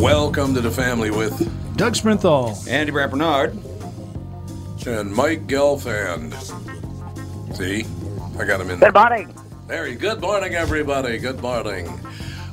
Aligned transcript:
Welcome 0.00 0.54
to 0.54 0.60
the 0.60 0.70
family 0.70 1.10
with 1.10 1.76
Doug 1.76 1.94
Sprinthall. 1.94 2.68
Andy 2.68 2.92
Brant 2.92 3.10
Bernard. 3.10 3.58
and 4.86 5.12
Mike 5.12 5.46
Gelfand. 5.48 6.32
See, 7.56 7.84
I 8.38 8.44
got 8.44 8.60
him 8.60 8.70
in 8.70 8.78
there. 8.78 8.92
Good 8.92 8.98
morning. 8.98 9.34
Very 9.66 9.96
good 9.96 10.20
morning, 10.20 10.54
everybody. 10.54 11.18
Good 11.18 11.40
morning. 11.40 11.88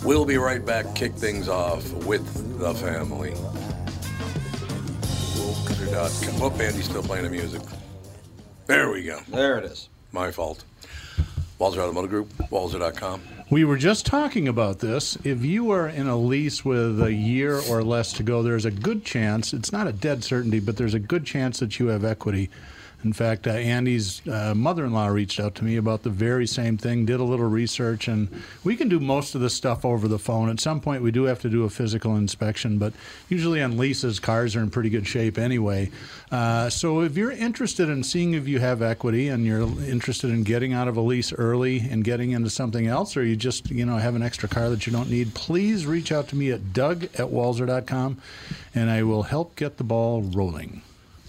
We'll 0.04 0.26
be 0.26 0.38
right 0.38 0.66
back. 0.66 0.96
Kick 0.96 1.14
things 1.14 1.48
off 1.48 1.92
with 2.06 2.58
the 2.58 2.74
family. 2.74 3.34
Oh, 5.38 6.40
oh 6.42 6.52
Andy's 6.60 6.86
still 6.86 7.04
playing 7.04 7.26
the 7.26 7.30
music. 7.30 7.62
There 8.66 8.90
we 8.90 9.04
go. 9.04 9.20
There 9.28 9.60
it 9.60 9.66
is. 9.66 9.90
My 10.12 10.32
fault. 10.32 10.64
Walser 11.60 11.78
Automotive 11.78 12.10
Group, 12.10 12.34
Walser.com. 12.50 13.22
We 13.52 13.66
were 13.66 13.76
just 13.76 14.06
talking 14.06 14.48
about 14.48 14.80
this. 14.80 15.18
If 15.26 15.44
you 15.44 15.72
are 15.72 15.86
in 15.86 16.08
a 16.08 16.16
lease 16.16 16.64
with 16.64 17.02
a 17.02 17.12
year 17.12 17.60
or 17.70 17.84
less 17.84 18.14
to 18.14 18.24
go, 18.24 18.42
there's 18.42 18.64
a 18.64 18.72
good 18.72 19.04
chance, 19.04 19.52
it's 19.52 19.74
not 19.74 19.88
a 19.88 19.92
dead 19.92 20.24
certainty, 20.24 20.62
but 20.62 20.78
there's 20.78 20.94
a 20.94 21.00
good 21.00 21.26
chance 21.26 21.60
that 21.60 21.78
you 21.78 21.88
have 21.88 22.06
equity. 22.06 22.50
In 23.04 23.14
fact, 23.14 23.48
uh, 23.48 23.52
Andy's 23.52 24.26
uh, 24.28 24.54
mother 24.56 24.86
in 24.86 24.94
law 24.94 25.08
reached 25.08 25.40
out 25.40 25.56
to 25.56 25.64
me 25.64 25.76
about 25.78 26.04
the 26.04 26.10
very 26.10 26.46
same 26.46 26.78
thing, 26.78 27.06
did 27.06 27.20
a 27.20 27.24
little 27.24 27.48
research, 27.48 28.08
and 28.08 28.30
we 28.64 28.76
can 28.76 28.90
do 28.90 29.00
most 29.00 29.34
of 29.34 29.42
the 29.42 29.50
stuff 29.50 29.84
over 29.84 30.08
the 30.08 30.20
phone. 30.20 30.50
At 30.50 30.60
some 30.60 30.80
point, 30.80 31.02
we 31.02 31.12
do 31.12 31.24
have 31.24 31.42
to 31.42 31.50
do 31.50 31.64
a 31.64 31.70
physical 31.70 32.16
inspection, 32.16 32.78
but 32.78 32.94
usually 33.28 33.62
on 33.62 33.78
leases, 33.78 34.20
cars 34.20 34.56
are 34.56 34.62
in 34.62 34.70
pretty 34.70 34.90
good 34.90 35.08
shape 35.08 35.40
anyway. 35.40 35.90
Uh, 36.32 36.70
so 36.70 37.02
if 37.02 37.18
you're 37.18 37.32
interested 37.32 37.90
in 37.90 38.04
seeing 38.04 38.34
if 38.34 38.48
you 38.48 38.60
have 38.60 38.82
equity 38.82 39.30
and 39.30 39.46
you're 39.46 39.64
interested 39.84 40.30
in 40.30 40.44
getting 40.44 40.74
out 40.74 40.88
of 40.88 40.96
a 40.96 41.02
lease 41.02 41.34
early 41.34 41.80
and 41.80 42.04
getting 42.04 42.32
into 42.32 42.50
something 42.50 42.86
else, 42.86 43.18
or 43.18 43.24
you 43.24 43.36
just 43.36 43.72
you 43.72 43.86
know 43.86 43.98
have 43.98 44.16
an 44.16 44.22
extra 44.22 44.48
car 44.48 44.70
that 44.70 44.86
you 44.86 44.94
don't 44.94 45.10
need, 45.10 45.34
please 45.34 45.88
reach 45.88 46.12
out 46.12 46.28
to 46.28 46.36
me 46.36 46.52
at 46.52 46.72
doug 46.72 47.06
at 47.06 47.32
walser.com, 47.32 48.22
and 48.76 48.92
I 48.92 49.02
will 49.02 49.24
help 49.24 49.56
get 49.56 49.78
the 49.78 49.84
ball 49.84 50.22
rolling. 50.22 50.84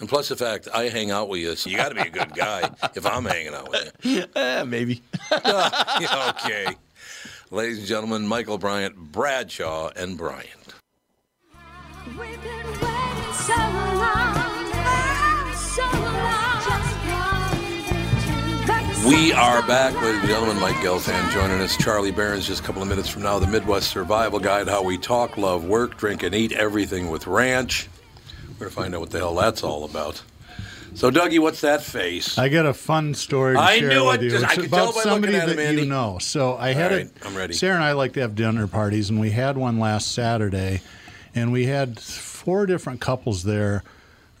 And 0.00 0.08
plus 0.08 0.30
the 0.30 0.36
fact 0.36 0.66
I 0.74 0.88
hang 0.88 1.10
out 1.10 1.28
with 1.28 1.40
you, 1.40 1.54
so 1.54 1.68
you 1.68 1.76
got 1.76 1.90
to 1.90 1.94
be 1.94 2.00
a 2.00 2.10
good 2.10 2.34
guy 2.34 2.70
if 2.94 3.04
I'm 3.04 3.26
hanging 3.26 3.54
out 3.54 3.70
with 3.70 3.92
you. 4.02 4.24
Eh, 4.34 4.64
maybe. 4.64 5.02
okay. 5.32 6.74
Ladies 7.50 7.78
and 7.78 7.86
gentlemen, 7.86 8.26
Michael 8.26 8.56
Bryant, 8.56 8.96
Bradshaw, 8.96 9.90
and 9.94 10.16
Bryant. 10.16 10.48
We've 12.06 12.16
been 12.16 12.66
waiting 12.66 13.34
so 13.34 13.54
long, 13.54 14.34
so 15.54 15.82
long. 15.82 16.64
Just 16.64 16.96
We 19.06 19.32
are 19.34 19.60
back, 19.66 19.94
ladies 20.00 20.20
and 20.20 20.28
gentlemen. 20.28 20.58
Mike 20.60 20.76
Gelfand 20.76 21.30
joining 21.32 21.60
us. 21.60 21.76
Charlie 21.76 22.10
Berens 22.10 22.46
just 22.46 22.62
a 22.62 22.64
couple 22.64 22.80
of 22.80 22.88
minutes 22.88 23.10
from 23.10 23.22
now. 23.22 23.38
The 23.38 23.46
Midwest 23.46 23.90
Survival 23.90 24.38
Guide: 24.38 24.66
How 24.66 24.82
we 24.82 24.96
talk, 24.96 25.36
love, 25.36 25.64
work, 25.64 25.98
drink, 25.98 26.22
and 26.22 26.34
eat 26.34 26.52
everything 26.52 27.10
with 27.10 27.26
ranch. 27.26 27.88
Gonna 28.60 28.70
find 28.70 28.94
out 28.94 29.00
what 29.00 29.10
the 29.10 29.18
hell 29.18 29.34
that's 29.34 29.62
all 29.64 29.84
about. 29.84 30.22
So, 30.94 31.10
Dougie, 31.10 31.38
what's 31.38 31.60
that 31.62 31.82
face? 31.82 32.36
I 32.36 32.48
got 32.48 32.66
a 32.66 32.74
fun 32.74 33.14
story 33.14 33.54
to 33.54 33.60
I 33.60 33.78
share 33.78 33.88
knew 33.88 34.06
with 34.06 34.16
it. 34.16 34.24
you. 34.24 34.30
Just- 34.30 34.44
I 34.44 34.48
It's 34.48 34.54
could 34.62 34.70
tell 34.70 34.84
about 34.90 34.94
by 34.96 35.00
somebody 35.02 35.32
looking 35.32 35.50
at 35.50 35.56
that 35.56 35.62
him, 35.62 35.68
Andy. 35.68 35.82
you 35.82 35.88
know. 35.88 36.18
So 36.20 36.56
I 36.56 36.72
had 36.74 36.90
right, 36.92 37.00
it. 37.06 37.12
I'm 37.24 37.34
ready. 37.36 37.54
Sarah 37.54 37.76
and 37.76 37.84
I 37.84 37.92
like 37.92 38.12
to 38.14 38.20
have 38.20 38.34
dinner 38.34 38.66
parties, 38.66 39.08
and 39.08 39.18
we 39.20 39.30
had 39.30 39.56
one 39.56 39.78
last 39.78 40.12
Saturday, 40.12 40.82
and 41.34 41.52
we 41.52 41.66
had 41.66 41.98
four 41.98 42.66
different 42.66 43.00
couples 43.00 43.44
there 43.44 43.82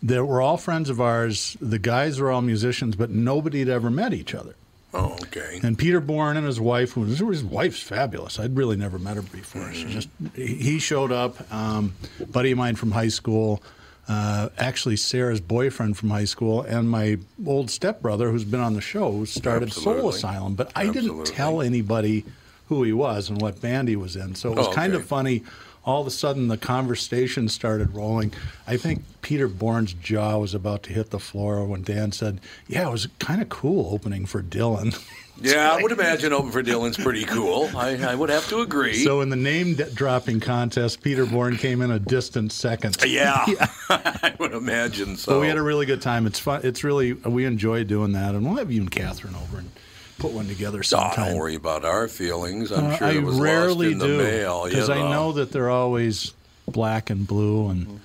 that 0.02 0.24
were 0.26 0.42
all 0.42 0.56
friends 0.58 0.90
of 0.90 1.00
ours. 1.00 1.56
The 1.60 1.78
guys 1.78 2.20
were 2.20 2.30
all 2.30 2.42
musicians, 2.42 2.96
but 2.96 3.10
nobody 3.10 3.60
had 3.60 3.68
ever 3.68 3.88
met 3.90 4.12
each 4.12 4.34
other. 4.34 4.54
Oh, 4.92 5.12
okay. 5.22 5.60
And 5.62 5.78
Peter 5.78 6.00
Bourne 6.00 6.36
and 6.36 6.44
his 6.44 6.60
wife, 6.60 6.96
was, 6.96 7.20
his 7.20 7.44
wife's 7.44 7.80
fabulous. 7.80 8.40
I'd 8.40 8.56
really 8.56 8.76
never 8.76 8.98
met 8.98 9.14
her 9.14 9.22
before. 9.22 9.72
She 9.72 9.84
just 9.84 10.08
he 10.34 10.80
showed 10.80 11.12
up, 11.12 11.50
um, 11.54 11.94
buddy 12.32 12.50
of 12.50 12.58
mine 12.58 12.74
from 12.74 12.90
high 12.90 13.06
school, 13.08 13.62
uh, 14.10 14.48
actually 14.58 14.96
Sarah's 14.96 15.40
boyfriend 15.40 15.96
from 15.96 16.10
high 16.10 16.24
school, 16.24 16.62
and 16.62 16.90
my 16.90 17.18
old 17.46 17.70
stepbrother 17.70 18.30
who's 18.30 18.44
been 18.44 18.58
on 18.60 18.74
the 18.74 18.80
show 18.80 19.24
started 19.24 19.72
Soul 19.72 20.08
Asylum. 20.08 20.54
But 20.56 20.72
I 20.74 20.88
didn't 20.88 21.24
tell 21.26 21.60
anybody 21.62 22.24
who 22.68 22.82
he 22.82 22.92
was 22.92 23.28
and 23.30 23.40
what 23.40 23.60
band 23.60 23.88
he 23.88 23.96
was 23.96 24.16
in, 24.16 24.34
so 24.34 24.50
it 24.52 24.56
was 24.58 24.66
Oh, 24.66 24.72
kind 24.72 24.94
of 24.94 25.04
funny. 25.04 25.42
All 25.84 26.00
of 26.02 26.06
a 26.06 26.10
sudden, 26.10 26.48
the 26.48 26.58
conversation 26.58 27.48
started 27.48 27.94
rolling. 27.94 28.32
I 28.66 28.76
think 28.76 29.02
Peter 29.22 29.48
Bourne's 29.48 29.92
jaw 29.94 30.36
was 30.38 30.54
about 30.54 30.82
to 30.84 30.92
hit 30.92 31.08
the 31.10 31.18
floor 31.18 31.64
when 31.64 31.82
Dan 31.82 32.12
said, 32.12 32.40
"Yeah, 32.68 32.88
it 32.88 32.92
was 32.92 33.06
kind 33.18 33.40
of 33.40 33.48
cool 33.48 33.94
opening 33.94 34.26
for 34.26 34.42
Dylan." 34.42 34.92
Yeah, 35.40 35.72
I 35.72 35.82
would 35.82 35.92
imagine 35.92 36.32
Open 36.32 36.50
for 36.50 36.62
Dylan's 36.62 36.96
pretty 36.96 37.24
cool. 37.24 37.70
I, 37.76 37.96
I 37.96 38.14
would 38.14 38.28
have 38.30 38.46
to 38.48 38.60
agree. 38.60 39.02
So 39.04 39.20
in 39.22 39.28
the 39.30 39.36
name 39.36 39.74
dropping 39.74 40.40
contest, 40.40 41.02
Peter 41.02 41.24
Bourne 41.26 41.56
came 41.56 41.80
in 41.82 41.90
a 41.90 41.98
distant 41.98 42.52
second. 42.52 42.96
yeah, 43.06 43.44
I 43.88 44.34
would 44.38 44.52
imagine 44.52 45.16
so. 45.16 45.32
But 45.34 45.40
we 45.40 45.48
had 45.48 45.56
a 45.56 45.62
really 45.62 45.86
good 45.86 46.02
time. 46.02 46.26
It's 46.26 46.38
fun. 46.38 46.60
It's 46.64 46.84
really 46.84 47.12
we 47.14 47.44
enjoy 47.46 47.84
doing 47.84 48.12
that, 48.12 48.34
and 48.34 48.44
we'll 48.44 48.56
have 48.56 48.70
you 48.70 48.82
and 48.82 48.90
Catherine 48.90 49.34
over 49.34 49.58
and 49.58 49.70
put 50.18 50.32
one 50.32 50.46
together 50.48 50.80
Oh, 50.80 50.82
sometime. 50.82 51.28
don't 51.30 51.36
worry 51.38 51.54
about 51.54 51.84
our 51.84 52.06
feelings. 52.06 52.70
I'm 52.70 52.86
Uh, 52.88 52.96
sure 52.96 53.06
I 53.06 53.12
it 53.12 53.22
was 53.22 53.40
rarely 53.40 53.94
lost 53.94 54.02
in 54.04 54.08
do 54.10 54.16
the 54.18 54.22
mail. 54.24 54.64
you 54.68 54.74
because 54.74 54.90
I 54.90 54.98
know 54.98 55.32
that 55.32 55.50
they're 55.52 55.70
always 55.70 56.34
black 56.68 57.08
and 57.08 57.26
blue, 57.26 57.68
and 57.70 58.00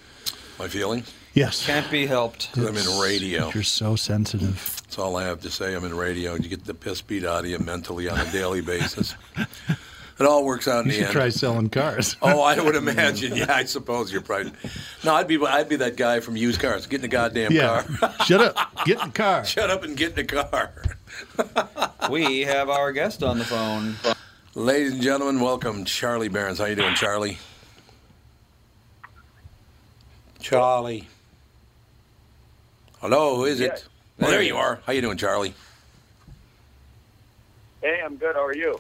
my 0.58 0.68
feelings. 0.70 1.12
Yes. 1.34 1.66
Can't 1.66 1.92
be 1.92 2.06
helped. 2.06 2.50
I'm 2.56 2.78
in 2.78 3.00
radio. 3.02 3.52
You're 3.54 3.64
so 3.64 3.98
sensitive. 3.98 4.75
That's 4.96 5.04
all 5.04 5.18
I 5.18 5.26
have 5.26 5.42
to 5.42 5.50
say. 5.50 5.74
I'm 5.74 5.84
in 5.84 5.94
radio. 5.94 6.36
You 6.36 6.48
get 6.48 6.64
the 6.64 6.74
piss 6.74 7.02
beat 7.02 7.26
out 7.26 7.44
of 7.44 7.50
you 7.50 7.60
mentally 7.60 8.08
on 8.08 8.18
a 8.18 8.32
daily 8.32 8.62
basis. 8.62 9.14
It 10.18 10.26
all 10.26 10.46
works 10.46 10.66
out 10.70 10.86
in 10.86 10.92
You 10.92 10.92
the 10.92 10.98
should 11.00 11.06
end. 11.08 11.12
try 11.12 11.28
selling 11.28 11.70
cars. 11.70 12.16
Oh, 12.22 12.40
I 12.42 12.58
would 12.58 12.76
imagine. 12.88 13.36
Yeah, 13.36 13.54
I 13.54 13.66
suppose 13.66 14.14
you're 14.14 14.22
probably. 14.22 14.54
No, 15.04 15.14
I'd 15.14 15.28
be 15.28 15.38
I'd 15.46 15.68
be 15.68 15.76
that 15.76 15.98
guy 15.98 16.22
from 16.22 16.38
used 16.38 16.62
cars. 16.62 16.88
Get 16.88 17.00
in 17.00 17.02
the 17.02 17.08
goddamn 17.10 17.52
yeah. 17.52 17.84
car. 17.84 18.14
Shut 18.26 18.40
up. 18.40 18.86
Get 18.86 19.02
in 19.02 19.08
the 19.08 19.14
car. 19.14 19.44
Shut 19.44 19.70
up 19.70 19.84
and 19.84 19.98
get 19.98 20.12
in 20.12 20.16
the 20.16 20.24
car. 20.24 20.72
We 22.10 22.44
have 22.44 22.70
our 22.70 22.94
guest 22.94 23.24
on 23.24 23.40
the 23.40 23.44
phone. 23.44 23.96
Ladies 24.54 24.94
and 24.94 25.02
gentlemen, 25.02 25.42
welcome 25.42 25.84
Charlie 25.84 26.30
Berens. 26.30 26.60
How 26.60 26.66
you 26.66 26.76
doing, 26.76 26.96
Charlie? 26.96 27.38
Charlie. 30.40 31.10
Hello, 33.02 33.36
who 33.36 33.44
is 33.44 33.60
it? 33.60 33.86
Yes. 34.18 34.22
Well, 34.24 34.32
there 34.32 34.42
you 34.42 34.56
are. 34.56 34.80
How 34.86 34.94
you 34.94 35.02
doing, 35.02 35.18
Charlie? 35.18 35.54
Hey, 37.82 38.02
I'm 38.04 38.16
good. 38.16 38.36
How 38.36 38.46
are 38.46 38.56
you? 38.56 38.80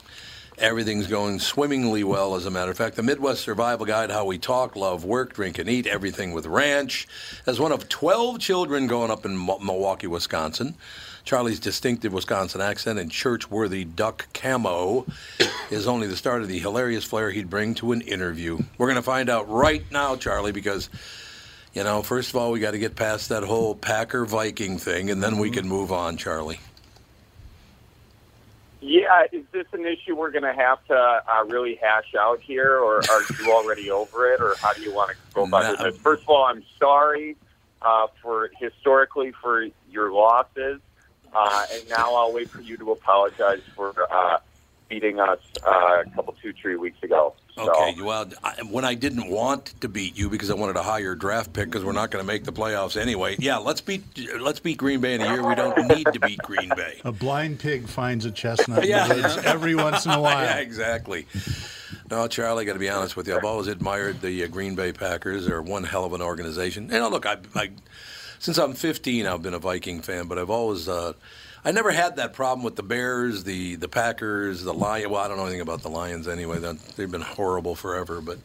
Everything's 0.58 1.08
going 1.08 1.40
swimmingly 1.40 2.06
well, 2.06 2.36
as 2.36 2.46
a 2.46 2.52
matter 2.52 2.72
of 2.72 2.78
fact. 2.78 2.96
The 2.96 3.04
Midwest 3.04 3.42
Survival 3.42 3.86
Guide 3.86 4.10
How 4.10 4.24
We 4.24 4.38
Talk, 4.38 4.78
Love, 4.78 5.04
Work, 5.04 5.34
Drink, 5.34 5.60
and 5.60 5.70
Eat 5.70 5.86
Everything 5.86 6.32
with 6.32 6.46
Ranch. 6.46 7.06
As 7.46 7.60
one 7.60 7.74
of 7.74 7.90
12 7.90 8.40
children 8.40 8.88
growing 8.88 9.12
up 9.12 9.26
in 9.26 9.36
Mo- 9.36 9.60
Milwaukee, 9.60 10.08
Wisconsin, 10.08 10.76
Charlie's 11.26 11.60
distinctive 11.60 12.14
Wisconsin 12.14 12.62
accent 12.62 13.00
and 13.00 13.12
church 13.12 13.52
worthy 13.52 13.84
duck 13.84 14.28
camo 14.34 15.06
is 15.70 15.88
only 15.88 16.08
the 16.08 16.16
start 16.16 16.42
of 16.42 16.48
the 16.48 16.60
hilarious 16.60 17.04
flair 17.04 17.32
he'd 17.32 17.50
bring 17.50 17.74
to 17.76 17.92
an 17.92 18.00
interview. 18.02 18.60
We're 18.78 18.88
going 18.88 18.96
to 18.96 19.02
find 19.02 19.30
out 19.30 19.50
right 19.50 19.84
now, 19.92 20.16
Charlie, 20.16 20.54
because. 20.54 20.90
You 21.76 21.84
know, 21.84 22.02
first 22.02 22.30
of 22.30 22.38
all, 22.38 22.52
we 22.54 22.62
got 22.62 22.72
to 22.72 22.80
get 22.80 22.96
past 22.96 23.28
that 23.30 23.44
whole 23.44 23.76
Packer 23.76 24.26
Viking 24.26 24.78
thing, 24.78 25.10
and 25.12 25.22
then 25.22 25.38
we 25.38 25.52
can 25.52 25.68
move 25.68 25.92
on, 25.92 26.16
Charlie. 26.16 26.60
Yeah, 28.80 29.24
is 29.34 29.44
this 29.52 29.66
an 29.74 29.86
issue 29.86 30.16
we're 30.16 30.32
going 30.32 30.44
to 30.44 30.54
have 30.54 30.86
to 30.88 30.96
uh, 30.96 31.44
really 31.48 31.76
hash 31.76 32.16
out 32.18 32.40
here, 32.40 32.78
or 32.78 33.00
are 33.00 33.22
you 33.38 33.52
already 33.52 33.92
over 33.92 34.32
it, 34.32 34.40
or 34.40 34.56
how 34.62 34.72
do 34.72 34.84
you 34.84 34.94
want 34.94 35.12
to 35.12 35.18
go 35.34 35.44
about 35.44 35.80
Nah. 35.80 35.84
this? 35.90 35.98
First 35.98 36.24
of 36.24 36.30
all, 36.30 36.46
I'm 36.46 36.64
sorry 36.80 37.36
uh, 37.82 38.08
for 38.22 38.50
historically 38.58 39.32
for 39.32 39.68
your 39.92 40.14
losses, 40.14 40.80
uh, 41.34 41.66
and 41.74 41.90
now 41.90 42.16
I'll 42.16 42.32
wait 42.32 42.50
for 42.50 42.62
you 42.62 42.78
to 42.78 42.92
apologize 42.94 43.62
for 43.76 43.94
uh, 44.10 44.38
beating 44.88 45.20
us 45.20 45.40
uh, 45.68 46.04
a 46.06 46.10
couple 46.16 46.34
two 46.42 46.54
three 46.54 46.78
weeks 46.78 47.04
ago. 47.04 47.34
So, 47.56 47.72
Okay, 47.72 48.02
well, 48.02 48.28
I, 48.44 48.56
when 48.70 48.84
I 48.84 48.96
didn't 48.96 49.30
want 49.30 49.68
to 49.80 49.88
beat 49.88 50.18
you 50.18 50.30
because 50.30 50.50
I 50.50 50.56
wanted 50.56 50.76
a 50.76 50.84
higher 50.84 51.16
draft 51.16 51.54
pick 51.54 51.66
because 51.70 51.86
we're 51.86 51.94
not 51.94 52.12
going 52.12 52.22
to 52.22 52.28
make 52.28 52.44
the 52.44 52.52
playoffs 52.52 53.00
anyway. 53.00 53.38
Yeah, 53.40 53.58
let's 53.58 53.80
beat 53.80 54.04
let's 54.42 54.60
beat 54.60 54.78
Green 54.78 55.00
Bay 55.00 55.16
in 55.16 55.22
a 55.22 55.26
year 55.32 55.42
we 55.48 55.56
don't 55.56 55.88
need 55.88 56.06
to 56.12 56.20
beat 56.20 56.40
Green 56.40 56.68
Bay. 56.76 57.00
A 57.06 57.14
blind 57.14 57.60
pig 57.60 57.88
finds 57.88 58.26
a 58.26 58.32
chestnut 58.32 58.86
Yeah. 58.86 59.04
in 59.12 59.22
the 59.22 59.42
every 59.46 59.74
once 59.74 60.06
in 60.06 60.12
a 60.12 60.20
while. 60.22 60.44
yeah, 60.44 60.58
exactly. 60.58 61.28
No, 62.12 62.28
Charlie, 62.28 62.66
got 62.66 62.74
to 62.74 62.80
be 62.80 62.90
honest 62.90 63.16
with 63.16 63.26
you. 63.28 63.38
I've 63.38 63.46
always 63.46 63.68
admired 63.68 64.20
the 64.22 64.44
uh, 64.44 64.48
Green 64.48 64.76
Bay 64.76 64.92
Packers. 64.92 65.46
They're 65.48 65.62
one 65.62 65.86
hell 65.86 66.04
of 66.04 66.12
an 66.14 66.22
organization. 66.22 66.90
You 66.92 67.00
know, 67.00 67.10
look, 67.10 67.26
I, 67.26 67.38
I 67.56 67.70
since 68.38 68.58
I'm 68.58 68.74
15, 68.74 69.26
I've 69.26 69.42
been 69.42 69.54
a 69.54 69.60
Viking 69.60 70.02
fan, 70.02 70.28
but 70.28 70.38
I've 70.38 70.50
always. 70.50 70.90
Uh, 70.90 71.14
I 71.66 71.72
never 71.72 71.92
had 71.92 72.18
that 72.18 72.34
problem 72.34 72.64
with 72.64 72.76
the 72.76 72.84
Bears, 72.84 73.44
the 73.44 73.76
the 73.76 73.88
Packers, 73.90 74.64
the 74.64 74.74
Lions. 74.74 75.08
Well, 75.12 75.22
I 75.22 75.28
don't 75.28 75.38
know 75.38 75.44
anything 75.46 75.62
about 75.62 75.82
the 75.82 75.90
Lions 75.90 76.28
anyway. 76.28 76.60
They- 76.60 76.74
They've 76.96 77.12
been 77.12 77.22
horrible 77.22 77.76
forever, 77.76 78.22
but 78.22 78.38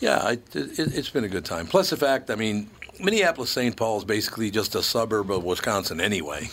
yeah, 0.00 0.18
I, 0.22 0.32
it, 0.32 0.42
it's 0.54 1.10
been 1.10 1.24
a 1.24 1.28
good 1.28 1.44
time. 1.44 1.66
Plus 1.66 1.90
the 1.90 1.96
fact, 1.98 2.30
I 2.30 2.34
mean, 2.36 2.70
Minneapolis 2.98 3.50
St. 3.50 3.76
Paul 3.76 3.98
is 3.98 4.04
basically 4.04 4.50
just 4.50 4.74
a 4.74 4.82
suburb 4.82 5.30
of 5.30 5.44
Wisconsin 5.44 6.00
anyway. 6.00 6.48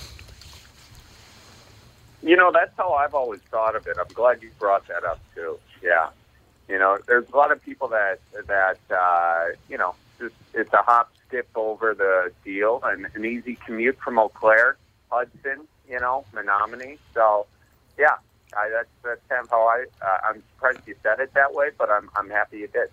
You 2.22 2.36
know, 2.36 2.52
that's 2.52 2.76
how 2.78 2.94
I've 2.94 3.14
always 3.14 3.40
thought 3.52 3.76
of 3.76 3.88
it. 3.88 3.96
I'm 4.00 4.08
glad 4.14 4.42
you 4.42 4.50
brought 4.60 4.88
that 4.88 5.06
up 5.06 5.20
too. 5.34 5.58
Yeah, 5.82 6.10
you 6.68 6.78
know, 6.78 6.98
there's 7.08 7.30
a 7.32 7.36
lot 7.38 7.52
of 7.52 7.62
people 7.64 7.88
that 7.90 8.20
that 8.48 8.78
uh, 8.94 9.46
you 9.70 9.78
know, 9.78 9.96
just 10.20 10.36
it's 10.54 10.74
a 10.74 10.82
hop 10.82 11.12
skip 11.28 11.48
over 11.56 11.94
the 11.94 12.32
deal 12.44 12.82
and 12.84 13.08
an 13.16 13.24
easy 13.24 13.58
commute 13.66 13.98
from 14.00 14.20
Eau 14.20 14.30
Claire, 14.30 14.76
Hudson, 15.10 15.68
you 15.90 16.00
know, 16.00 16.26
Menomonie. 16.34 16.98
So, 17.14 17.46
yeah, 17.98 18.16
I, 18.56 18.70
that's 18.70 18.90
that's 19.04 19.22
kind 19.30 19.44
of 19.44 19.50
how 19.50 19.62
I. 19.64 19.86
Uh, 20.02 20.18
I'm 20.30 20.44
surprised 20.54 20.80
you 20.86 20.96
said 21.04 21.20
it 21.20 21.34
that 21.34 21.54
way, 21.54 21.70
but 21.78 21.90
I'm 21.90 22.10
I'm 22.16 22.30
happy 22.30 22.60
you 22.60 22.68
did. 22.68 22.90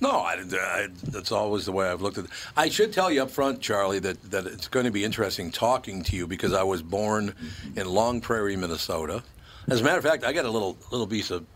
No, 0.00 0.10
I, 0.10 0.36
I, 0.52 0.88
that's 1.08 1.32
always 1.32 1.64
the 1.64 1.72
way 1.72 1.88
I've 1.88 2.00
looked 2.00 2.18
at 2.18 2.26
it. 2.26 2.30
I 2.56 2.68
should 2.68 2.92
tell 2.92 3.10
you 3.10 3.22
up 3.22 3.32
front, 3.32 3.60
Charlie, 3.60 3.98
that, 3.98 4.30
that 4.30 4.46
it's 4.46 4.68
going 4.68 4.84
to 4.84 4.92
be 4.92 5.02
interesting 5.02 5.50
talking 5.50 6.04
to 6.04 6.14
you 6.14 6.28
because 6.28 6.52
I 6.52 6.62
was 6.62 6.82
born 6.82 7.34
in 7.74 7.88
Long 7.88 8.20
Prairie, 8.20 8.54
Minnesota. 8.54 9.24
As 9.66 9.80
a 9.80 9.84
matter 9.84 9.98
of 9.98 10.04
fact, 10.04 10.22
I 10.22 10.32
got 10.32 10.44
a 10.44 10.50
little 10.50 10.76
little 10.90 11.06
piece 11.06 11.30
of. 11.30 11.46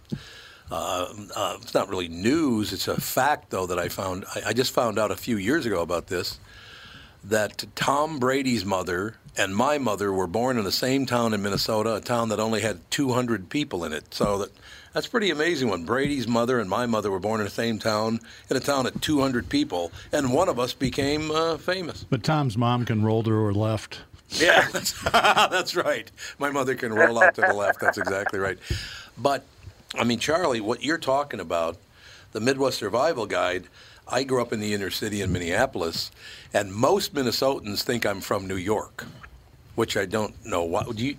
Uh, 0.71 1.07
uh, 1.37 1.59
it's 1.61 1.75
not 1.75 1.89
really 1.89 2.09
news. 2.09 2.73
It's 2.73 2.89
a 2.89 3.01
fact, 3.01 3.51
though, 3.51 3.67
that 3.67 3.79
I 3.79 3.89
found. 3.89 4.25
I, 4.35 4.43
I 4.49 4.53
just 4.53 4.73
found 4.73 4.99
out 4.99 5.11
a 5.11 5.17
few 5.17 5.37
years 5.37 5.65
ago 5.65 5.81
about 5.81 6.09
this. 6.09 6.41
That 7.25 7.65
Tom 7.75 8.19
Brady's 8.19 8.65
mother 8.65 9.17
and 9.37 9.55
my 9.55 9.79
mother 9.79 10.13
were 10.13 10.27
born 10.27 10.59
in 10.59 10.65
the 10.65 10.73
same 10.73 11.07
town 11.07 11.33
in 11.33 11.43
Minnesota, 11.43 11.95
a 11.95 12.01
town 12.01 12.29
that 12.31 12.41
only 12.41 12.61
had 12.61 12.79
200 12.91 13.49
people 13.49 13.85
in 13.85 13.93
it. 13.93 14.13
So 14.13 14.39
that 14.39 14.51
that's 14.93 15.07
pretty 15.07 15.31
amazing. 15.31 15.69
When 15.69 15.85
Brady's 15.85 16.29
mother 16.29 16.61
and 16.61 16.69
my 16.69 16.87
mother 16.87 17.11
were 17.11 17.19
born 17.19 17.41
in 17.41 17.45
the 17.45 17.51
same 17.51 17.79
town, 17.79 18.21
in 18.51 18.57
a 18.57 18.61
town 18.61 18.87
at 18.87 19.01
200 19.01 19.49
people, 19.49 19.91
and 20.13 20.33
one 20.33 20.49
of 20.49 20.59
us 20.59 20.75
became 20.75 21.31
uh, 21.31 21.57
famous. 21.57 22.05
But 22.05 22.23
Tom's 22.23 22.59
mom 22.59 22.85
can 22.85 23.03
roll 23.03 23.23
to 23.23 23.31
her 23.31 23.53
left. 23.55 24.01
Yeah, 24.29 24.69
that's, 24.73 25.01
that's 25.13 25.75
right. 25.75 26.11
My 26.39 26.51
mother 26.51 26.75
can 26.75 26.93
roll 26.93 27.23
out 27.23 27.35
to 27.37 27.41
the 27.41 27.55
left. 27.55 27.81
That's 27.81 27.99
exactly 27.99 28.39
right. 28.39 28.59
But, 29.17 29.45
I 29.95 30.05
mean, 30.05 30.19
Charlie, 30.19 30.61
what 30.61 30.83
you're 30.83 30.99
talking 30.99 31.41
about, 31.41 31.79
the 32.33 32.41
Midwest 32.41 32.79
Survival 32.79 33.27
Guide, 33.27 33.65
I 34.09 34.25
grew 34.25 34.43
up 34.43 34.53
in 34.53 34.61
the 34.61 34.75
inner 34.75 34.91
city 34.91 35.23
in 35.23 35.33
Minneapolis, 35.33 36.11
and 36.53 36.73
most 36.73 37.15
Minnesotans 37.15 37.83
think 37.83 38.05
I'm 38.05 38.21
from 38.21 38.47
New 38.47 38.57
York, 38.57 39.07
which 39.75 39.97
I 39.97 40.07
don't 40.07 40.35
know. 40.45 40.65
What 40.65 40.95
do 40.95 41.05
you? 41.05 41.17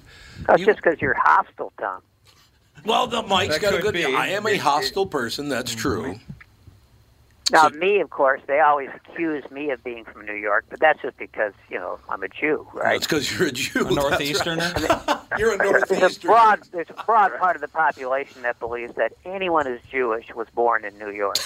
That's 0.48 0.60
you- 0.60 0.66
just 0.66 0.82
because 0.82 1.02
you're 1.02 1.16
hostile, 1.16 1.74
Tom. 1.80 2.02
Well, 2.86 3.08
the 3.08 3.22
Mike's 3.22 3.54
That 3.54 3.62
got 3.62 3.76
a 3.76 3.82
good. 3.82 3.94
be. 3.94 4.04
I 4.04 4.28
am 4.30 4.46
a 4.46 4.58
hostile 4.58 5.06
person. 5.06 5.48
That's 5.48 5.72
mm-hmm. 5.72 5.80
true. 5.80 6.20
Now, 7.51 7.63
So- 7.69 7.75
me, 7.78 8.00
of 8.00 8.10
course, 8.10 8.42
they 8.48 8.62
always 8.62 8.90
accuse 8.95 9.44
me 9.51 9.69
of 9.72 9.84
being 9.84 10.06
from 10.06 10.25
New 10.25 10.34
York, 10.36 10.66
but 10.69 10.80
that's 10.80 11.01
just 11.01 11.18
because 11.18 11.51
you 11.69 11.78
know 11.78 12.00
I'm 12.10 12.24
a 12.24 12.30
Jew, 12.30 12.66
right? 12.74 12.95
It's 12.95 13.06
because 13.06 13.31
you're 13.38 13.50
a 13.50 13.51
Jew. 13.51 13.81
A 13.81 13.84
That's 13.84 13.95
right. 13.98 14.10
northeasterner. 14.12 15.19
You're 15.38 15.56
a 15.56 15.57
There's 15.57 15.84
a 15.84 15.94
northeasterner. 15.95 16.28
broad, 16.31 16.62
there's 16.72 16.90
a 16.92 17.04
broad 17.06 17.38
part 17.40 17.56
of 17.56 17.62
the 17.62 17.68
population 17.68 18.44
that 18.44 18.60
believes 18.60 18.94
that 18.96 19.13
anyone 19.25 19.65
who's 19.65 19.82
Jewish 19.91 20.34
was 20.36 20.48
born 20.53 20.86
in 20.86 20.98
New 21.00 21.10
York. 21.10 21.38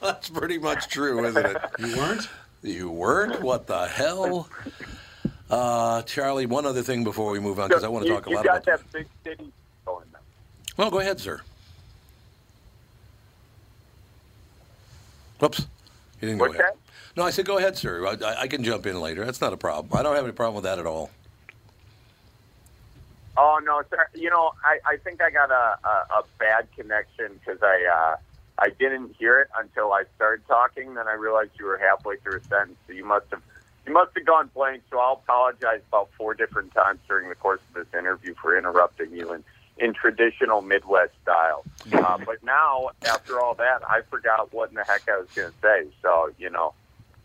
That's 0.00 0.30
pretty 0.30 0.58
much 0.58 0.88
true, 0.88 1.24
isn't 1.26 1.44
it? 1.44 1.56
You 1.80 1.96
weren't? 1.96 2.28
You 2.62 2.90
weren't? 2.90 3.42
What 3.42 3.66
the 3.66 3.88
hell? 3.88 4.48
Uh, 5.50 6.02
Charlie, 6.02 6.46
one 6.46 6.64
other 6.64 6.82
thing 6.82 7.02
before 7.04 7.30
we 7.32 7.40
move 7.40 7.58
on, 7.60 7.68
because 7.68 7.84
I 7.84 7.88
want 7.88 8.06
to 8.06 8.12
talk 8.12 8.26
a 8.26 8.30
lot 8.30 8.44
about. 8.46 8.64
that 8.64 8.80
big 8.92 9.06
city 9.24 9.52
going. 9.84 10.06
Now. 10.12 10.20
Well, 10.76 10.90
go 10.90 11.00
ahead, 11.00 11.18
sir. 11.20 11.40
Whoops. 15.42 15.66
You 16.20 16.28
didn't 16.28 16.38
go 16.38 16.44
ahead. 16.44 16.60
that? 16.60 16.76
No, 17.16 17.24
I 17.24 17.30
said 17.30 17.46
go 17.46 17.58
ahead, 17.58 17.76
sir. 17.76 18.06
I, 18.06 18.42
I- 18.42 18.46
can 18.46 18.62
jump 18.62 18.86
in 18.86 19.00
later. 19.00 19.24
That's 19.24 19.40
not 19.40 19.52
a 19.52 19.56
problem. 19.56 19.88
I 19.98 20.04
don't 20.04 20.14
have 20.14 20.22
any 20.22 20.32
problem 20.32 20.54
with 20.54 20.64
that 20.64 20.78
at 20.78 20.86
all. 20.86 21.10
Oh 23.36 23.58
no, 23.64 23.82
sir. 23.90 24.06
You 24.14 24.30
know, 24.30 24.52
I, 24.64 24.78
I 24.92 24.96
think 24.98 25.20
I 25.20 25.30
got 25.30 25.50
a, 25.50 25.76
a, 25.84 26.20
a 26.20 26.24
bad 26.38 26.68
connection 26.76 27.40
because 27.40 27.60
I 27.60 27.84
uh, 27.92 28.16
I 28.58 28.68
didn't 28.78 29.16
hear 29.18 29.40
it 29.40 29.48
until 29.58 29.92
I 29.92 30.04
started 30.14 30.46
talking. 30.46 30.94
Then 30.94 31.08
I 31.08 31.14
realized 31.14 31.50
you 31.58 31.64
were 31.64 31.78
halfway 31.78 32.18
through 32.18 32.36
a 32.38 32.44
sentence, 32.44 32.76
so 32.86 32.92
you 32.92 33.04
must 33.04 33.26
have 33.30 33.42
you 33.84 33.92
must 33.92 34.12
have 34.14 34.24
gone 34.24 34.48
blank. 34.54 34.82
So 34.90 35.00
I'll 35.00 35.14
apologize 35.24 35.80
about 35.88 36.10
four 36.16 36.34
different 36.34 36.72
times 36.72 37.00
during 37.08 37.28
the 37.30 37.34
course 37.34 37.60
of 37.70 37.74
this 37.74 37.98
interview 37.98 38.34
for 38.40 38.56
interrupting 38.56 39.12
you 39.12 39.32
in 39.32 39.42
in 39.78 39.94
traditional 39.94 40.62
Midwest 40.62 41.12
style. 41.22 41.64
Uh, 41.92 42.18
but 42.18 42.42
now, 42.44 42.90
after 43.06 43.40
all 43.40 43.54
that, 43.54 43.82
I 43.88 44.02
forgot 44.10 44.52
what 44.52 44.70
in 44.70 44.76
the 44.76 44.84
heck 44.84 45.08
I 45.08 45.18
was 45.18 45.28
going 45.34 45.50
to 45.50 45.58
say. 45.60 45.86
So 46.02 46.30
you 46.38 46.50
know, 46.50 46.74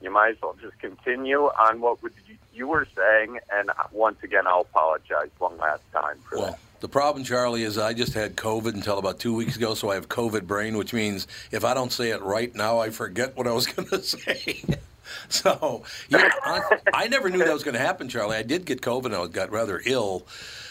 you 0.01 0.11
might 0.11 0.31
as 0.31 0.37
well 0.41 0.55
just 0.61 0.77
continue 0.79 1.43
on 1.43 1.81
what 1.81 2.01
would 2.03 2.13
you, 2.27 2.35
you 2.53 2.67
were 2.67 2.87
saying. 2.95 3.39
And 3.51 3.69
once 3.91 4.17
again, 4.23 4.47
I'll 4.47 4.61
apologize 4.61 5.29
one 5.37 5.57
last 5.57 5.83
time 5.93 6.17
for 6.29 6.37
that. 6.37 6.59
The 6.79 6.87
problem, 6.87 7.23
Charlie, 7.23 7.63
is 7.63 7.79
I 7.79 7.93
just 7.93 8.13
had 8.13 8.35
COVID 8.35 8.75
until 8.75 8.99
about 8.99 9.19
two 9.19 9.33
weeks 9.33 9.55
ago, 9.55 9.73
so 9.73 9.89
I 9.89 9.95
have 9.95 10.09
COVID 10.09 10.45
brain, 10.45 10.77
which 10.77 10.93
means 10.93 11.27
if 11.51 11.65
I 11.65 11.73
don't 11.73 11.91
say 11.91 12.11
it 12.11 12.21
right 12.21 12.53
now, 12.53 12.79
I 12.79 12.91
forget 12.91 13.35
what 13.35 13.47
I 13.47 13.51
was 13.51 13.65
going 13.73 13.89
to 13.89 14.03
say. 14.03 14.63
so 15.29 15.83
you 16.09 16.19
know, 16.19 16.29
I, 16.43 16.61
I 16.93 17.07
never 17.07 17.29
knew 17.29 17.39
that 17.39 17.53
was 17.53 17.63
going 17.63 17.73
to 17.73 17.81
happen, 17.81 18.09
Charlie. 18.09 18.37
I 18.37 18.43
did 18.43 18.65
get 18.65 18.81
COVID 18.81 19.05
and 19.05 19.15
I 19.15 19.25
got 19.27 19.51
rather 19.51 19.81
ill, 19.85 20.27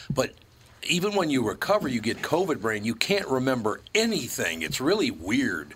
but 0.08 0.32
even 0.86 1.14
when 1.14 1.30
you 1.30 1.46
recover, 1.46 1.88
you 1.88 2.00
get 2.00 2.18
COVID 2.18 2.60
brain. 2.60 2.84
You 2.84 2.94
can't 2.94 3.26
remember 3.28 3.80
anything. 3.94 4.62
It's 4.62 4.80
really 4.80 5.10
weird. 5.10 5.74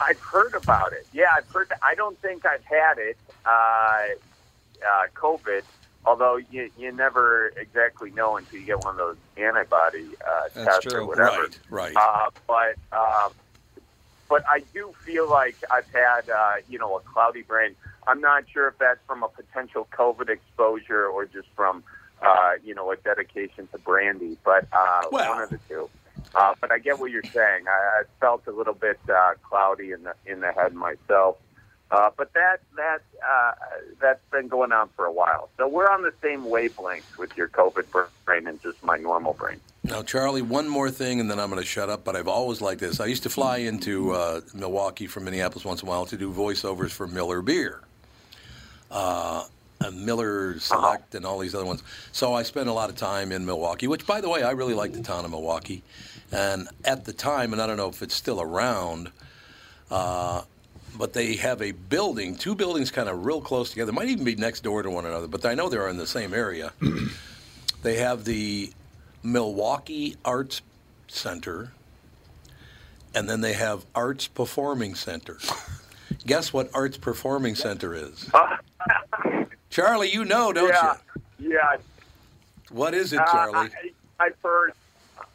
I've 0.00 0.20
heard 0.20 0.54
about 0.54 0.92
it. 0.92 1.06
Yeah, 1.12 1.26
I've 1.36 1.48
heard. 1.48 1.68
That. 1.68 1.78
I 1.82 1.94
don't 1.94 2.18
think 2.20 2.44
I've 2.44 2.64
had 2.64 2.98
it, 2.98 3.16
uh, 3.46 3.48
uh, 3.48 5.06
COVID. 5.14 5.62
Although 6.06 6.36
you 6.36 6.70
you 6.76 6.92
never 6.92 7.52
exactly 7.56 8.10
know 8.10 8.36
until 8.36 8.60
you 8.60 8.66
get 8.66 8.84
one 8.84 8.94
of 8.94 8.98
those 8.98 9.16
antibody 9.36 10.06
uh, 10.26 10.48
That's 10.52 10.84
tests 10.84 10.94
or 10.94 11.06
whatever. 11.06 11.48
Right, 11.70 11.94
right. 11.94 11.96
Uh, 11.96 12.30
but 12.46 12.76
um, 12.92 13.32
but 14.28 14.44
I 14.48 14.62
do 14.74 14.92
feel 15.04 15.28
like 15.30 15.56
I've 15.70 15.90
had 15.92 16.28
uh, 16.28 16.54
you 16.68 16.78
know 16.78 16.96
a 16.96 17.00
cloudy 17.00 17.42
brain. 17.42 17.74
I'm 18.06 18.20
not 18.20 18.44
sure 18.52 18.68
if 18.68 18.76
that's 18.78 19.00
from 19.06 19.22
a 19.22 19.28
potential 19.28 19.88
COVID 19.92 20.28
exposure 20.28 21.06
or 21.06 21.24
just 21.24 21.48
from 21.56 21.82
uh, 22.24 22.52
you 22.64 22.74
know 22.74 22.90
a 22.90 22.96
dedication 22.96 23.68
to 23.72 23.78
brandy, 23.78 24.36
but 24.44 24.66
uh, 24.72 25.02
Well- 25.12 25.30
one 25.34 25.42
of 25.42 25.50
the 25.50 25.60
two. 25.68 25.88
Uh, 26.34 26.52
but 26.60 26.72
I 26.72 26.78
get 26.78 26.98
what 26.98 27.12
you're 27.12 27.22
saying. 27.22 27.66
I, 27.68 28.00
I 28.00 28.02
felt 28.18 28.46
a 28.48 28.50
little 28.50 28.74
bit 28.74 28.98
uh, 29.08 29.34
cloudy 29.44 29.92
in 29.92 30.02
the 30.02 30.14
in 30.26 30.40
the 30.40 30.50
head 30.52 30.74
myself. 30.74 31.36
Uh, 31.90 32.10
but 32.16 32.32
that 32.32 32.60
that 32.76 33.02
uh, 33.28 33.52
that's 34.00 34.22
been 34.32 34.48
going 34.48 34.72
on 34.72 34.88
for 34.96 35.04
a 35.04 35.12
while. 35.12 35.48
So 35.56 35.68
we're 35.68 35.88
on 35.88 36.02
the 36.02 36.12
same 36.22 36.44
wavelength 36.48 37.18
with 37.18 37.36
your 37.36 37.46
COVID 37.48 37.84
brain 38.24 38.48
and 38.48 38.60
just 38.62 38.82
my 38.82 38.96
normal 38.96 39.34
brain. 39.34 39.60
Now, 39.84 40.02
Charlie, 40.02 40.42
one 40.42 40.66
more 40.66 40.90
thing, 40.90 41.20
and 41.20 41.30
then 41.30 41.38
I'm 41.38 41.50
going 41.50 41.60
to 41.60 41.66
shut 41.66 41.90
up. 41.90 42.04
But 42.04 42.16
I've 42.16 42.26
always 42.26 42.60
liked 42.60 42.80
this. 42.80 42.98
I 42.98 43.06
used 43.06 43.22
to 43.24 43.30
fly 43.30 43.58
into 43.58 44.12
uh, 44.12 44.40
Milwaukee 44.54 45.06
from 45.06 45.24
Minneapolis 45.24 45.64
once 45.64 45.82
in 45.82 45.88
a 45.88 45.90
while 45.90 46.06
to 46.06 46.16
do 46.16 46.32
voiceovers 46.32 46.90
for 46.90 47.06
Miller 47.06 47.42
Beer, 47.42 47.80
uh, 49.84 49.90
Miller 49.90 50.58
Select, 50.58 51.14
and 51.14 51.24
all 51.26 51.38
these 51.38 51.54
other 51.54 51.64
ones. 51.64 51.82
So 52.12 52.34
I 52.34 52.42
spent 52.42 52.68
a 52.68 52.72
lot 52.72 52.90
of 52.90 52.96
time 52.96 53.32
in 53.32 53.44
Milwaukee, 53.44 53.86
which, 53.86 54.06
by 54.06 54.20
the 54.20 54.28
way, 54.28 54.42
I 54.42 54.52
really 54.52 54.74
like 54.74 54.92
the 54.92 55.02
town 55.02 55.24
of 55.24 55.30
Milwaukee. 55.30 55.82
And 56.32 56.68
at 56.84 57.04
the 57.04 57.12
time, 57.12 57.52
and 57.52 57.60
I 57.60 57.66
don't 57.66 57.76
know 57.76 57.88
if 57.88 58.02
it's 58.02 58.14
still 58.14 58.40
around, 58.40 59.10
uh, 59.90 60.42
but 60.96 61.12
they 61.12 61.36
have 61.36 61.60
a 61.60 61.72
building, 61.72 62.36
two 62.36 62.54
buildings 62.54 62.90
kind 62.90 63.08
of 63.08 63.24
real 63.24 63.40
close 63.40 63.70
together. 63.70 63.92
Might 63.92 64.08
even 64.08 64.24
be 64.24 64.36
next 64.36 64.62
door 64.62 64.82
to 64.82 64.90
one 64.90 65.06
another, 65.06 65.26
but 65.26 65.44
I 65.44 65.54
know 65.54 65.68
they're 65.68 65.88
in 65.88 65.96
the 65.96 66.06
same 66.06 66.32
area. 66.32 66.72
they 67.82 67.96
have 67.96 68.24
the 68.24 68.72
Milwaukee 69.22 70.16
Arts 70.24 70.62
Center, 71.08 71.72
and 73.14 73.28
then 73.28 73.40
they 73.40 73.54
have 73.54 73.84
Arts 73.94 74.26
Performing 74.28 74.94
Center. 74.94 75.38
Guess 76.26 76.52
what 76.52 76.70
Arts 76.74 76.96
Performing 76.96 77.54
Center 77.54 77.94
is? 77.94 78.30
Charlie, 79.74 80.08
you 80.08 80.24
know, 80.24 80.52
don't 80.52 80.68
yeah, 80.68 80.94
you? 81.40 81.50
yeah. 81.54 81.78
What 82.70 82.94
is 82.94 83.12
it, 83.12 83.18
Uh, 83.18 83.24
Charlie? 83.26 83.70
I, 84.20 84.24
I've 84.26 84.36
heard, 84.40 84.72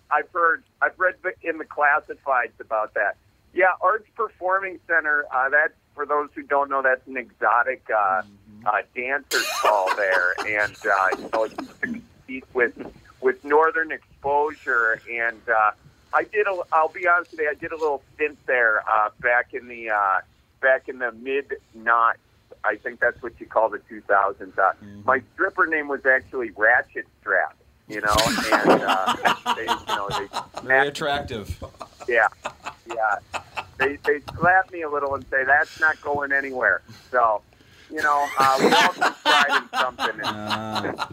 I've 0.10 0.30
heard, 0.30 0.64
I've 0.82 0.98
read 0.98 1.16
in 1.44 1.58
the 1.58 1.66
classifieds 1.66 2.58
about 2.62 2.94
that. 2.94 3.18
Yeah, 3.54 3.66
Arts 3.82 4.08
Performing 4.16 4.80
Center. 4.88 5.26
Uh, 5.30 5.50
that's 5.50 5.74
for 5.94 6.06
those 6.06 6.30
who 6.36 6.44
don't 6.44 6.70
know. 6.70 6.82
That's 6.82 7.06
an 7.06 7.18
exotic 7.18 7.84
uh, 7.94 8.22
uh, 8.66 8.82
dancers 8.96 9.46
hall 9.48 9.94
there, 9.98 10.36
and 10.48 10.74
uh, 10.86 11.08
you 11.18 11.30
know, 11.34 11.44
it's 11.44 11.56
to 11.56 11.74
compete 11.82 12.46
with 12.54 12.94
with 13.20 13.44
Northern 13.44 13.92
Exposure. 13.92 15.02
And 15.12 15.42
uh, 15.50 15.72
I 16.14 16.24
did. 16.24 16.48
A, 16.48 16.58
I'll 16.72 16.88
be 16.88 17.10
honest 17.10 17.32
with 17.32 17.42
you. 17.42 17.50
I 17.50 17.56
did 17.56 17.74
a 17.74 17.78
little 17.78 18.04
stint 18.16 18.38
there 18.46 18.84
uh, 18.90 19.10
back 19.20 19.54
in 19.54 19.68
the 19.68 19.90
uh, 19.90 20.22
back 20.62 20.88
in 20.88 21.00
the 21.00 21.12
mid 21.12 21.56
not. 21.74 22.16
I 22.64 22.76
think 22.76 23.00
that's 23.00 23.22
what 23.24 23.34
you 23.40 23.46
call 23.46 23.70
the 23.70 23.80
2000s. 23.90 24.58
Uh, 24.58 24.74
My 25.06 25.22
stripper 25.34 25.66
name 25.66 25.88
was 25.88 26.06
actually 26.06 26.52
Ratchet 26.52 27.08
Strap. 27.22 27.56
You 27.88 28.02
know, 28.02 28.16
and 28.54 28.82
uh, 28.84 29.16
they, 29.56 29.64
you 29.64 29.68
know, 29.88 30.10
they 30.10 30.62
Very 30.68 30.90
attractive. 30.90 31.58
yeah, 32.08 32.28
yeah. 32.88 33.16
They 33.80 33.98
they 34.06 34.20
slap 34.38 34.72
me 34.72 34.84
a 34.84 34.90
little 34.90 35.16
and 35.16 35.26
say 35.32 35.44
that's 35.44 35.80
not 35.80 36.00
going 36.02 36.32
anywhere. 36.32 36.82
So, 37.10 37.42
you 37.90 38.04
know, 38.04 38.28
uh, 38.38 38.58
we 38.60 38.68
all 38.72 38.90
pride 39.24 39.64
in 39.64 39.80
something. 39.80 40.20
And 40.24 41.00
Uh, 41.00 41.06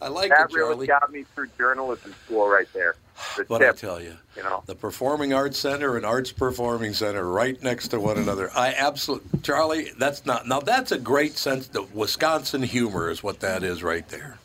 I 0.00 0.06
like 0.06 0.30
that 0.30 0.50
it, 0.50 0.54
really 0.54 0.86
got 0.86 1.10
me 1.10 1.24
through 1.34 1.48
journalism 1.58 2.14
school 2.24 2.48
right 2.48 2.68
there. 2.72 2.94
But 3.48 3.62
I 3.62 3.72
tell 3.72 4.00
you, 4.00 4.16
you 4.36 4.42
know. 4.42 4.62
the 4.66 4.74
Performing 4.74 5.32
Arts 5.32 5.58
Center 5.58 5.96
and 5.96 6.06
Arts 6.06 6.32
Performing 6.32 6.92
Center 6.92 7.26
right 7.28 7.60
next 7.62 7.88
to 7.88 8.00
one 8.00 8.18
another. 8.18 8.50
I 8.54 8.74
absolutely, 8.74 9.40
Charlie, 9.40 9.90
that's 9.98 10.24
not, 10.26 10.46
now 10.46 10.60
that's 10.60 10.92
a 10.92 10.98
great 10.98 11.36
sense, 11.36 11.68
the 11.68 11.82
Wisconsin 11.82 12.62
humor 12.62 13.10
is 13.10 13.22
what 13.22 13.40
that 13.40 13.62
is 13.62 13.82
right 13.82 14.08
there. 14.08 14.38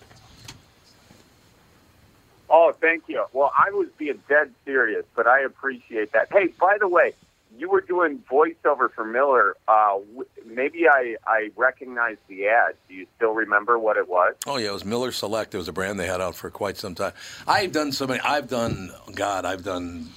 Oh, 2.49 2.71
thank 2.79 3.03
you. 3.07 3.25
Well, 3.33 3.51
I 3.57 3.71
was 3.71 3.87
being 3.97 4.21
dead 4.29 4.51
serious, 4.63 5.05
but 5.15 5.25
I 5.25 5.41
appreciate 5.41 6.11
that. 6.11 6.31
Hey, 6.31 6.47
by 6.59 6.77
the 6.79 6.87
way, 6.87 7.13
you 7.57 7.69
were 7.69 7.81
doing 7.81 8.23
voiceover 8.29 8.91
for 8.91 9.05
Miller. 9.05 9.55
Uh, 9.67 9.99
w- 10.11 10.25
maybe 10.45 10.87
I, 10.87 11.15
I 11.25 11.51
recognize 11.55 12.17
the 12.27 12.47
ad. 12.47 12.75
Do 12.89 12.95
you 12.95 13.07
still 13.15 13.33
remember 13.33 13.77
what 13.79 13.97
it 13.97 14.07
was? 14.09 14.35
Oh 14.47 14.57
yeah, 14.57 14.69
it 14.69 14.73
was 14.73 14.85
Miller 14.85 15.11
Select. 15.11 15.53
It 15.53 15.57
was 15.57 15.67
a 15.67 15.73
brand 15.73 15.99
they 15.99 16.07
had 16.07 16.19
out 16.21 16.35
for 16.35 16.49
quite 16.49 16.77
some 16.77 16.95
time. 16.95 17.13
I've 17.47 17.71
done 17.71 17.91
so 17.91 18.07
many. 18.07 18.19
I've 18.21 18.49
done 18.49 18.91
God. 19.13 19.45
I've 19.45 19.63
done 19.63 20.09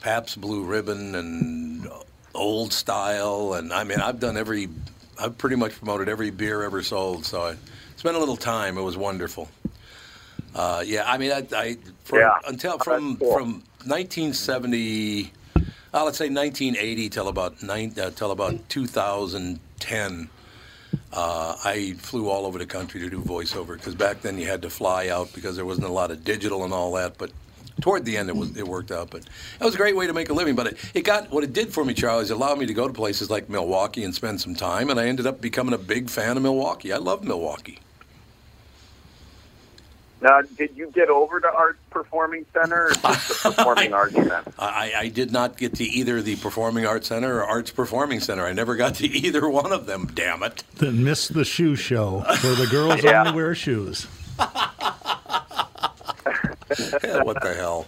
Pabst 0.00 0.40
Blue 0.40 0.64
Ribbon 0.64 1.14
and 1.14 1.88
Old 2.34 2.72
Style, 2.72 3.54
and 3.54 3.72
I 3.72 3.84
mean 3.84 4.00
I've 4.00 4.20
done 4.20 4.36
every. 4.36 4.68
I've 5.20 5.36
pretty 5.36 5.56
much 5.56 5.76
promoted 5.78 6.08
every 6.08 6.30
beer 6.30 6.62
ever 6.62 6.82
sold. 6.82 7.24
So 7.26 7.42
I 7.42 7.56
spent 7.96 8.14
a 8.16 8.20
little 8.20 8.36
time. 8.36 8.78
It 8.78 8.82
was 8.82 8.96
wonderful. 8.96 9.48
Uh, 10.54 10.82
yeah, 10.86 11.10
I 11.10 11.18
mean 11.18 11.32
I, 11.32 11.44
I 11.54 11.76
from, 12.04 12.20
Yeah. 12.20 12.30
until 12.46 12.74
Oh, 12.74 12.78
from 12.78 13.16
cool. 13.16 13.32
from 13.32 13.52
1970. 13.86 15.32
Uh, 15.92 16.04
let's 16.04 16.18
say 16.18 16.28
1980 16.28 17.08
till 17.08 17.28
about 17.28 17.62
nine, 17.62 17.94
uh, 17.98 18.10
till 18.10 18.30
about 18.30 18.68
2010. 18.68 20.28
Uh, 21.12 21.56
I 21.64 21.94
flew 21.98 22.28
all 22.28 22.44
over 22.44 22.58
the 22.58 22.66
country 22.66 23.00
to 23.00 23.08
do 23.08 23.20
voiceover 23.20 23.72
because 23.72 23.94
back 23.94 24.20
then 24.20 24.38
you 24.38 24.46
had 24.46 24.60
to 24.62 24.70
fly 24.70 25.08
out 25.08 25.32
because 25.32 25.56
there 25.56 25.64
wasn't 25.64 25.86
a 25.86 25.92
lot 25.92 26.10
of 26.10 26.24
digital 26.24 26.64
and 26.64 26.74
all 26.74 26.92
that. 26.92 27.16
But 27.16 27.30
toward 27.80 28.04
the 28.04 28.18
end, 28.18 28.28
it 28.28 28.36
was 28.36 28.54
it 28.54 28.68
worked 28.68 28.90
out. 28.90 29.08
But 29.10 29.22
it 29.22 29.64
was 29.64 29.74
a 29.74 29.78
great 29.78 29.96
way 29.96 30.06
to 30.06 30.12
make 30.12 30.28
a 30.28 30.34
living. 30.34 30.54
But 30.54 30.66
it, 30.68 30.90
it 30.92 31.04
got 31.04 31.30
what 31.30 31.42
it 31.42 31.54
did 31.54 31.72
for 31.72 31.86
me, 31.86 31.94
Charlie, 31.94 32.24
is 32.24 32.30
it 32.30 32.34
allowed 32.34 32.58
me 32.58 32.66
to 32.66 32.74
go 32.74 32.86
to 32.86 32.92
places 32.92 33.30
like 33.30 33.48
Milwaukee 33.48 34.04
and 34.04 34.14
spend 34.14 34.42
some 34.42 34.54
time. 34.54 34.90
And 34.90 35.00
I 35.00 35.06
ended 35.06 35.26
up 35.26 35.40
becoming 35.40 35.72
a 35.72 35.78
big 35.78 36.10
fan 36.10 36.36
of 36.36 36.42
Milwaukee. 36.42 36.92
I 36.92 36.98
love 36.98 37.24
Milwaukee. 37.24 37.78
Now, 40.20 40.40
did 40.42 40.76
you 40.76 40.90
get 40.90 41.10
over 41.10 41.38
to 41.38 41.46
Arts 41.46 41.78
Performing 41.90 42.44
Center 42.52 42.86
or 42.86 42.90
just 42.90 43.42
the 43.44 43.50
Performing 43.54 43.92
Arts 43.92 44.14
Center? 44.14 44.42
I, 44.58 44.92
I 44.96 45.08
did 45.08 45.30
not 45.30 45.56
get 45.56 45.76
to 45.76 45.84
either 45.84 46.20
the 46.22 46.34
Performing 46.36 46.86
Arts 46.86 47.06
Center 47.08 47.36
or 47.38 47.44
Arts 47.44 47.70
Performing 47.70 48.18
Center. 48.20 48.44
I 48.44 48.52
never 48.52 48.74
got 48.74 48.96
to 48.96 49.06
either 49.08 49.48
one 49.48 49.70
of 49.72 49.86
them. 49.86 50.10
Damn 50.14 50.42
it! 50.42 50.64
Then 50.76 51.04
miss 51.04 51.28
the 51.28 51.44
shoe 51.44 51.76
show 51.76 52.20
where 52.42 52.54
the 52.56 52.66
girls 52.68 53.02
Yeah. 53.04 53.20
only 53.20 53.32
wear 53.32 53.54
shoes. 53.54 54.06
Yeah, 57.02 57.22
what 57.22 57.40
the 57.42 57.54
hell? 57.54 57.86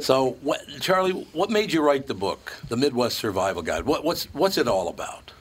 So, 0.00 0.30
what, 0.40 0.60
Charlie, 0.80 1.12
what 1.32 1.50
made 1.50 1.72
you 1.72 1.82
write 1.84 2.06
the 2.06 2.14
book, 2.14 2.52
The 2.68 2.76
Midwest 2.76 3.18
Survival 3.18 3.62
Guide? 3.62 3.84
What, 3.84 4.02
what's 4.04 4.24
what's 4.32 4.56
it 4.58 4.66
all 4.66 4.88
about? 4.88 5.32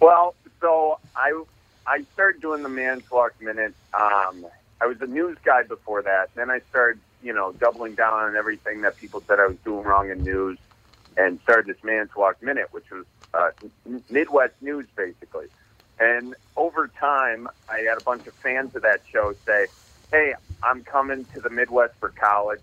Well, 0.00 0.34
so 0.60 0.98
I 1.16 1.42
I 1.86 2.04
started 2.14 2.40
doing 2.42 2.62
the 2.62 2.68
Manitowoc 2.68 3.32
Minute. 3.40 3.74
Um, 3.94 4.46
I 4.80 4.86
was 4.86 4.98
a 5.00 5.06
news 5.06 5.38
guy 5.44 5.62
before 5.64 6.02
that. 6.02 6.30
Then 6.34 6.50
I 6.50 6.60
started, 6.70 7.02
you 7.22 7.32
know, 7.32 7.52
doubling 7.52 7.94
down 7.94 8.14
on 8.14 8.36
everything 8.36 8.82
that 8.82 8.96
people 8.96 9.22
said 9.28 9.38
I 9.40 9.48
was 9.48 9.58
doing 9.64 9.84
wrong 9.84 10.10
in 10.10 10.24
news, 10.24 10.58
and 11.16 11.40
started 11.42 11.66
this 11.66 11.82
Manitowoc 11.84 12.42
Minute, 12.42 12.68
which 12.72 12.86
was 12.90 13.06
uh, 13.34 13.50
Midwest 14.10 14.54
news 14.60 14.86
basically. 14.96 15.46
And 15.98 16.34
over 16.56 16.88
time, 16.88 17.48
I 17.68 17.78
had 17.88 17.98
a 17.98 18.00
bunch 18.02 18.26
of 18.26 18.34
fans 18.42 18.74
of 18.76 18.82
that 18.82 19.00
show 19.12 19.34
say, 19.46 19.68
"Hey, 20.12 20.34
I'm 20.62 20.84
coming 20.84 21.26
to 21.34 21.40
the 21.40 21.50
Midwest 21.50 21.94
for 22.00 22.10
college." 22.10 22.60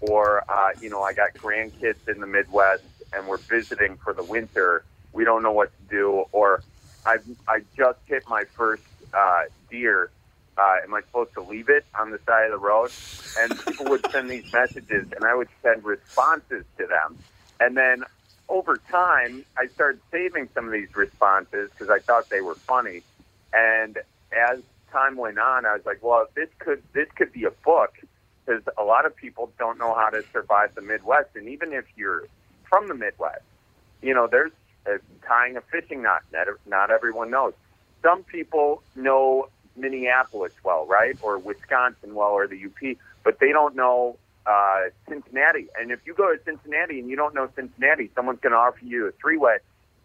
Or, 0.00 0.44
uh, 0.48 0.70
you 0.80 0.90
know, 0.90 1.02
I 1.02 1.12
got 1.12 1.30
grandkids 1.42 2.08
in 2.08 2.20
the 2.20 2.26
Midwest 2.26 2.82
and 3.12 3.28
we're 3.28 3.38
visiting 3.38 3.98
for 4.02 4.12
the 4.12 4.24
winter. 4.24 4.84
We 5.12 5.24
don't 5.24 5.42
know 5.44 5.52
what 5.52 5.70
to 5.78 5.82
do. 5.88 6.24
Or, 6.32 6.64
I've 7.04 7.24
I 7.48 7.60
just 7.76 7.98
hit 8.06 8.24
my 8.28 8.44
first 8.56 8.82
uh, 9.12 9.42
deer. 9.70 10.10
Uh, 10.56 10.76
am 10.84 10.92
I 10.92 11.00
supposed 11.00 11.32
to 11.34 11.40
leave 11.40 11.68
it 11.70 11.84
on 11.98 12.10
the 12.10 12.18
side 12.26 12.44
of 12.44 12.52
the 12.52 12.58
road? 12.58 12.90
And 13.38 13.58
people 13.64 13.86
would 13.86 14.04
send 14.10 14.28
these 14.28 14.52
messages, 14.52 15.06
and 15.12 15.24
I 15.24 15.34
would 15.34 15.48
send 15.62 15.82
responses 15.82 16.64
to 16.78 16.86
them. 16.86 17.18
And 17.58 17.76
then 17.76 18.04
over 18.48 18.76
time, 18.90 19.44
I 19.56 19.66
started 19.68 20.00
saving 20.10 20.50
some 20.54 20.66
of 20.66 20.72
these 20.72 20.94
responses 20.94 21.70
because 21.70 21.88
I 21.88 22.00
thought 22.00 22.28
they 22.28 22.42
were 22.42 22.54
funny. 22.54 23.02
And 23.52 23.98
as 24.30 24.60
time 24.90 25.16
went 25.16 25.38
on, 25.38 25.64
I 25.64 25.72
was 25.72 25.86
like, 25.86 26.02
well, 26.02 26.26
this 26.34 26.48
could 26.58 26.82
this 26.92 27.08
could 27.16 27.32
be 27.32 27.44
a 27.44 27.50
book 27.50 27.94
because 28.44 28.62
a 28.76 28.82
lot 28.82 29.06
of 29.06 29.16
people 29.16 29.50
don't 29.58 29.78
know 29.78 29.94
how 29.94 30.10
to 30.10 30.22
survive 30.32 30.74
the 30.74 30.82
Midwest, 30.82 31.30
and 31.34 31.48
even 31.48 31.72
if 31.72 31.84
you're 31.96 32.24
from 32.68 32.88
the 32.88 32.94
Midwest, 32.94 33.42
you 34.02 34.14
know, 34.14 34.26
there's 34.26 34.52
uh, 34.86 34.98
tying 35.26 35.56
a 35.56 35.60
fishing 35.60 36.02
knot. 36.02 36.22
Not, 36.32 36.48
not 36.66 36.90
everyone 36.90 37.30
knows. 37.30 37.54
Some 38.02 38.24
people 38.24 38.82
know 38.96 39.48
Minneapolis 39.76 40.52
well, 40.64 40.86
right, 40.86 41.16
or 41.22 41.38
Wisconsin 41.38 42.14
well, 42.14 42.30
or 42.30 42.46
the 42.46 42.64
UP, 42.64 42.96
but 43.24 43.38
they 43.38 43.52
don't 43.52 43.76
know 43.76 44.16
uh, 44.46 44.82
Cincinnati. 45.08 45.68
And 45.78 45.90
if 45.90 46.00
you 46.04 46.14
go 46.14 46.34
to 46.34 46.42
Cincinnati 46.44 46.98
and 46.98 47.08
you 47.08 47.16
don't 47.16 47.34
know 47.34 47.48
Cincinnati, 47.54 48.10
someone's 48.14 48.40
going 48.40 48.52
to 48.52 48.58
offer 48.58 48.84
you 48.84 49.06
a 49.06 49.12
three 49.12 49.36
way, 49.36 49.58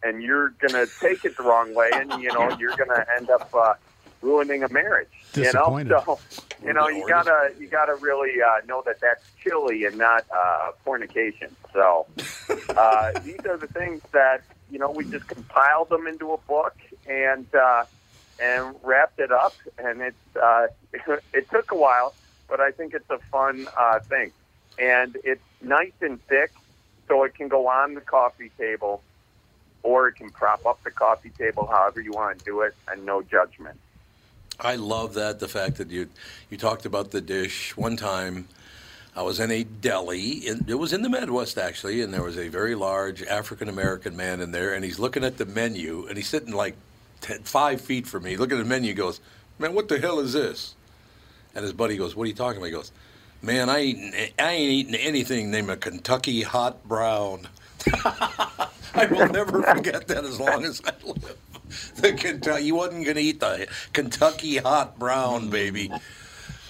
and 0.03 0.21
you're 0.21 0.49
going 0.49 0.73
to 0.73 0.87
take 0.99 1.25
it 1.25 1.37
the 1.37 1.43
wrong 1.43 1.73
way, 1.73 1.89
and 1.93 2.11
you 2.21 2.31
know 2.31 2.55
you're 2.59 2.75
going 2.75 2.89
to 2.89 3.05
end 3.17 3.29
up 3.29 3.49
uh, 3.53 3.73
ruining 4.21 4.63
a 4.63 4.69
marriage. 4.69 5.09
You 5.35 5.43
know, 5.43 5.51
Disappointed. 5.51 6.01
so 6.05 6.19
you 6.63 6.73
know 6.73 6.87
you 6.87 7.07
gotta 7.07 7.51
you 7.59 7.67
gotta 7.67 7.95
really 7.95 8.41
uh, 8.41 8.65
know 8.65 8.81
that 8.85 8.99
that's 8.99 9.23
chili 9.43 9.85
and 9.85 9.97
not 9.97 10.25
uh, 10.35 10.71
fornication. 10.83 11.55
So 11.73 12.07
uh, 12.69 13.19
these 13.19 13.45
are 13.45 13.57
the 13.57 13.67
things 13.67 14.01
that 14.13 14.41
you 14.71 14.79
know 14.79 14.91
we 14.91 15.05
just 15.05 15.27
compiled 15.27 15.89
them 15.89 16.07
into 16.07 16.33
a 16.33 16.37
book 16.39 16.75
and 17.07 17.47
uh, 17.55 17.85
and 18.39 18.75
wrapped 18.83 19.19
it 19.19 19.31
up, 19.31 19.53
and 19.77 20.01
it's 20.01 20.35
uh, 20.41 20.67
it 21.33 21.49
took 21.49 21.71
a 21.71 21.75
while, 21.75 22.13
but 22.47 22.59
I 22.59 22.71
think 22.71 22.93
it's 22.93 23.09
a 23.09 23.19
fun 23.31 23.67
uh, 23.77 23.99
thing, 23.99 24.31
and 24.77 25.17
it's 25.23 25.41
nice 25.61 25.93
and 26.01 26.21
thick, 26.27 26.51
so 27.07 27.23
it 27.23 27.35
can 27.35 27.47
go 27.47 27.67
on 27.67 27.93
the 27.93 28.01
coffee 28.01 28.51
table, 28.57 29.01
or 29.83 30.07
it 30.09 30.15
can 30.15 30.29
prop 30.29 30.65
up 30.65 30.83
the 30.83 30.91
coffee 30.91 31.31
table, 31.31 31.65
however 31.65 32.01
you 32.01 32.11
want 32.11 32.39
to 32.39 32.45
do 32.45 32.61
it, 32.61 32.75
and 32.87 33.05
no 33.05 33.21
judgment. 33.21 33.79
I 34.59 34.75
love 34.75 35.13
that 35.13 35.39
the 35.39 35.47
fact 35.47 35.77
that 35.77 35.89
you 35.89 36.09
you 36.49 36.57
talked 36.57 36.85
about 36.85 37.11
the 37.11 37.21
dish 37.21 37.75
one 37.77 37.95
time. 37.95 38.47
I 39.17 39.23
was 39.23 39.39
in 39.39 39.49
a 39.49 39.63
deli. 39.63 40.47
In, 40.47 40.65
it 40.67 40.75
was 40.75 40.93
in 40.93 41.01
the 41.01 41.09
Midwest 41.09 41.57
actually, 41.57 42.01
and 42.01 42.13
there 42.13 42.21
was 42.21 42.37
a 42.37 42.49
very 42.49 42.75
large 42.75 43.23
African 43.23 43.67
American 43.67 44.15
man 44.15 44.41
in 44.41 44.51
there, 44.51 44.75
and 44.75 44.85
he's 44.85 44.99
looking 44.99 45.23
at 45.23 45.37
the 45.37 45.45
menu, 45.45 46.05
and 46.07 46.17
he's 46.17 46.29
sitting 46.29 46.53
like 46.53 46.75
10, 47.21 47.41
five 47.41 47.81
feet 47.81 48.05
from 48.05 48.23
me, 48.23 48.37
looking 48.37 48.59
at 48.59 48.63
the 48.63 48.69
menu. 48.69 48.93
Goes, 48.93 49.19
"Man, 49.57 49.73
what 49.73 49.87
the 49.87 49.99
hell 49.99 50.19
is 50.19 50.33
this?" 50.33 50.75
And 51.55 51.63
his 51.63 51.73
buddy 51.73 51.97
goes, 51.97 52.15
"What 52.15 52.25
are 52.25 52.27
you 52.27 52.35
talking 52.35 52.57
about?" 52.57 52.67
He 52.67 52.71
goes, 52.73 52.91
"Man, 53.41 53.71
I 53.71 53.79
ain't 53.79 54.33
I 54.37 54.51
ain't 54.51 54.71
eating 54.71 54.95
anything 54.95 55.49
named 55.49 55.71
a 55.71 55.77
Kentucky 55.77 56.43
hot 56.43 56.87
brown." 56.87 57.47
I 58.93 59.07
will 59.09 59.29
never 59.29 59.63
forget 59.63 60.07
that 60.09 60.25
as 60.25 60.39
long 60.39 60.63
as 60.63 60.79
I 60.85 60.93
live. 61.03 61.37
The 61.95 62.13
Kentucky, 62.13 62.65
he 62.65 62.71
wasn't 62.71 63.03
going 63.03 63.17
to 63.17 63.21
eat 63.21 63.39
the 63.39 63.67
Kentucky 63.93 64.57
hot 64.57 64.99
brown, 64.99 65.49
baby, 65.49 65.91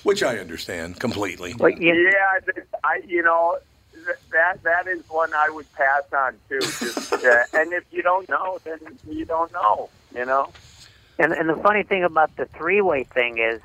which 0.08 0.24
I 0.24 0.38
understand 0.38 1.02
completely. 1.02 1.54
Well, 1.60 1.70
you, 1.70 1.94
Yeah, 1.94 2.64
I 2.82 3.02
you 3.06 3.22
know 3.22 3.60
that 4.32 4.64
that 4.64 4.88
is 4.88 5.04
one 5.10 5.34
I 5.34 5.50
would 5.50 5.70
pass 5.74 6.04
on 6.14 6.36
too. 6.48 6.62
Just, 6.62 7.12
uh, 7.26 7.44
and 7.54 7.74
if 7.74 7.84
you 7.92 8.02
don't 8.04 8.30
know, 8.30 8.58
then 8.64 8.80
you 9.06 9.26
don't 9.26 9.52
know. 9.52 9.90
You 10.16 10.24
know. 10.24 10.50
And 11.20 11.34
and 11.34 11.50
the 11.50 11.58
funny 11.58 11.84
thing 11.84 12.06
about 12.06 12.34
the 12.38 12.46
three 12.46 12.80
way 12.80 13.04
thing 13.04 13.38
is, 13.38 13.60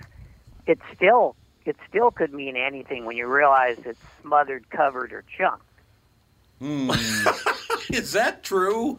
it 0.66 0.80
still 0.92 1.36
it 1.64 1.76
still 1.88 2.10
could 2.10 2.34
mean 2.34 2.56
anything 2.56 3.04
when 3.04 3.16
you 3.16 3.28
realize 3.28 3.78
it's 3.84 4.00
smothered, 4.20 4.68
covered, 4.68 5.12
or 5.12 5.22
chunked. 5.38 5.62
Is 7.92 8.10
that 8.14 8.42
true? 8.42 8.98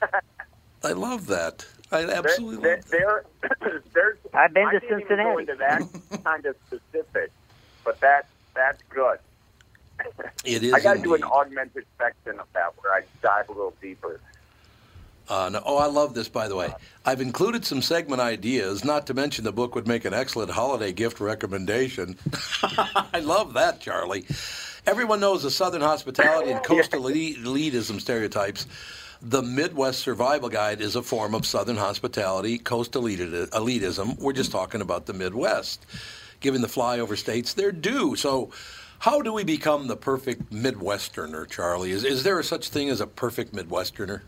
I 0.82 0.92
love 0.92 1.26
that. 1.26 1.66
I 1.94 2.02
absolutely 2.10 2.62
There, 2.62 2.76
love 2.76 2.84
that. 2.84 2.90
there, 2.90 3.24
there- 3.60 3.82
there's. 3.94 4.18
I've 4.34 4.52
been 4.52 4.66
I 4.66 4.72
to 4.72 4.80
didn't 4.80 5.00
even 5.02 5.16
go 5.16 5.38
Cincinnati. 5.38 5.40
into 5.42 5.54
that 6.10 6.22
kind 6.24 6.46
of 6.46 6.56
specific, 6.66 7.30
but 7.84 8.00
that 8.00 8.26
that's 8.54 8.82
good. 8.90 9.18
It 10.44 10.62
is. 10.64 10.72
I 10.72 10.80
got 10.80 10.94
to 10.96 11.02
do 11.02 11.14
an 11.14 11.22
augmented 11.22 11.84
section 11.98 12.40
of 12.40 12.46
that 12.52 12.72
where 12.82 12.92
I 12.92 13.02
dive 13.22 13.48
a 13.48 13.52
little 13.52 13.74
deeper. 13.80 14.20
Uh, 15.28 15.48
no, 15.50 15.62
oh, 15.64 15.78
I 15.78 15.86
love 15.86 16.12
this, 16.14 16.28
by 16.28 16.48
the 16.48 16.56
way. 16.56 16.70
I've 17.06 17.20
included 17.22 17.64
some 17.64 17.80
segment 17.80 18.20
ideas, 18.20 18.84
not 18.84 19.06
to 19.06 19.14
mention 19.14 19.44
the 19.44 19.52
book 19.52 19.74
would 19.74 19.86
make 19.88 20.04
an 20.04 20.12
excellent 20.12 20.50
holiday 20.50 20.92
gift 20.92 21.18
recommendation. 21.20 22.18
I 22.62 23.20
love 23.20 23.54
that, 23.54 23.80
Charlie. 23.80 24.26
Everyone 24.86 25.20
knows 25.20 25.42
the 25.44 25.50
Southern 25.50 25.80
hospitality 25.80 26.50
and 26.50 26.62
coastal 26.64 27.06
elite- 27.06 27.38
elitism 27.38 28.00
stereotypes. 28.02 28.66
The 29.26 29.42
Midwest 29.42 30.00
Survival 30.00 30.50
Guide 30.50 30.82
is 30.82 30.96
a 30.96 31.02
form 31.02 31.34
of 31.34 31.46
Southern 31.46 31.78
hospitality, 31.78 32.58
coastal 32.58 33.04
eliti- 33.04 33.48
elitism. 33.48 34.18
We're 34.18 34.34
just 34.34 34.52
talking 34.52 34.82
about 34.82 35.06
the 35.06 35.14
Midwest, 35.14 35.86
giving 36.40 36.60
the 36.60 36.68
flyover 36.68 37.16
states 37.16 37.54
their 37.54 37.72
due. 37.72 38.16
So, 38.16 38.50
how 38.98 39.22
do 39.22 39.32
we 39.32 39.42
become 39.42 39.86
the 39.86 39.96
perfect 39.96 40.52
Midwesterner, 40.52 41.48
Charlie? 41.48 41.92
Is, 41.92 42.04
is 42.04 42.22
there 42.22 42.42
such 42.42 42.68
thing 42.68 42.90
as 42.90 43.00
a 43.00 43.06
perfect 43.06 43.54
Midwesterner? 43.54 44.20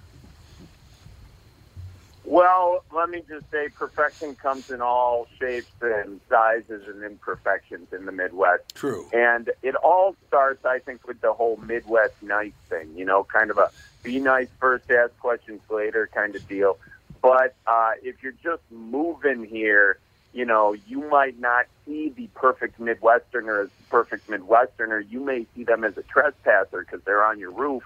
Well, 2.25 2.83
let 2.91 3.11
me 3.11 3.23
just 3.29 3.51
say 3.51 3.69
perfection 3.69 4.35
comes 4.35 4.71
in 4.71 4.81
all 4.81 5.29
shapes 5.39 5.71
and 5.83 6.21
sizes 6.31 6.89
and 6.89 7.05
imperfections 7.05 7.93
in 7.93 8.07
the 8.07 8.13
Midwest. 8.13 8.75
True. 8.75 9.07
And 9.13 9.51
it 9.63 9.75
all 9.77 10.17
starts, 10.27 10.65
I 10.65 10.79
think, 10.79 11.07
with 11.07 11.21
the 11.21 11.35
whole 11.35 11.59
Midwest 11.59 12.15
nice 12.23 12.53
thing, 12.71 12.95
you 12.97 13.05
know, 13.05 13.25
kind 13.25 13.51
of 13.51 13.59
a 13.59 13.71
be 14.07 14.21
nice 14.21 14.49
first, 14.61 14.91
ask 14.91 15.19
questions 15.19 15.61
later 15.69 16.09
kind 16.15 16.35
of 16.37 16.47
deal. 16.49 16.79
But 17.21 17.55
uh, 17.67 17.93
if 18.03 18.23
you're 18.23 18.35
just 18.43 18.63
moving 18.71 19.45
here, 19.45 19.99
you 20.33 20.45
know, 20.45 20.75
you 20.87 21.09
might 21.09 21.39
not 21.41 21.67
see 21.85 22.11
the 22.11 22.29
perfect 22.35 22.81
Midwesterner 22.81 23.65
as 23.65 23.71
perfect 23.91 24.29
Midwesterner. 24.29 25.05
You 25.11 25.21
may 25.25 25.47
see 25.57 25.65
them 25.65 25.83
as 25.83 25.97
a 25.97 26.03
trespasser 26.03 26.83
because 26.83 27.03
they're 27.05 27.25
on 27.25 27.39
your 27.41 27.51
roof 27.51 27.83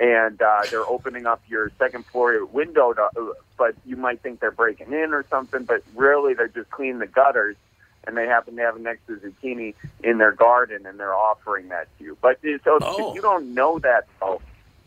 and 0.00 0.40
uh, 0.40 0.62
they're 0.70 0.86
opening 0.86 1.26
up 1.26 1.42
your 1.48 1.70
second 1.78 2.06
floor 2.06 2.44
window, 2.46 2.92
to, 2.94 3.34
but 3.58 3.74
you 3.84 3.96
might 3.96 4.20
think 4.22 4.40
they're 4.40 4.50
breaking 4.50 4.92
in 4.92 5.12
or 5.12 5.24
something, 5.28 5.64
but 5.64 5.82
really 5.94 6.32
they're 6.34 6.48
just 6.48 6.70
cleaning 6.70 6.98
the 6.98 7.06
gutters, 7.06 7.56
and 8.04 8.16
they 8.16 8.26
happen 8.26 8.56
to 8.56 8.62
have 8.62 8.74
an 8.76 8.86
extra 8.86 9.16
zucchini 9.18 9.74
in 10.02 10.18
their 10.18 10.32
garden, 10.32 10.86
and 10.86 10.98
they're 10.98 11.14
offering 11.14 11.68
that 11.68 11.86
to 11.98 12.04
you. 12.04 12.18
But 12.20 12.38
uh, 12.44 12.58
so 12.64 12.78
Oh. 12.80 13.10
if 13.10 13.14
you 13.16 13.20
don't 13.22 13.54
know 13.54 13.78
that 13.80 14.06
though, 14.18 14.40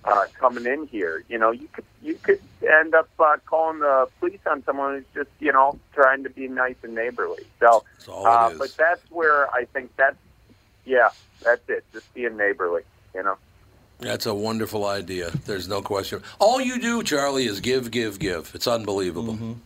uh, 0.06 0.26
coming 0.40 0.66
in 0.66 0.86
here, 0.88 1.24
you 1.28 1.38
know, 1.38 1.52
you 1.52 1.68
could 1.72 1.86
you 2.02 2.16
could 2.16 2.40
end 2.62 2.94
up 2.94 3.10
uh, 3.20 3.38
calling 3.46 3.80
the 3.80 4.08
police 4.20 4.40
on 4.46 4.64
someone 4.64 4.96
who's 4.96 5.26
just 5.26 5.30
you 5.40 5.52
know 5.52 5.80
trying 5.94 6.24
to 6.24 6.30
be 6.30 6.48
nice 6.48 6.76
and 6.84 6.94
neighborly. 6.94 7.44
So, 7.60 7.84
That's 7.98 8.08
all 8.08 8.28
uh, 8.28 8.50
it 8.50 8.54
is. 8.54 8.60
but 8.60 8.76
that's 8.78 9.12
where 9.12 9.54
I 9.54 9.66
think 9.66 9.96
that's 9.98 10.18
yeah, 10.86 11.10
that's 11.44 11.68
it, 11.68 11.84
just 11.92 12.14
being 12.14 12.38
neighborly, 12.38 12.84
you 13.16 13.24
know. 13.24 13.38
That's 14.00 14.26
a 14.26 14.34
wonderful 14.34 14.86
idea. 14.86 15.32
There's 15.46 15.68
no 15.68 15.82
question. 15.82 16.22
All 16.38 16.62
you 16.62 16.80
do, 16.80 17.02
Charlie, 17.02 17.46
is 17.46 17.62
give, 17.62 17.90
give, 17.92 18.20
give. 18.20 18.52
It's 18.54 18.68
unbelievable. 18.68 19.58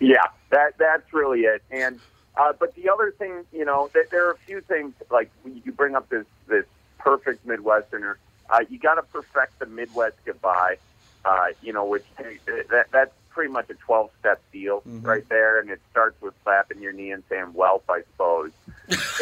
Yeah, 0.00 0.26
that 0.50 0.78
that's 0.78 1.12
really 1.12 1.40
it. 1.42 1.62
And 1.70 2.00
uh, 2.36 2.54
but 2.58 2.74
the 2.74 2.88
other 2.90 3.12
thing, 3.12 3.44
you 3.52 3.64
know, 3.64 3.90
that 3.94 4.10
there 4.10 4.26
are 4.26 4.32
a 4.32 4.38
few 4.38 4.60
things 4.62 4.94
like 5.10 5.30
you 5.44 5.70
bring 5.70 5.94
up 5.94 6.08
this 6.08 6.26
this 6.48 6.64
perfect 7.02 7.46
Midwesterner. 7.46 8.14
Uh, 8.50 8.60
you 8.68 8.78
got 8.78 8.94
to 8.94 9.02
perfect 9.02 9.58
the 9.58 9.66
Midwest 9.66 10.16
goodbye. 10.24 10.76
Uh, 11.24 11.48
you 11.62 11.72
know, 11.72 11.84
which 11.84 12.04
that 12.46 12.86
that's 12.90 13.12
pretty 13.30 13.52
much 13.52 13.70
a 13.70 13.74
twelve 13.74 14.10
step 14.18 14.40
deal 14.52 14.82
right 15.02 15.26
there, 15.28 15.60
and 15.60 15.70
it 15.70 15.80
starts 15.90 16.20
with 16.20 16.34
slapping 16.42 16.82
your 16.82 16.92
knee 16.92 17.12
and 17.12 17.22
saying 17.28 17.52
"Welp," 17.54 17.82
I 17.88 18.02
suppose, 18.12 18.50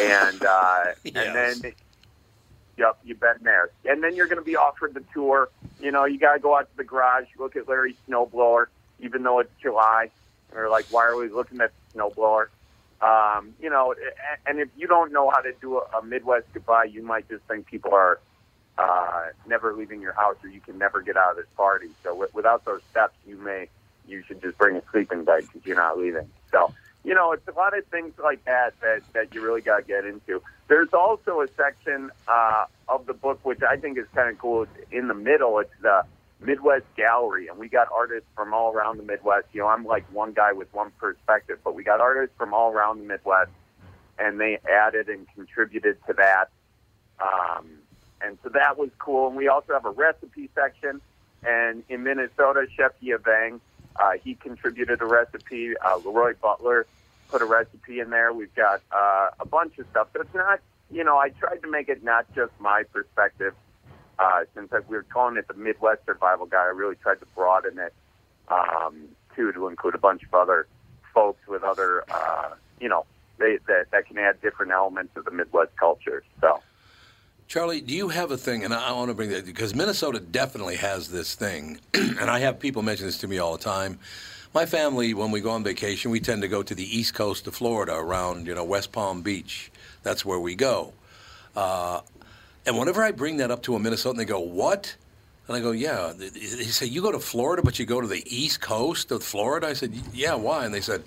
and 0.01 0.43
uh, 0.43 0.83
Yes. 1.03 1.15
and 1.15 1.61
then. 1.63 1.73
Yep, 2.77 2.97
you've 3.03 3.19
been 3.19 3.35
there. 3.43 3.69
And 3.85 4.01
then 4.01 4.15
you're 4.15 4.25
going 4.25 4.39
to 4.39 4.43
be 4.45 4.55
offered 4.55 4.95
the 4.95 5.03
tour. 5.13 5.49
You 5.81 5.91
know, 5.91 6.05
you 6.05 6.17
got 6.17 6.33
to 6.33 6.39
go 6.39 6.57
out 6.57 6.71
to 6.71 6.77
the 6.77 6.83
garage, 6.85 7.25
look 7.37 7.55
at 7.55 7.67
Larry's 7.69 7.97
snowblower, 8.09 8.67
even 9.01 9.21
though 9.21 9.37
it's 9.39 9.51
July. 9.61 10.09
Or 10.55 10.67
like, 10.69 10.85
why 10.89 11.05
are 11.05 11.15
we 11.15 11.27
looking 11.27 11.61
at 11.61 11.71
the 11.93 11.99
snowblower? 11.99 12.47
Um, 13.01 13.55
you 13.59 13.69
know, 13.69 13.95
and 14.45 14.59
if 14.59 14.69
you 14.77 14.87
don't 14.87 15.11
know 15.11 15.31
how 15.31 15.41
to 15.41 15.53
do 15.59 15.77
a, 15.79 16.03
Midwest 16.03 16.45
goodbye, 16.53 16.85
you 16.85 17.03
might 17.03 17.27
just 17.29 17.43
think 17.45 17.65
people 17.65 17.93
are 17.93 18.19
uh, 18.77 19.29
never 19.47 19.73
leaving 19.73 20.01
your 20.01 20.13
house 20.13 20.35
or 20.43 20.49
you 20.49 20.61
can 20.61 20.77
never 20.77 21.01
get 21.01 21.17
out 21.17 21.31
of 21.31 21.37
this 21.37 21.47
party. 21.57 21.87
So 22.03 22.09
w- 22.11 22.29
without 22.33 22.63
those 22.65 22.81
steps, 22.91 23.15
you 23.25 23.37
may 23.37 23.69
you 24.07 24.23
should 24.27 24.41
just 24.41 24.57
bring 24.57 24.75
a 24.75 24.83
sleeping 24.91 25.23
bag 25.23 25.43
because 25.47 25.65
you're 25.65 25.77
not 25.77 25.97
leaving. 25.97 26.29
So 26.51 26.73
you 27.03 27.15
know, 27.15 27.31
it's 27.31 27.47
a 27.47 27.51
lot 27.51 27.75
of 27.75 27.85
things 27.87 28.13
like 28.21 28.45
that 28.45 28.73
that, 28.81 29.01
that 29.13 29.33
you 29.33 29.41
really 29.41 29.61
got 29.61 29.77
to 29.77 29.83
get 29.83 30.05
into. 30.05 30.41
There's 30.67 30.93
also 30.93 31.41
a 31.41 31.47
section 31.57 32.11
uh, 32.27 32.65
of 32.87 33.07
the 33.07 33.13
book 33.13 33.39
which 33.43 33.61
I 33.63 33.77
think 33.77 33.97
is 33.97 34.05
kind 34.13 34.29
of 34.29 34.37
cool. 34.37 34.63
It's 34.63 34.91
in 34.91 35.07
the 35.07 35.15
middle. 35.15 35.57
It's 35.59 35.73
the 35.81 36.05
Midwest 36.41 36.85
Gallery, 36.97 37.47
and 37.47 37.57
we 37.57 37.69
got 37.69 37.87
artists 37.95 38.27
from 38.35 38.53
all 38.53 38.73
around 38.73 38.97
the 38.97 39.03
Midwest. 39.03 39.47
You 39.53 39.61
know, 39.61 39.67
I'm 39.67 39.85
like 39.85 40.11
one 40.11 40.33
guy 40.33 40.53
with 40.53 40.73
one 40.73 40.91
perspective, 40.99 41.59
but 41.63 41.75
we 41.75 41.83
got 41.83 42.01
artists 42.01 42.35
from 42.37 42.53
all 42.53 42.71
around 42.71 42.99
the 42.99 43.05
Midwest, 43.05 43.51
and 44.17 44.39
they 44.39 44.59
added 44.69 45.07
and 45.07 45.27
contributed 45.35 45.97
to 46.07 46.13
that. 46.13 46.49
Um, 47.19 47.69
and 48.21 48.37
so 48.43 48.49
that 48.49 48.77
was 48.77 48.89
cool. 48.97 49.27
And 49.27 49.35
we 49.35 49.47
also 49.47 49.73
have 49.73 49.85
a 49.85 49.91
recipe 49.91 50.49
section. 50.55 51.01
And 51.43 51.83
in 51.89 52.03
Minnesota, 52.03 52.67
Chef 52.75 52.91
Yia 53.01 53.17
Vang, 53.19 53.61
uh, 53.95 54.13
he 54.23 54.35
contributed 54.35 55.01
a 55.01 55.05
recipe. 55.05 55.75
Uh, 55.77 55.99
LeRoy 55.99 56.39
Butler 56.39 56.85
put 57.29 57.41
a 57.41 57.45
recipe 57.45 57.99
in 57.99 58.09
there. 58.09 58.33
We've 58.33 58.53
got 58.55 58.81
uh, 58.91 59.29
a 59.39 59.45
bunch 59.45 59.77
of 59.79 59.85
stuff. 59.91 60.09
So 60.13 60.21
it's 60.21 60.33
not, 60.33 60.59
you 60.91 61.03
know, 61.03 61.17
I 61.17 61.29
tried 61.29 61.61
to 61.63 61.69
make 61.69 61.89
it 61.89 62.03
not 62.03 62.25
just 62.35 62.51
my 62.59 62.83
perspective. 62.91 63.53
Uh, 64.21 64.41
since 64.53 64.71
I, 64.71 64.79
we 64.87 64.95
were 64.95 65.03
calling 65.03 65.37
it 65.37 65.47
the 65.47 65.55
Midwest 65.55 66.05
Survival 66.05 66.45
Guide, 66.45 66.67
I 66.67 66.69
really 66.75 66.95
tried 66.95 67.19
to 67.21 67.25
broaden 67.35 67.79
it 67.79 67.91
um, 68.49 69.07
too 69.35 69.51
to 69.51 69.67
include 69.67 69.95
a 69.95 69.97
bunch 69.97 70.21
of 70.21 70.31
other 70.35 70.67
folks 71.11 71.47
with 71.47 71.63
other, 71.63 72.03
uh, 72.11 72.51
you 72.79 72.87
know, 72.87 73.05
they 73.39 73.57
that 73.67 73.89
that 73.89 74.05
can 74.05 74.19
add 74.19 74.39
different 74.39 74.71
elements 74.71 75.17
of 75.17 75.25
the 75.25 75.31
Midwest 75.31 75.75
culture. 75.75 76.23
So. 76.39 76.61
Charlie, 77.47 77.81
do 77.81 77.95
you 77.95 78.09
have 78.09 78.29
a 78.29 78.37
thing? 78.37 78.63
And 78.63 78.73
I, 78.73 78.91
want 78.91 79.09
to 79.09 79.15
bring 79.15 79.31
that 79.31 79.45
because 79.45 79.73
Minnesota 79.73 80.19
definitely 80.19 80.75
has 80.75 81.09
this 81.09 81.33
thing, 81.33 81.79
and 81.95 82.29
I 82.29 82.39
have 82.39 82.59
people 82.59 82.83
mention 82.83 83.07
this 83.07 83.17
to 83.19 83.27
me 83.27 83.39
all 83.39 83.57
the 83.57 83.63
time. 83.63 83.97
My 84.53 84.67
family, 84.67 85.15
when 85.15 85.31
we 85.31 85.41
go 85.41 85.49
on 85.49 85.63
vacation, 85.63 86.11
we 86.11 86.19
tend 86.19 86.43
to 86.43 86.47
go 86.47 86.61
to 86.61 86.75
the 86.75 86.97
east 86.97 87.15
coast 87.15 87.47
of 87.47 87.55
Florida, 87.55 87.95
around 87.95 88.45
you 88.45 88.53
know 88.53 88.63
West 88.63 88.91
Palm 88.91 89.23
Beach. 89.23 89.71
That's 90.03 90.23
where 90.23 90.39
we 90.39 90.53
go. 90.53 90.93
Uh, 91.55 92.01
and 92.65 92.77
whenever 92.77 93.03
I 93.03 93.11
bring 93.11 93.37
that 93.37 93.51
up 93.51 93.63
to 93.63 93.75
a 93.75 93.79
Minnesotan, 93.79 94.17
they 94.17 94.25
go, 94.25 94.39
"What?" 94.39 94.95
And 95.47 95.57
I 95.57 95.59
go, 95.59 95.71
"Yeah." 95.71 96.13
They 96.15 96.29
they 96.29 96.39
say, 96.65 96.85
"You 96.85 97.01
go 97.01 97.11
to 97.11 97.19
Florida, 97.19 97.61
but 97.63 97.79
you 97.79 97.85
go 97.85 98.01
to 98.01 98.07
the 98.07 98.23
east 98.25 98.61
coast 98.61 99.11
of 99.11 99.23
Florida." 99.23 99.67
I 99.67 99.73
said, 99.73 99.93
"Yeah, 100.13 100.35
why?" 100.35 100.65
And 100.65 100.73
they 100.73 100.81
said, 100.81 101.03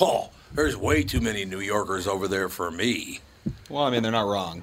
"Oh, 0.00 0.30
there's 0.52 0.76
way 0.76 1.02
too 1.02 1.20
many 1.20 1.44
New 1.44 1.60
Yorkers 1.60 2.06
over 2.06 2.28
there 2.28 2.48
for 2.48 2.70
me." 2.70 3.20
Well, 3.70 3.82
I 3.84 3.90
mean, 3.90 4.02
they're 4.02 4.12
not 4.12 4.26
wrong. 4.28 4.62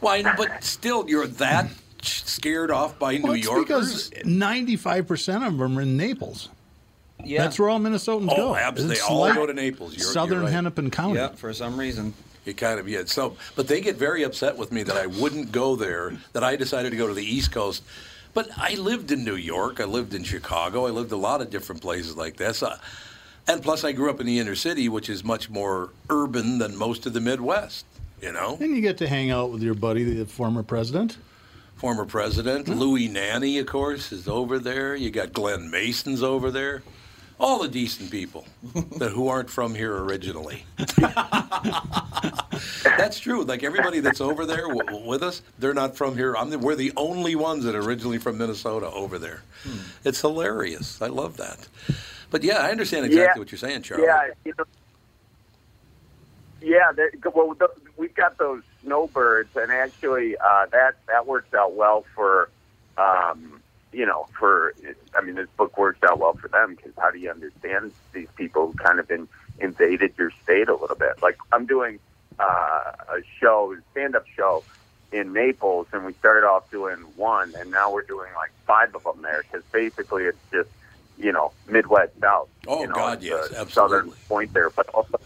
Why? 0.00 0.22
But 0.36 0.62
still, 0.62 1.08
you're 1.08 1.26
that 1.26 1.70
scared 2.02 2.70
off 2.70 2.98
by 2.98 3.14
Well, 3.22 3.32
New 3.32 3.38
it's 3.38 3.46
Yorkers. 3.46 4.10
because 4.10 4.24
95% 4.26 5.46
of 5.46 5.56
them 5.58 5.78
are 5.78 5.82
in 5.82 5.96
Naples. 5.96 6.50
Yeah. 7.24 7.42
That's 7.42 7.58
where 7.58 7.70
all 7.70 7.80
Minnesotans 7.80 8.28
Oh, 8.30 8.36
go. 8.36 8.56
absolutely. 8.56 8.96
They 8.96 9.00
all 9.00 9.20
like 9.20 9.34
go 9.34 9.46
to 9.46 9.54
Naples. 9.54 9.94
You're- 9.96 10.04
Southern 10.12 10.34
you're 10.34 10.42
right. 10.44 10.52
Hennepin 10.52 10.90
County. 10.90 11.14
Yeah, 11.18 11.28
for 11.30 11.52
some 11.54 11.80
reason. 11.80 12.12
Kind 12.54 12.78
of 12.78 12.88
yeah. 12.88 13.02
So, 13.06 13.36
but 13.56 13.66
they 13.68 13.80
get 13.80 13.96
very 13.96 14.22
upset 14.22 14.56
with 14.56 14.70
me 14.70 14.82
that 14.84 14.96
I 14.96 15.06
wouldn't 15.06 15.50
go 15.52 15.74
there. 15.76 16.16
That 16.32 16.44
I 16.44 16.56
decided 16.56 16.90
to 16.90 16.96
go 16.96 17.06
to 17.08 17.14
the 17.14 17.24
East 17.24 17.50
Coast. 17.52 17.82
But 18.34 18.48
I 18.56 18.74
lived 18.74 19.10
in 19.10 19.24
New 19.24 19.36
York. 19.36 19.80
I 19.80 19.84
lived 19.84 20.14
in 20.14 20.22
Chicago. 20.22 20.86
I 20.86 20.90
lived 20.90 21.10
a 21.12 21.16
lot 21.16 21.40
of 21.40 21.50
different 21.50 21.80
places 21.82 22.16
like 22.16 22.36
this. 22.36 22.62
Uh, 22.62 22.78
and 23.48 23.62
plus, 23.62 23.82
I 23.82 23.92
grew 23.92 24.10
up 24.10 24.20
in 24.20 24.26
the 24.26 24.38
inner 24.38 24.54
city, 24.54 24.88
which 24.88 25.08
is 25.08 25.24
much 25.24 25.48
more 25.48 25.90
urban 26.10 26.58
than 26.58 26.76
most 26.76 27.06
of 27.06 27.12
the 27.14 27.20
Midwest. 27.20 27.84
You 28.22 28.32
know, 28.32 28.56
And 28.60 28.74
you 28.74 28.80
get 28.80 28.98
to 28.98 29.08
hang 29.08 29.30
out 29.30 29.50
with 29.50 29.62
your 29.62 29.74
buddy, 29.74 30.02
the 30.04 30.24
former 30.24 30.62
president. 30.62 31.18
former 31.76 32.06
president 32.06 32.66
Louis 32.68 33.08
Nanne, 33.08 33.58
of 33.60 33.66
course, 33.66 34.10
is 34.10 34.26
over 34.26 34.58
there. 34.58 34.96
You 34.96 35.10
got 35.10 35.32
Glen 35.34 35.70
Mason's 35.70 36.22
over 36.22 36.50
there. 36.50 36.82
All 37.38 37.60
the 37.62 37.68
decent 37.68 38.10
people 38.10 38.46
that 38.96 39.10
who 39.12 39.28
aren't 39.28 39.50
from 39.50 39.74
here 39.74 39.94
originally. 39.94 40.64
that's 42.96 43.18
true. 43.18 43.44
Like 43.44 43.62
everybody 43.62 44.00
that's 44.00 44.20
over 44.22 44.46
there 44.46 44.68
w- 44.68 45.06
with 45.06 45.22
us, 45.22 45.42
they're 45.58 45.74
not 45.74 45.96
from 45.96 46.16
here. 46.16 46.34
I'm 46.34 46.48
the, 46.50 46.58
we're 46.58 46.76
the 46.76 46.92
only 46.96 47.36
ones 47.36 47.64
that 47.64 47.74
are 47.74 47.82
originally 47.82 48.16
from 48.18 48.38
Minnesota 48.38 48.90
over 48.90 49.18
there. 49.18 49.42
It's 50.04 50.20
hilarious. 50.20 51.02
I 51.02 51.08
love 51.08 51.36
that. 51.36 51.68
But 52.30 52.42
yeah, 52.42 52.58
I 52.58 52.70
understand 52.70 53.04
exactly 53.04 53.32
Yeah. 53.34 53.38
what 53.38 53.52
you're 53.52 53.58
saying, 53.58 53.82
Charlie. 53.82 54.04
Yeah, 54.04 54.30
you 54.44 54.54
know, 54.58 54.64
yeah. 56.62 56.90
Well, 57.34 57.54
the, 57.54 57.68
we've 57.98 58.14
got 58.14 58.38
those 58.38 58.62
snowbirds, 58.82 59.54
and 59.56 59.70
actually, 59.70 60.36
uh, 60.38 60.66
that 60.72 60.96
that 61.06 61.26
works 61.26 61.52
out 61.54 61.74
well 61.74 62.04
for, 62.14 62.48
um, 62.96 63.55
you 63.96 64.04
know, 64.04 64.26
for. 64.38 64.74
I 65.14 65.22
mean, 65.22 65.36
this 65.36 65.48
book 65.56 65.78
works 65.78 66.02
out 66.02 66.18
well 66.18 66.34
for 66.34 66.48
them 66.48 66.74
because 66.74 66.92
how 66.98 67.10
do 67.10 67.18
you 67.18 67.30
understand 67.30 67.92
these 68.12 68.28
people 68.36 68.70
who 68.70 68.74
kind 68.74 69.00
of 69.00 69.10
in, 69.10 69.26
invaded 69.58 70.12
your 70.18 70.30
state 70.42 70.68
a 70.68 70.74
little 70.74 70.96
bit? 70.96 71.22
Like 71.22 71.38
I'm 71.50 71.64
doing 71.64 71.98
uh, 72.38 72.92
a 73.08 73.22
show, 73.40 73.74
stand-up 73.92 74.26
show 74.36 74.62
in 75.12 75.32
Naples, 75.32 75.86
and 75.92 76.04
we 76.04 76.12
started 76.12 76.46
off 76.46 76.70
doing 76.70 76.98
one, 77.16 77.54
and 77.58 77.70
now 77.70 77.90
we're 77.90 78.02
doing 78.02 78.28
like 78.34 78.50
five 78.66 78.94
of 78.94 79.02
them 79.04 79.22
there 79.22 79.42
because 79.42 79.64
basically 79.72 80.24
it's 80.24 80.38
just 80.52 80.68
you 81.16 81.32
know 81.32 81.52
Midwest 81.66 82.12
South. 82.20 82.50
Oh, 82.68 82.82
you 82.82 82.88
know, 82.88 82.94
God, 82.94 83.22
yes, 83.22 83.52
absolutely. 83.54 83.72
Southern 83.72 84.10
point 84.28 84.52
there, 84.52 84.68
but 84.68 84.88
also 84.90 85.18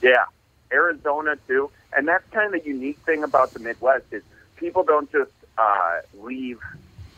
yeah, 0.00 0.26
Arizona 0.70 1.36
too. 1.48 1.70
And 1.92 2.06
that's 2.06 2.24
kind 2.30 2.54
of 2.54 2.62
the 2.62 2.68
unique 2.68 2.98
thing 3.00 3.24
about 3.24 3.52
the 3.52 3.58
Midwest 3.58 4.04
is 4.12 4.22
people 4.56 4.84
don't 4.84 5.10
just 5.10 5.32
uh, 5.58 6.00
leave 6.20 6.60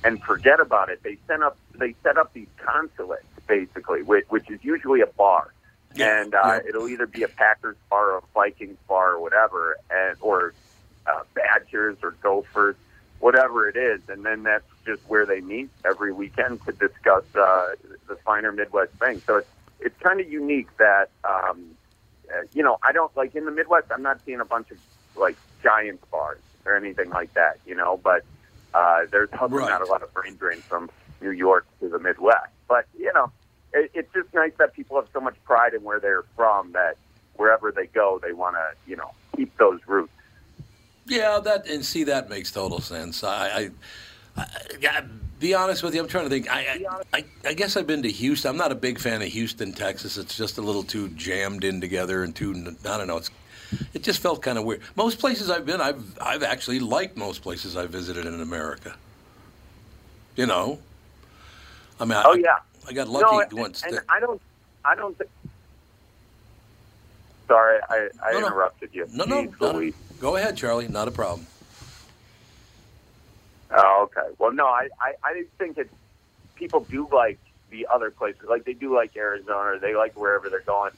and 0.05 0.23
forget 0.23 0.61
about 0.61 0.91
it. 0.91 1.03
They 1.03 1.17
set 1.27 1.43
up 1.43 1.57
they 1.75 1.95
set 2.03 2.17
up 2.19 2.33
these 2.35 2.49
consulates 2.59 3.25
basically, 3.47 4.03
which, 4.03 4.25
which 4.29 4.51
is 4.51 4.63
usually 4.63 5.01
a 5.01 5.07
bar, 5.07 5.53
Yeah, 5.95 6.23
and 6.23 6.35
uh, 6.35 6.41
yeah. 6.45 6.61
it'll 6.69 6.89
either 6.89 7.07
be 7.07 7.23
a 7.25 7.29
Packers 7.29 7.77
bar 7.91 8.13
or 8.13 8.19
a 8.19 8.23
Vikings 8.33 8.79
bar 8.89 9.13
or 9.13 9.21
whatever, 9.21 9.77
and 9.91 10.17
or 10.21 10.55
uh, 11.07 11.23
Badgers 11.35 11.99
or 12.03 12.13
Gophers, 12.23 12.77
whatever 13.21 13.69
it 13.69 13.77
is, 13.77 14.01
and 14.09 14.25
then 14.25 14.45
that's 14.45 14.65
just 14.87 15.03
where 15.09 15.27
they 15.27 15.41
meet 15.41 15.69
every 15.85 16.13
weekend 16.13 16.65
to 16.65 16.73
discuss 16.73 17.25
uh, 17.35 17.75
the 18.09 18.17
finer 18.25 18.53
Midwest 18.53 18.93
things. 18.93 19.23
So 19.25 19.39
it's 19.39 19.49
it's 19.81 19.99
kind 20.01 20.21
of 20.21 20.31
unique 20.31 20.69
that 20.79 21.11
um, 21.25 21.77
uh, 22.31 22.43
you 22.53 22.63
know 22.63 22.79
I 22.83 22.93
don't 22.93 23.15
like 23.17 23.35
in 23.35 23.45
the 23.45 23.51
Midwest. 23.51 23.89
I'm 23.91 24.03
not 24.03 24.21
seeing 24.25 24.41
a 24.41 24.45
bunch 24.45 24.71
of 24.71 24.79
like 25.17 25.37
giant 25.63 26.01
bars 26.11 26.41
or 26.67 26.77
anything 26.77 27.11
like 27.11 27.33
that, 27.35 27.59
you 27.67 27.75
know, 27.75 28.01
but 28.03 28.25
uh, 28.75 29.07
there's 29.11 29.31
also 29.41 29.55
Right. 29.57 29.69
not 29.71 29.81
a 29.83 29.87
lot 29.87 30.03
of 30.03 30.13
brain 30.13 30.37
drain 30.37 30.61
from 30.61 30.91
New 31.21 31.31
York 31.31 31.67
to 31.81 31.89
the 31.89 31.99
Midwest. 31.99 32.51
But 32.69 32.87
you 32.99 33.13
know, 33.15 33.31
it, 33.73 33.91
it's 33.95 34.13
just 34.13 34.33
nice 34.35 34.53
that 34.59 34.75
people 34.75 34.97
have 34.97 35.09
so 35.13 35.21
much 35.21 35.37
pride 35.45 35.75
in 35.75 35.83
where 35.83 36.01
they're 36.01 36.25
from 36.37 36.73
that 36.73 36.97
wherever 37.37 37.73
they 37.73 37.87
go, 37.87 38.21
they 38.23 38.33
want 38.33 38.57
to 38.57 38.91
you 38.91 38.97
know 38.97 39.11
keep 39.37 39.57
those 39.57 39.81
roots. 39.87 40.13
Yeah, 41.07 41.39
that 41.41 41.67
and 41.69 41.85
see 41.85 42.05
that 42.05 42.29
makes 42.29 42.51
total 42.51 42.81
sense. 42.81 43.23
I, 43.23 43.47
I, 43.47 43.71
I, 44.37 44.47
I 44.91 45.03
be 45.39 45.53
honest 45.55 45.83
with 45.83 45.95
you. 45.95 46.01
I'm 46.01 46.09
trying 46.09 46.25
to 46.25 46.31
think. 46.31 46.51
I, 46.51 46.61
I, 46.61 47.19
I, 47.19 47.25
I 47.45 47.55
guess 47.55 47.77
I've 47.77 47.87
been 47.87 48.03
to 48.03 48.11
Houston. 48.11 48.51
I'm 48.51 48.57
not 48.57 48.73
a 48.73 48.77
big 48.77 48.99
fan 48.99 49.21
of 49.21 49.29
Houston, 49.29 49.73
Texas. 49.73 50.17
It's 50.17 50.37
just 50.37 50.57
a 50.59 50.63
little 50.63 50.83
too 50.83 51.09
jammed 51.11 51.65
in 51.65 51.81
together 51.81 52.23
and 52.23 52.35
too. 52.35 52.75
I 52.87 52.99
don't 52.99 53.07
know. 53.07 53.19
It's. 53.19 53.31
It 53.93 54.03
just 54.03 54.21
felt 54.21 54.43
kind 54.43 54.59
of 54.59 54.65
weird. 54.65 54.81
Most 54.97 55.19
places 55.19 55.51
I've 55.51 55.67
been, 55.67 55.81
I've 55.81 56.19
I've 56.21 56.43
actually 56.43 56.81
liked 56.81 57.17
most 57.17 57.43
places 57.43 57.77
I've 57.77 57.91
visited 57.91 58.27
in 58.27 58.41
America. 58.41 58.95
You 60.37 60.47
know. 60.47 60.79
I 62.01 62.05
mean, 62.05 62.21
Oh 62.25 62.35
yeah. 62.35 62.57
I 62.89 62.93
got 62.93 63.07
No, 63.07 63.13
lucky 63.21 63.45
and, 63.51 63.53
once. 63.61 63.83
and 63.83 63.97
that- 63.97 64.05
I 64.09 64.21
don't, 64.21 64.41
I 64.85 64.95
don't. 64.95 65.17
Th- 65.19 65.31
Sorry, 67.47 67.79
I, 67.91 68.09
I 68.23 68.33
No, 68.33 68.41
no. 68.41 68.47
interrupted 68.47 68.91
you. 68.95 69.07
no, 69.13 69.25
no, 69.25 69.43
Jeez 69.45 69.61
no, 69.61 69.73
no. 69.81 69.91
Go 70.21 70.37
ahead, 70.37 70.57
Charlie. 70.57 70.89
Not 70.89 71.09
a 71.09 71.11
problem. 71.11 71.47
Oh, 73.71 74.05
okay. 74.11 74.33
Well, 74.39 74.53
no, 74.53 74.67
I, 74.67 74.89
I, 75.01 75.15
I 75.23 75.45
think 75.59 75.77
it's 75.79 75.93
people 76.55 76.81
do 76.91 77.09
like 77.13 77.39
the 77.71 77.87
other 77.93 78.11
places. 78.11 78.43
Like 78.49 78.65
they 78.65 78.73
do 78.73 78.95
like 78.95 79.17
Arizona, 79.17 79.79
they 79.79 79.95
like 79.95 80.17
wherever 80.19 80.49
they're 80.49 80.61
going. 80.61 80.93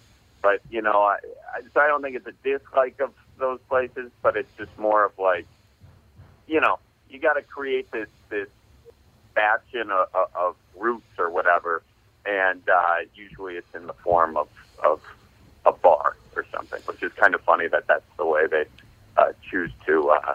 But 0.47 0.61
you 0.71 0.81
know, 0.81 1.03
I, 1.03 1.17
I, 1.57 1.63
so 1.75 1.81
I 1.81 1.89
don't 1.89 2.03
think 2.03 2.15
it's 2.15 2.29
a 2.29 2.49
dislike 2.49 3.01
of 3.01 3.13
those 3.37 3.59
places, 3.69 4.13
but 4.23 4.37
it's 4.37 4.57
just 4.57 4.71
more 4.79 5.05
of 5.05 5.19
like, 5.19 5.45
you 6.47 6.61
know, 6.61 6.79
you 7.11 7.19
got 7.19 7.33
to 7.33 7.43
create 7.43 7.91
this 7.91 8.07
this 8.29 8.47
bastion 9.35 9.91
of, 9.91 10.07
of, 10.37 10.55
roots 10.77 11.19
or 11.19 11.31
whatever, 11.31 11.83
and 12.25 12.63
uh, 12.69 12.99
usually 13.17 13.55
it's 13.57 13.75
in 13.75 13.89
the 13.89 13.93
form 13.93 14.37
of 14.37 14.47
of 14.85 15.01
a 15.65 15.73
bar 15.73 16.17
or 16.37 16.47
something, 16.55 16.81
which 16.87 17.03
is 17.03 17.13
kind 17.15 17.35
of 17.35 17.41
funny 17.41 17.67
that 17.67 17.89
that's 17.89 18.07
the 18.17 18.25
way 18.25 18.47
they 18.47 18.67
uh, 19.17 19.33
choose 19.51 19.73
to 19.85 20.11
uh, 20.11 20.35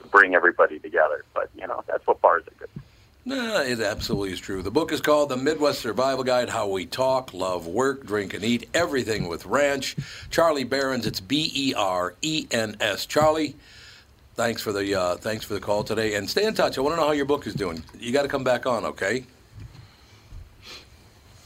to 0.00 0.08
bring 0.08 0.34
everybody 0.34 0.80
together. 0.80 1.24
But 1.34 1.50
you 1.54 1.68
know, 1.68 1.84
that's 1.86 2.04
what 2.04 2.20
bars 2.20 2.42
are 2.48 2.54
good. 2.58 2.68
for. 2.74 2.82
No, 3.24 3.62
it 3.62 3.78
absolutely 3.80 4.32
is 4.32 4.40
true. 4.40 4.62
The 4.62 4.70
book 4.72 4.90
is 4.90 5.00
called 5.00 5.28
The 5.28 5.36
Midwest 5.36 5.80
Survival 5.80 6.24
Guide 6.24 6.48
How 6.48 6.66
We 6.66 6.86
Talk, 6.86 7.32
Love, 7.32 7.68
Work, 7.68 8.04
Drink, 8.04 8.34
and 8.34 8.42
Eat 8.42 8.68
Everything 8.74 9.28
with 9.28 9.46
Ranch. 9.46 9.94
Charlie 10.30 10.64
Berens, 10.64 11.06
it's 11.06 11.20
B 11.20 11.52
E 11.54 11.74
R 11.74 12.14
E 12.20 12.48
N 12.50 12.76
S. 12.80 13.06
Charlie, 13.06 13.54
thanks 14.34 14.60
for 14.60 14.72
the 14.72 14.96
uh, 14.96 15.16
thanks 15.16 15.44
for 15.44 15.54
the 15.54 15.60
call 15.60 15.84
today. 15.84 16.16
And 16.16 16.28
stay 16.28 16.44
in 16.44 16.54
touch. 16.54 16.76
I 16.76 16.80
want 16.80 16.94
to 16.94 17.00
know 17.00 17.06
how 17.06 17.12
your 17.12 17.24
book 17.24 17.46
is 17.46 17.54
doing. 17.54 17.84
You 17.96 18.12
got 18.12 18.22
to 18.22 18.28
come 18.28 18.42
back 18.42 18.66
on, 18.66 18.84
okay? 18.86 19.24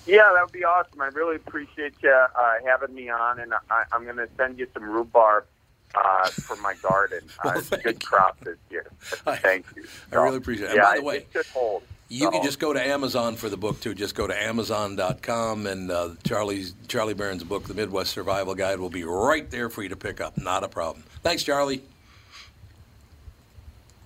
Yeah, 0.07 0.31
that 0.35 0.45
would 0.45 0.53
be 0.53 0.65
awesome. 0.65 1.03
I 1.03 1.09
really 1.09 1.37
appreciate 1.37 1.93
you 2.03 2.11
uh, 2.11 2.55
having 2.65 2.95
me 2.95 3.11
on, 3.11 3.39
and 3.39 3.53
I, 3.53 3.85
I'm 3.93 4.05
going 4.05 4.17
to 4.17 4.29
send 4.39 4.59
you 4.59 4.67
some 4.73 4.85
rhubarb 4.85 5.45
uh, 5.95 6.29
for 6.29 6.57
my 6.57 6.75
garden. 6.83 7.21
Well, 7.45 7.55
uh, 7.57 7.59
it's 7.59 7.69
a 7.69 7.71
thank 7.71 7.83
good 7.85 8.05
crop 8.05 8.41
this 8.41 8.59
year. 8.71 8.87
Thank 9.01 9.67
you. 9.77 9.85
I 10.13 10.17
really 10.17 10.37
appreciate 10.37 10.67
it. 10.67 10.71
And 10.71 10.77
Yeah, 10.77 10.91
by 10.93 10.97
the 10.97 11.03
way, 11.03 11.17
it 11.19 11.29
should 11.33 11.47
hold. 11.47 11.83
You 12.09 12.31
can 12.31 12.45
just 12.45 12.61
go 12.61 12.73
to 12.73 12.81
Amazon 12.81 13.35
for 13.35 13.49
the 13.49 13.57
book 13.57 13.81
too. 13.81 13.93
Just 13.93 14.15
go 14.15 14.29
to 14.29 14.43
Amazon.com 14.43 15.67
and 15.67 15.91
uh, 15.91 16.11
Charlie's 16.23 16.75
Charlie 16.87 17.15
Berens' 17.15 17.43
book, 17.43 17.65
The 17.65 17.75
Midwest 17.75 18.13
Survival 18.13 18.55
Guide, 18.55 18.79
will 18.79 18.91
be 18.91 19.03
right 19.03 19.51
there 19.51 19.69
for 19.69 19.83
you 19.83 19.89
to 19.89 19.97
pick 19.97 20.21
up. 20.21 20.39
Not 20.39 20.63
a 20.63 20.69
problem. 20.69 21.05
Thanks, 21.25 21.43
Charlie. 21.43 21.83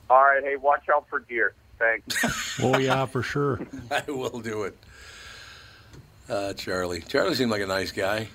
All 0.09 0.23
right, 0.23 0.43
hey, 0.43 0.57
watch 0.57 0.89
out 0.89 1.07
for 1.09 1.21
deer. 1.21 1.53
Thanks. 1.79 2.59
Oh, 2.63 2.77
yeah, 2.79 3.07
for 3.07 3.23
sure. 3.23 3.59
I 3.91 4.03
will 4.11 4.41
do 4.41 4.65
it. 4.65 4.77
Uh, 6.29 6.53
Charlie. 6.53 7.01
Charlie 7.01 7.35
seemed 7.35 7.51
like 7.51 7.63
a 7.63 7.67
nice 7.67 7.91
guy. 7.91 8.29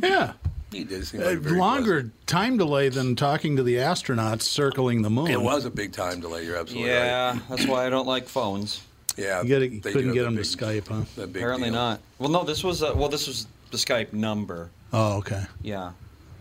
Yeah. 0.00 0.34
He 0.72 0.84
did 0.84 1.06
seem 1.06 1.20
Uh, 1.20 1.26
like 1.26 1.38
very 1.38 1.58
longer 1.58 2.10
time 2.26 2.56
delay 2.56 2.88
than 2.88 3.14
talking 3.14 3.56
to 3.56 3.62
the 3.62 3.76
astronauts 3.76 4.42
circling 4.42 5.02
the 5.02 5.10
moon. 5.10 5.28
It 5.30 5.40
was 5.40 5.64
a 5.64 5.70
big 5.70 5.92
time 5.92 6.20
delay. 6.20 6.44
You're 6.46 6.56
absolutely 6.56 6.90
right. 6.90 6.96
Yeah, 6.96 7.38
that's 7.50 7.66
why 7.66 7.86
I 7.86 7.90
don't 7.90 8.06
like 8.06 8.26
phones. 8.26 8.80
Yeah. 9.16 9.42
You, 9.42 9.48
gotta, 9.48 9.68
they 9.68 9.92
couldn't 9.92 10.14
get 10.14 10.24
have 10.24 10.34
them 10.34 10.38
a 10.38 10.42
to 10.42 10.56
Skype, 10.56 10.88
huh? 10.88 11.02
that 11.16 11.32
big 11.32 11.42
Apparently 11.42 11.68
deal. 11.68 11.74
not. 11.74 12.00
Well, 12.18 12.30
no, 12.30 12.44
this 12.44 12.64
was 12.64 12.82
uh, 12.82 12.92
well, 12.96 13.08
this 13.10 13.26
was 13.26 13.46
the 13.70 13.76
Skype 13.76 14.12
number. 14.14 14.70
Oh, 14.92 15.18
okay. 15.18 15.44
Yeah, 15.62 15.92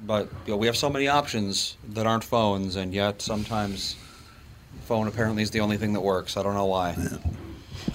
but 0.06 0.30
you 0.46 0.54
know, 0.54 0.58
we 0.58 0.68
have 0.68 0.78
so 0.78 0.90
many 0.90 1.08
options 1.10 1.76
that 1.90 2.08
aren't 2.08 2.24
phones, 2.24 2.78
and 2.78 2.94
yet 2.94 3.22
sometimes 3.22 3.98
phone 4.86 5.08
apparently 5.08 5.44
is 5.44 5.52
the 5.52 5.60
only 5.60 5.78
thing 5.78 5.92
that 5.94 6.02
works. 6.02 6.38
I 6.38 6.44
don't 6.44 6.54
know 6.54 6.66
why. 6.66 6.96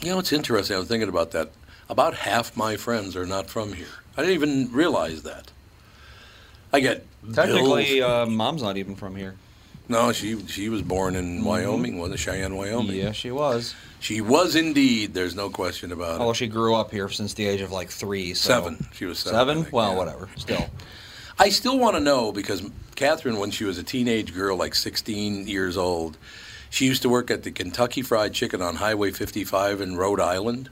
You 0.03 0.11
know, 0.11 0.19
it's 0.19 0.33
interesting. 0.33 0.77
I 0.77 0.79
was 0.79 0.89
thinking 0.89 1.09
about 1.09 1.31
that. 1.31 1.51
About 1.89 2.15
half 2.15 2.57
my 2.57 2.77
friends 2.77 3.15
are 3.17 3.27
not 3.27 3.47
from 3.49 3.73
here. 3.73 3.87
I 4.17 4.23
didn't 4.23 4.35
even 4.35 4.73
realize 4.73 5.23
that. 5.23 5.53
I 6.77 6.81
get 6.81 7.07
Technically, 7.35 7.99
bills- 8.01 8.11
uh, 8.11 8.27
mom's 8.31 8.63
not 8.63 8.77
even 8.77 8.95
from 8.95 9.17
here. 9.17 9.35
no, 9.89 10.13
she 10.13 10.45
she 10.47 10.69
was 10.69 10.83
born 10.83 11.17
in 11.17 11.45
Wyoming, 11.45 11.99
wasn't 11.99 12.15
it? 12.15 12.23
Cheyenne, 12.23 12.55
Wyoming. 12.57 12.97
Yeah, 12.97 13.13
she 13.13 13.31
was. 13.31 13.75
She 14.01 14.21
was 14.21 14.55
indeed. 14.55 15.15
There's 15.15 15.35
no 15.35 15.49
question 15.51 15.91
about 15.93 16.17
it. 16.17 16.21
Although 16.21 16.33
it. 16.33 16.37
she 16.37 16.47
grew 16.47 16.75
up 16.75 16.91
here 16.91 17.09
since 17.09 17.35
the 17.35 17.47
age 17.47 17.61
of 17.61 17.73
like 17.73 17.89
three. 17.91 18.35
So. 18.35 18.49
Seven. 18.49 18.87
She 18.93 19.05
was 19.07 19.19
seven. 19.19 19.39
Seven? 19.39 19.63
think, 19.65 19.73
Well, 19.75 19.93
yeah. 19.93 19.97
whatever. 19.97 20.29
Still. 20.37 20.67
I 21.39 21.49
still 21.51 21.79
want 21.79 21.97
to 21.97 22.01
know 22.01 22.33
because 22.33 22.63
Catherine, 22.95 23.39
when 23.39 23.51
she 23.51 23.65
was 23.65 23.77
a 23.79 23.83
teenage 23.83 24.33
girl, 24.35 24.57
like 24.57 24.75
16 24.75 25.47
years 25.49 25.77
old, 25.77 26.17
she 26.71 26.87
used 26.87 27.03
to 27.03 27.09
work 27.11 27.31
at 27.31 27.43
the 27.43 27.51
Kentucky 27.51 28.01
Fried 28.03 28.33
Chicken 28.33 28.63
on 28.63 28.77
Highway 28.77 29.11
55 29.11 29.81
in 29.83 29.97
Rhode 29.97 30.19
Island, 30.21 30.71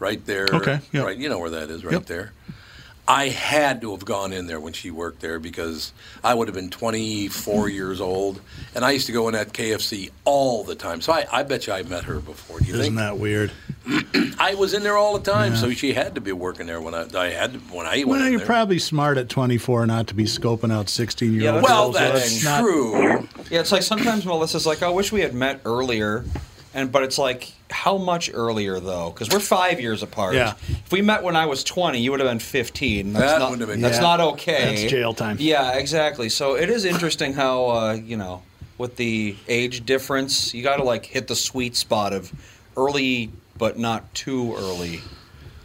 right 0.00 0.24
there. 0.26 0.48
Okay, 0.52 0.80
yep. 0.92 1.04
Right, 1.06 1.16
you 1.16 1.28
know 1.28 1.38
where 1.38 1.50
that 1.50 1.70
is, 1.70 1.84
right 1.84 1.92
Yep. 1.92 2.06
there. 2.06 2.32
I 3.10 3.28
had 3.30 3.80
to 3.80 3.90
have 3.90 4.04
gone 4.04 4.32
in 4.32 4.46
there 4.46 4.60
when 4.60 4.72
she 4.72 4.92
worked 4.92 5.20
there 5.20 5.40
because 5.40 5.92
I 6.22 6.32
would 6.32 6.46
have 6.46 6.54
been 6.54 6.70
24 6.70 7.68
years 7.68 8.00
old, 8.00 8.40
and 8.72 8.84
I 8.84 8.92
used 8.92 9.06
to 9.06 9.12
go 9.12 9.28
in 9.28 9.34
at 9.34 9.52
KFC 9.52 10.10
all 10.24 10.62
the 10.62 10.76
time. 10.76 11.00
So 11.00 11.12
I, 11.12 11.26
I 11.32 11.42
bet 11.42 11.66
you 11.66 11.72
I 11.72 11.82
met 11.82 12.04
her 12.04 12.20
before. 12.20 12.60
Do 12.60 12.66
you 12.66 12.74
Isn't 12.74 12.84
think? 12.84 12.96
that 12.98 13.18
weird? 13.18 13.50
I 14.38 14.54
was 14.54 14.74
in 14.74 14.84
there 14.84 14.96
all 14.96 15.18
the 15.18 15.28
time, 15.28 15.56
so 15.56 15.72
she 15.72 15.92
had 15.92 16.14
to 16.14 16.20
be 16.20 16.30
working 16.30 16.68
there 16.68 16.80
when 16.80 16.94
I, 16.94 17.06
I 17.18 17.30
had 17.30 17.54
to, 17.54 17.58
when 17.74 17.84
I 17.86 17.96
went 18.04 18.08
Well, 18.08 18.28
you're 18.28 18.38
there. 18.38 18.46
probably 18.46 18.78
smart 18.78 19.18
at 19.18 19.28
24 19.28 19.86
not 19.86 20.06
to 20.06 20.14
be 20.14 20.24
scoping 20.24 20.72
out 20.72 20.88
16 20.88 21.32
year 21.32 21.42
Yeah, 21.42 21.54
olds. 21.54 21.64
well, 21.64 21.92
Girls 21.92 21.94
that's 22.42 22.46
are- 22.46 22.60
true. 22.60 23.28
Yeah, 23.50 23.58
it's 23.58 23.72
like 23.72 23.82
sometimes 23.82 24.24
Melissa's 24.24 24.66
like, 24.66 24.84
I 24.84 24.88
wish 24.90 25.10
we 25.10 25.20
had 25.22 25.34
met 25.34 25.62
earlier. 25.64 26.24
And 26.72 26.92
but 26.92 27.02
it's 27.02 27.18
like, 27.18 27.52
how 27.70 27.96
much 27.98 28.30
earlier 28.32 28.78
though? 28.78 29.10
Because 29.10 29.28
we're 29.30 29.40
five 29.40 29.80
years 29.80 30.02
apart. 30.02 30.34
Yeah. 30.34 30.54
If 30.68 30.92
we 30.92 31.02
met 31.02 31.22
when 31.24 31.34
I 31.36 31.46
was 31.46 31.64
twenty, 31.64 32.00
you 32.00 32.10
would 32.12 32.20
have 32.20 32.28
been 32.28 32.38
fifteen. 32.38 33.12
That's 33.12 33.32
That 33.32 33.38
not, 33.40 33.50
would 33.50 33.60
have 33.60 33.68
been- 33.68 33.80
That's 33.80 33.96
Yeah. 33.96 34.02
not 34.02 34.20
okay. 34.20 34.76
That's 34.76 34.90
jail 34.90 35.12
time. 35.12 35.36
Yeah, 35.40 35.72
exactly. 35.72 36.28
So 36.28 36.54
it 36.56 36.70
is 36.70 36.84
interesting 36.84 37.32
how 37.32 37.66
uh, 37.70 37.92
you 37.94 38.16
know 38.16 38.42
with 38.78 38.96
the 38.96 39.36
age 39.48 39.84
difference, 39.84 40.54
you 40.54 40.62
got 40.62 40.76
to 40.76 40.84
like 40.84 41.06
hit 41.06 41.26
the 41.26 41.36
sweet 41.36 41.74
spot 41.76 42.12
of 42.12 42.32
early 42.76 43.30
but 43.58 43.78
not 43.78 44.14
too 44.14 44.54
early. 44.56 45.00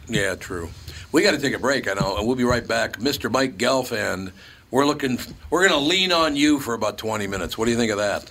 Yeah, 0.08 0.34
true. 0.34 0.68
We 1.12 1.22
got 1.22 1.30
to 1.32 1.38
take 1.38 1.54
a 1.54 1.58
break. 1.58 1.88
I 1.88 1.94
know, 1.94 2.16
and 2.18 2.26
we'll 2.26 2.36
be 2.36 2.44
right 2.44 2.66
back. 2.66 2.98
Mr. 2.98 3.30
Mike 3.30 3.56
Gelfand, 3.56 4.32
we're 4.70 4.84
looking. 4.86 5.18
We're 5.50 5.66
going 5.66 5.80
to 5.80 5.86
lean 5.88 6.12
on 6.12 6.36
you 6.36 6.58
for 6.60 6.74
about 6.74 6.98
20 6.98 7.26
minutes. 7.26 7.56
What 7.56 7.64
do 7.66 7.70
you 7.70 7.76
think 7.76 7.90
of 7.92 7.98
that? 7.98 8.30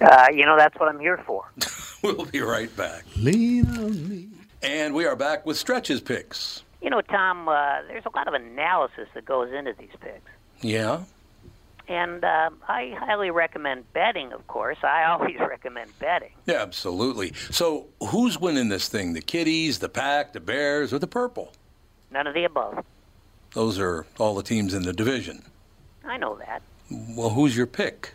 Uh, 0.00 0.26
you 0.32 0.44
know, 0.44 0.56
that's 0.56 0.78
what 0.78 0.88
I'm 0.88 1.00
here 1.00 1.18
for. 1.26 1.44
We'll 2.02 2.24
be 2.24 2.40
right 2.40 2.74
back. 2.78 3.04
Lean 3.18 3.66
on 3.76 4.08
me. 4.08 4.28
And 4.62 4.94
we 4.94 5.04
are 5.04 5.14
back 5.14 5.44
with 5.44 5.58
stretches 5.58 6.00
picks. 6.00 6.62
You 6.80 6.88
know, 6.88 7.02
Tom, 7.02 7.46
uh, 7.46 7.82
there's 7.88 8.06
a 8.06 8.16
lot 8.16 8.26
of 8.26 8.32
analysis 8.32 9.06
that 9.12 9.26
goes 9.26 9.52
into 9.52 9.74
these 9.78 9.90
picks. 10.00 10.30
Yeah. 10.62 11.02
And 11.88 12.24
uh, 12.24 12.48
I 12.66 12.96
highly 12.98 13.30
recommend 13.30 13.92
betting, 13.92 14.32
of 14.32 14.46
course. 14.46 14.78
I 14.82 15.04
always 15.04 15.36
recommend 15.40 15.90
betting. 15.98 16.30
Yeah, 16.46 16.62
absolutely. 16.62 17.34
So, 17.50 17.88
who's 18.08 18.40
winning 18.40 18.70
this 18.70 18.88
thing? 18.88 19.12
The 19.12 19.20
Kitties, 19.20 19.80
the 19.80 19.90
Pack, 19.90 20.32
the 20.32 20.40
Bears, 20.40 20.94
or 20.94 20.98
the 20.98 21.06
Purple? 21.06 21.52
None 22.10 22.26
of 22.26 22.32
the 22.32 22.44
above. 22.44 22.82
Those 23.52 23.78
are 23.78 24.06
all 24.18 24.34
the 24.36 24.42
teams 24.42 24.72
in 24.72 24.84
the 24.84 24.94
division. 24.94 25.44
I 26.04 26.16
know 26.16 26.36
that. 26.36 26.62
Well, 26.90 27.28
who's 27.30 27.54
your 27.56 27.66
pick? 27.66 28.14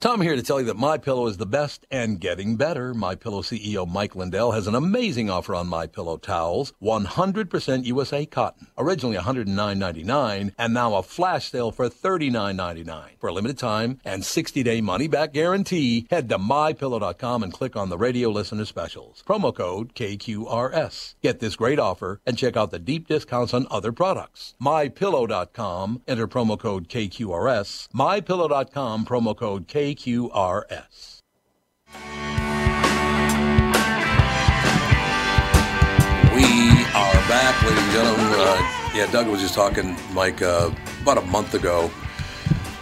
Tom 0.00 0.22
here 0.22 0.34
to 0.34 0.42
tell 0.42 0.58
you 0.58 0.64
that 0.64 0.78
My 0.78 0.96
Pillow 0.96 1.26
is 1.26 1.36
the 1.36 1.44
best 1.44 1.86
and 1.90 2.18
getting 2.18 2.56
better. 2.56 2.94
My 2.94 3.14
Pillow 3.14 3.42
CEO 3.42 3.86
Mike 3.86 4.16
Lindell 4.16 4.52
has 4.52 4.66
an 4.66 4.74
amazing 4.74 5.28
offer 5.28 5.54
on 5.54 5.66
My 5.66 5.86
Pillow 5.86 6.16
towels, 6.16 6.72
100% 6.82 7.84
USA 7.84 8.24
cotton, 8.24 8.68
originally 8.78 9.18
$109.99 9.18 10.54
and 10.56 10.72
now 10.72 10.94
a 10.94 11.02
flash 11.02 11.50
sale 11.50 11.70
for 11.70 11.90
$39.99 11.90 13.18
for 13.18 13.28
a 13.28 13.32
limited 13.34 13.58
time 13.58 14.00
and 14.02 14.22
60-day 14.22 14.80
money 14.80 15.06
back 15.06 15.34
guarantee. 15.34 16.06
Head 16.08 16.30
to 16.30 16.38
mypillow.com 16.38 17.42
and 17.42 17.52
click 17.52 17.76
on 17.76 17.90
the 17.90 17.98
radio 17.98 18.30
listener 18.30 18.64
specials. 18.64 19.22
Promo 19.28 19.54
code 19.54 19.94
KQRS. 19.94 21.16
Get 21.20 21.40
this 21.40 21.56
great 21.56 21.78
offer 21.78 22.22
and 22.24 22.38
check 22.38 22.56
out 22.56 22.70
the 22.70 22.78
deep 22.78 23.06
discounts 23.06 23.52
on 23.52 23.66
other 23.70 23.92
products. 23.92 24.54
mypillow.com. 24.62 26.00
Enter 26.08 26.26
promo 26.26 26.58
code 26.58 26.88
KQRS. 26.88 27.90
mypillow.com 27.90 29.04
promo 29.04 29.36
code 29.36 29.68
KQRS. 29.68 29.89
We 36.34 36.46
are 36.94 37.14
back, 37.28 37.62
ladies 37.62 37.82
and 37.82 37.92
gentlemen. 37.92 38.26
Uh, 38.36 38.90
yeah, 38.94 39.08
Doug 39.10 39.26
was 39.28 39.40
just 39.40 39.54
talking, 39.54 39.96
Mike, 40.12 40.42
uh, 40.42 40.70
about 41.02 41.18
a 41.18 41.22
month 41.22 41.54
ago. 41.54 41.90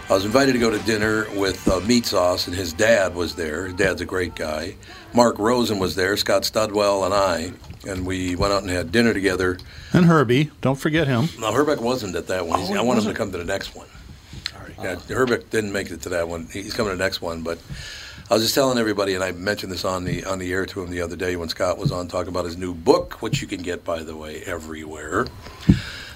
I 0.09 0.13
was 0.13 0.25
invited 0.25 0.53
to 0.53 0.59
go 0.59 0.71
to 0.71 0.79
dinner 0.79 1.27
with 1.35 1.67
uh, 1.67 1.79
Meat 1.81 2.05
Sauce, 2.05 2.47
and 2.47 2.55
his 2.55 2.73
dad 2.73 3.13
was 3.13 3.35
there. 3.35 3.65
His 3.65 3.75
dad's 3.75 4.01
a 4.01 4.05
great 4.05 4.33
guy. 4.35 4.75
Mark 5.13 5.37
Rosen 5.37 5.77
was 5.77 5.95
there, 5.95 6.17
Scott 6.17 6.43
Studwell, 6.43 7.05
and 7.05 7.13
I, 7.13 7.51
and 7.87 8.05
we 8.05 8.35
went 8.35 8.53
out 8.53 8.63
and 8.63 8.71
had 8.71 8.91
dinner 8.91 9.13
together. 9.13 9.59
And 9.93 10.05
Herbie, 10.05 10.51
don't 10.61 10.79
forget 10.79 11.07
him. 11.07 11.29
No, 11.39 11.51
Herbeck 11.51 11.81
wasn't 11.81 12.15
at 12.15 12.27
that 12.27 12.45
one. 12.47 12.59
Oh, 12.59 12.75
I 12.75 12.81
want 12.81 12.99
him 12.99 13.05
to 13.05 13.13
come 13.13 13.31
to 13.31 13.37
the 13.37 13.45
next 13.45 13.75
one. 13.75 13.87
Yeah, 14.81 14.95
Herbeck 15.09 15.49
didn't 15.49 15.71
make 15.71 15.91
it 15.91 16.01
to 16.03 16.09
that 16.09 16.27
one. 16.27 16.47
He's 16.51 16.73
coming 16.73 16.91
to 16.91 16.97
the 16.97 17.03
next 17.03 17.21
one, 17.21 17.41
but 17.41 17.59
I 18.29 18.35
was 18.35 18.43
just 18.43 18.55
telling 18.55 18.77
everybody, 18.77 19.13
and 19.15 19.23
I 19.23 19.31
mentioned 19.31 19.71
this 19.71 19.83
on 19.83 20.03
the 20.03 20.23
on 20.25 20.39
the 20.39 20.51
air 20.53 20.65
to 20.67 20.81
him 20.81 20.89
the 20.89 21.01
other 21.01 21.15
day 21.15 21.35
when 21.35 21.49
Scott 21.49 21.77
was 21.77 21.91
on 21.91 22.07
talking 22.07 22.29
about 22.29 22.45
his 22.45 22.57
new 22.57 22.73
book, 22.73 23.21
which 23.21 23.41
you 23.41 23.47
can 23.47 23.61
get, 23.61 23.83
by 23.83 24.03
the 24.03 24.15
way, 24.15 24.43
everywhere. 24.45 25.25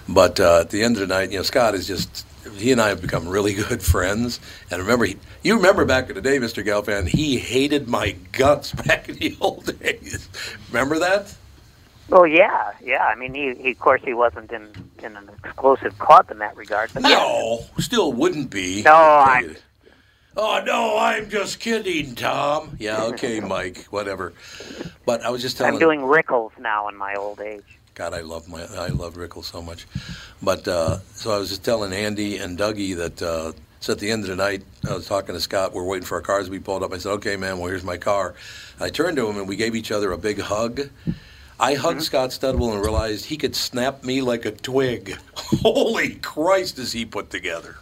But 0.08 0.39
uh, 0.39 0.60
at 0.62 0.69
the 0.69 0.84
end 0.84 0.97
of 0.97 1.02
the 1.02 1.08
night, 1.08 1.32
you 1.32 1.38
know, 1.38 1.43
Scott 1.43 1.76
is 1.76 1.88
just 1.88 2.26
he 2.56 2.71
and 2.71 2.82
I 2.82 2.89
have 2.89 3.02
become 3.02 3.28
really 3.28 3.54
good 3.69 3.82
friends. 3.82 4.39
And 4.69 4.82
remember, 4.82 5.06
he, 5.06 5.17
you 5.43 5.56
remember 5.56 5.86
back 5.86 6.10
in 6.10 6.15
the 6.15 6.21
day, 6.21 6.38
Mr. 6.38 6.65
Gelfand, 6.65 7.08
he 7.08 7.38
hated 7.38 7.88
my 7.88 8.15
guts 8.32 8.71
back 8.86 9.10
in 9.10 9.15
the 9.15 9.36
old 9.41 9.80
days. 9.80 10.30
Remember 10.69 10.99
that? 10.99 11.34
Oh 12.11 12.25
yeah, 12.25 12.71
yeah. 12.83 13.05
I 13.05 13.15
mean, 13.15 13.33
he, 13.33 13.53
he 13.61 13.71
of 13.71 13.79
course 13.79 14.01
he 14.03 14.13
wasn't 14.13 14.51
in 14.51 14.67
in 15.03 15.15
an 15.15 15.29
exclusive 15.43 15.97
club 15.99 16.29
in 16.31 16.39
that 16.39 16.55
regard. 16.55 16.91
But 16.93 17.03
No, 17.03 17.65
still 17.79 18.13
wouldn't 18.13 18.49
be. 18.49 18.83
No, 18.83 18.91
I- 18.91 19.55
Oh 20.35 20.63
no, 20.65 20.97
I'm 20.97 21.29
just 21.29 21.59
kidding, 21.59 22.15
Tom. 22.15 22.75
Yeah, 22.79 23.03
okay, 23.03 23.39
Mike, 23.55 23.85
whatever. 23.91 24.33
But 25.05 25.21
I 25.21 25.29
was 25.29 25.41
just 25.43 25.57
telling. 25.57 25.75
I'm 25.75 25.79
doing 25.79 25.99
Rickles 26.01 26.57
now 26.59 26.87
in 26.87 26.95
my 26.95 27.13
old 27.15 27.39
age. 27.39 27.63
God, 27.93 28.13
I 28.15 28.21
love 28.21 28.49
my 28.49 28.63
I 28.63 28.87
love 28.87 29.13
Rickles 29.15 29.43
so 29.45 29.61
much. 29.61 29.85
But 30.41 30.67
uh, 30.67 30.99
so 31.13 31.31
I 31.31 31.37
was 31.37 31.49
just 31.49 31.63
telling 31.63 31.93
Andy 31.93 32.37
and 32.37 32.57
Dougie 32.57 32.95
that 32.97 33.21
uh, 33.21 33.51
so 33.79 33.93
at 33.93 33.99
the 33.99 34.09
end 34.09 34.23
of 34.23 34.29
the 34.29 34.35
night, 34.35 34.63
I 34.89 34.95
was 34.95 35.07
talking 35.07 35.35
to 35.35 35.41
Scott. 35.41 35.73
We're 35.73 35.83
waiting 35.83 36.05
for 36.05 36.15
our 36.15 36.21
cars 36.21 36.45
to 36.45 36.51
be 36.51 36.59
pulled 36.59 36.81
up. 36.81 36.93
I 36.93 36.97
said, 36.97 37.11
"Okay, 37.13 37.35
man. 37.35 37.59
Well, 37.59 37.67
here's 37.69 37.83
my 37.83 37.97
car." 37.97 38.33
I 38.79 38.89
turned 38.89 39.17
to 39.17 39.27
him 39.29 39.37
and 39.37 39.47
we 39.47 39.55
gave 39.55 39.75
each 39.75 39.91
other 39.91 40.11
a 40.11 40.17
big 40.17 40.39
hug. 40.39 40.89
I 41.59 41.75
hugged 41.75 42.03
Scott 42.03 42.31
Studwell 42.31 42.73
and 42.73 42.81
realized 42.81 43.25
he 43.25 43.37
could 43.37 43.55
snap 43.55 44.03
me 44.03 44.21
like 44.21 44.45
a 44.45 44.51
twig. 44.51 45.17
Holy 45.35 46.15
Christ, 46.15 46.79
is 46.79 46.91
he 46.91 47.05
put 47.05 47.29
together? 47.29 47.77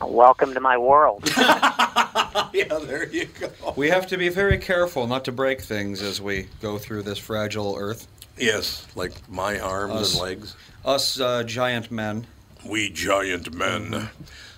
Welcome 0.00 0.54
to 0.54 0.60
my 0.60 0.76
world. 0.76 1.22
yeah, 1.36 2.50
there 2.52 3.08
you 3.08 3.26
go. 3.26 3.50
We 3.76 3.88
have 3.90 4.06
to 4.08 4.16
be 4.16 4.28
very 4.28 4.58
careful 4.58 5.06
not 5.06 5.24
to 5.26 5.32
break 5.32 5.60
things 5.60 6.02
as 6.02 6.20
we 6.20 6.48
go 6.60 6.78
through 6.78 7.02
this 7.02 7.18
fragile 7.18 7.76
earth. 7.78 8.08
Yes, 8.36 8.86
like 8.96 9.12
my 9.30 9.58
arms 9.58 9.94
Us- 9.94 10.12
and 10.14 10.22
legs. 10.22 10.56
Us 10.84 11.18
uh, 11.20 11.44
giant 11.44 11.90
men. 11.90 12.26
We 12.64 12.90
giant 12.90 13.54
men. 13.54 14.08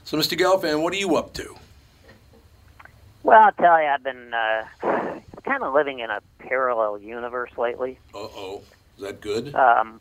So, 0.05 0.17
Mr. 0.17 0.39
Gelfand, 0.39 0.83
what 0.83 0.93
are 0.93 0.97
you 0.97 1.17
up 1.17 1.35
to? 1.35 1.57
Well, 3.23 3.43
I'll 3.43 3.53
tell 3.53 3.81
you, 3.81 3.89
I've 3.89 4.03
been 4.03 4.33
uh, 4.33 5.16
kind 5.47 5.63
of 5.63 5.73
living 5.73 6.01
in 6.01 6.11
a 6.11 6.21
parallel 6.41 6.99
universe 6.99 7.53
lately. 7.57 7.99
Uh 8.15 8.19
oh. 8.19 8.63
Is 8.97 9.03
that 9.03 9.21
good? 9.21 9.55
Um, 9.55 10.01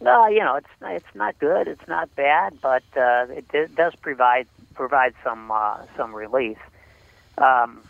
no, 0.00 0.26
you 0.26 0.40
know, 0.40 0.56
it's 0.56 0.68
it's 0.82 1.14
not 1.14 1.38
good, 1.38 1.68
it's 1.68 1.86
not 1.88 2.14
bad, 2.16 2.60
but 2.60 2.82
uh, 2.96 3.26
it 3.28 3.74
does 3.74 3.94
provide 4.02 4.46
provide 4.74 5.14
some 5.24 5.50
uh, 5.50 5.78
some 5.96 6.14
relief. 6.14 6.58
Um, 7.38 7.82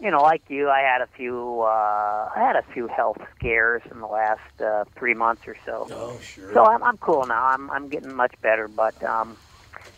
you 0.00 0.10
know, 0.10 0.22
like 0.22 0.42
you, 0.48 0.68
I 0.68 0.80
had 0.80 1.00
a 1.02 1.06
few 1.16 1.60
uh, 1.62 2.30
I 2.34 2.38
had 2.38 2.56
a 2.56 2.62
few 2.72 2.88
health 2.88 3.18
scares 3.36 3.82
in 3.90 4.00
the 4.00 4.06
last 4.06 4.40
uh, 4.64 4.84
three 4.96 5.14
months 5.14 5.42
or 5.46 5.56
so. 5.64 5.88
Oh, 5.92 6.18
sure. 6.20 6.52
So 6.54 6.64
I'm 6.64 6.82
I'm 6.82 6.98
cool 6.98 7.26
now. 7.26 7.44
I'm 7.44 7.70
I'm 7.70 7.88
getting 7.88 8.12
much 8.12 8.34
better, 8.42 8.68
but 8.68 9.00
um, 9.04 9.36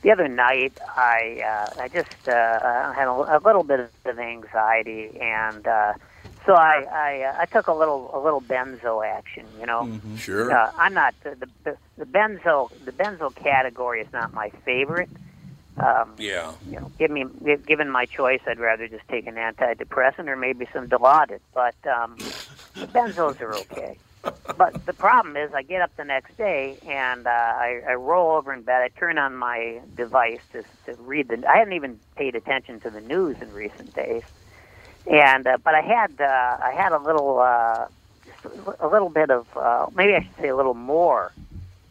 the 0.02 0.10
other 0.10 0.28
night 0.28 0.74
I 0.96 1.40
uh, 1.46 1.80
I 1.82 1.88
just 1.88 2.08
uh, 2.28 2.32
I 2.32 2.92
had 2.96 3.08
a, 3.08 3.12
a 3.12 3.40
little 3.44 3.64
bit 3.64 3.80
of 3.80 4.18
anxiety, 4.18 4.92
and 5.20 5.66
uh, 5.66 5.94
so 6.46 6.54
I 6.54 6.84
I, 6.92 7.22
uh, 7.22 7.42
I 7.42 7.46
took 7.46 7.66
a 7.68 7.72
little 7.72 8.10
a 8.14 8.20
little 8.22 8.40
benzo 8.40 9.06
action. 9.06 9.44
You 9.60 9.66
know, 9.66 9.88
Sure. 10.16 10.52
uh, 10.52 10.70
I'm 10.78 10.94
not 10.94 11.14
the, 11.24 11.36
the 11.64 11.76
the 11.96 12.04
benzo 12.04 12.70
the 12.84 12.92
benzo 12.92 13.34
category 13.34 14.00
is 14.00 14.08
not 14.12 14.32
my 14.32 14.50
favorite. 14.64 15.10
Um, 15.78 16.14
Yeah. 16.18 16.52
you 16.68 16.78
know, 16.78 16.90
give 16.98 17.10
me 17.10 17.24
given 17.66 17.90
my 17.90 18.06
choice, 18.06 18.40
I'd 18.46 18.60
rather 18.60 18.86
just 18.88 19.06
take 19.08 19.26
an 19.26 19.34
antidepressant 19.36 20.28
or 20.28 20.36
maybe 20.36 20.66
some 20.72 20.88
Dilaudid. 20.88 21.40
But 21.54 21.74
um, 21.86 22.18
the 22.78 22.86
benzos 22.86 23.40
are 23.40 23.56
okay. 23.56 23.98
But 24.56 24.74
the 24.84 24.92
problem 24.92 25.36
is, 25.36 25.50
I 25.54 25.62
get 25.62 25.80
up 25.80 25.90
the 25.96 26.04
next 26.04 26.36
day 26.36 26.78
and 26.86 27.26
uh, 27.26 27.30
I, 27.30 27.80
I 27.88 27.94
roll 27.94 28.36
over 28.36 28.52
in 28.52 28.62
bed. 28.62 28.82
I 28.82 28.88
turn 28.98 29.16
on 29.16 29.34
my 29.34 29.80
device 29.96 30.40
to, 30.52 30.62
to 30.84 30.94
read 31.00 31.28
the. 31.28 31.42
I 31.48 31.56
hadn't 31.56 31.72
even 31.72 31.98
paid 32.16 32.34
attention 32.36 32.78
to 32.80 32.90
the 32.90 33.00
news 33.00 33.36
in 33.40 33.50
recent 33.52 33.94
days, 33.94 34.22
and 35.06 35.46
uh, 35.46 35.58
but 35.62 35.74
I 35.74 35.80
had 35.80 36.20
uh, 36.20 36.58
I 36.62 36.72
had 36.76 36.92
a 36.92 36.98
little 36.98 37.38
uh, 37.40 37.86
a 38.80 38.88
little 38.88 39.08
bit 39.08 39.30
of 39.30 39.46
uh, 39.56 39.86
maybe 39.94 40.14
I 40.14 40.22
should 40.22 40.36
say 40.36 40.48
a 40.48 40.56
little 40.56 40.74
more 40.74 41.32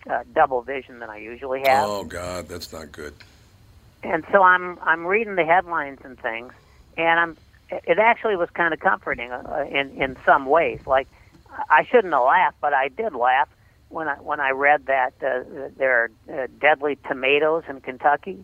uh, 0.10 0.24
double 0.34 0.62
vision 0.62 1.00
than 1.00 1.10
I 1.10 1.18
usually 1.18 1.62
have. 1.62 1.90
Oh 1.90 2.04
God, 2.04 2.48
that's 2.48 2.72
not 2.72 2.92
good. 2.92 3.14
And 4.04 4.26
so 4.32 4.42
I'm 4.42 4.80
I'm 4.82 5.06
reading 5.06 5.36
the 5.36 5.46
headlines 5.46 6.00
and 6.04 6.18
things, 6.20 6.54
and 6.98 7.20
I'm 7.20 7.38
it 7.70 8.00
actually 8.00 8.36
was 8.36 8.50
kind 8.50 8.74
of 8.74 8.80
comforting 8.80 9.32
uh, 9.32 9.66
in 9.70 9.90
in 10.02 10.18
some 10.26 10.46
ways. 10.46 10.82
Like 10.86 11.08
I 11.70 11.86
shouldn't 11.86 12.14
have 12.14 12.24
laughed, 12.24 12.58
but 12.62 12.74
I 12.74 12.88
did 12.88 13.14
laugh 13.14 13.50
when 13.90 14.08
I 14.08 14.16
when 14.16 14.40
I 14.40 14.52
read 14.52 14.88
that 14.88 15.14
uh, 15.22 15.70
there 15.78 16.12
are 16.30 16.44
uh, 16.44 16.48
deadly 16.60 16.98
tomatoes 17.08 17.64
in 17.70 17.82
Kentucky. 17.82 18.44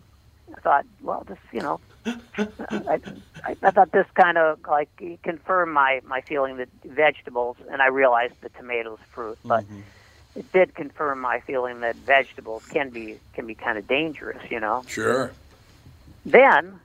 I 0.56 0.60
thought, 0.60 0.86
well, 1.02 1.24
this 1.26 1.38
you 1.52 1.60
know, 1.60 1.80
I, 2.06 3.00
I, 3.44 3.56
I 3.62 3.70
thought 3.70 3.92
this 3.92 4.06
kind 4.14 4.38
of 4.38 4.60
like 4.68 4.88
confirmed 5.22 5.72
my 5.72 6.00
my 6.06 6.20
feeling 6.22 6.56
that 6.58 6.68
vegetables, 6.84 7.56
and 7.70 7.82
I 7.82 7.86
realized 7.86 8.34
the 8.40 8.48
tomatoes 8.50 8.98
fruit, 9.12 9.38
but 9.44 9.64
it 10.38 10.50
did 10.52 10.74
confirm 10.74 11.20
my 11.20 11.40
feeling 11.40 11.80
that 11.80 11.96
vegetables 11.96 12.64
can 12.66 12.90
be 12.90 13.18
can 13.32 13.46
be 13.46 13.54
kind 13.54 13.78
of 13.78 13.88
dangerous, 13.88 14.42
you 14.50 14.60
know. 14.60 14.84
Sure. 14.86 15.32
Then, 16.24 16.78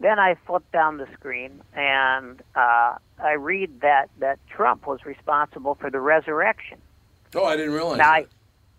then 0.00 0.18
I 0.18 0.34
flip 0.46 0.64
down 0.72 0.96
the 0.96 1.06
screen 1.12 1.60
and 1.74 2.42
uh, 2.54 2.96
I 3.22 3.32
read 3.32 3.82
that 3.82 4.10
that 4.18 4.38
Trump 4.48 4.86
was 4.86 5.04
responsible 5.04 5.74
for 5.76 5.90
the 5.90 6.00
resurrection. 6.00 6.78
Oh, 7.34 7.44
I 7.44 7.56
didn't 7.56 7.72
realize. 7.72 7.98
Now, 7.98 8.12
that. 8.12 8.22
I, 8.22 8.26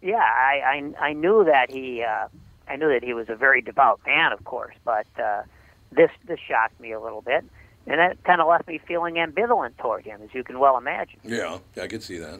yeah, 0.01 0.17
I, 0.17 0.91
I 0.99 1.07
I 1.07 1.13
knew 1.13 1.45
that 1.45 1.71
he 1.71 2.03
uh, 2.03 2.27
I 2.73 2.75
knew 2.75 2.89
that 2.89 3.03
he 3.03 3.13
was 3.13 3.29
a 3.29 3.35
very 3.35 3.61
devout 3.61 4.01
man, 4.03 4.31
of 4.31 4.43
course, 4.45 4.73
but 4.83 5.05
uh, 5.21 5.43
this 5.91 6.09
this 6.25 6.39
shocked 6.39 6.79
me 6.79 6.91
a 6.91 6.99
little 6.99 7.21
bit, 7.21 7.45
and 7.85 7.99
that 7.99 8.23
kind 8.23 8.41
of 8.41 8.47
left 8.47 8.67
me 8.67 8.79
feeling 8.79 9.15
ambivalent 9.15 9.77
toward 9.77 10.05
him, 10.05 10.21
as 10.23 10.33
you 10.33 10.43
can 10.43 10.57
well 10.57 10.75
imagine. 10.77 11.19
Yeah, 11.23 11.59
I 11.79 11.85
could 11.85 12.01
see 12.01 12.17
that. 12.17 12.39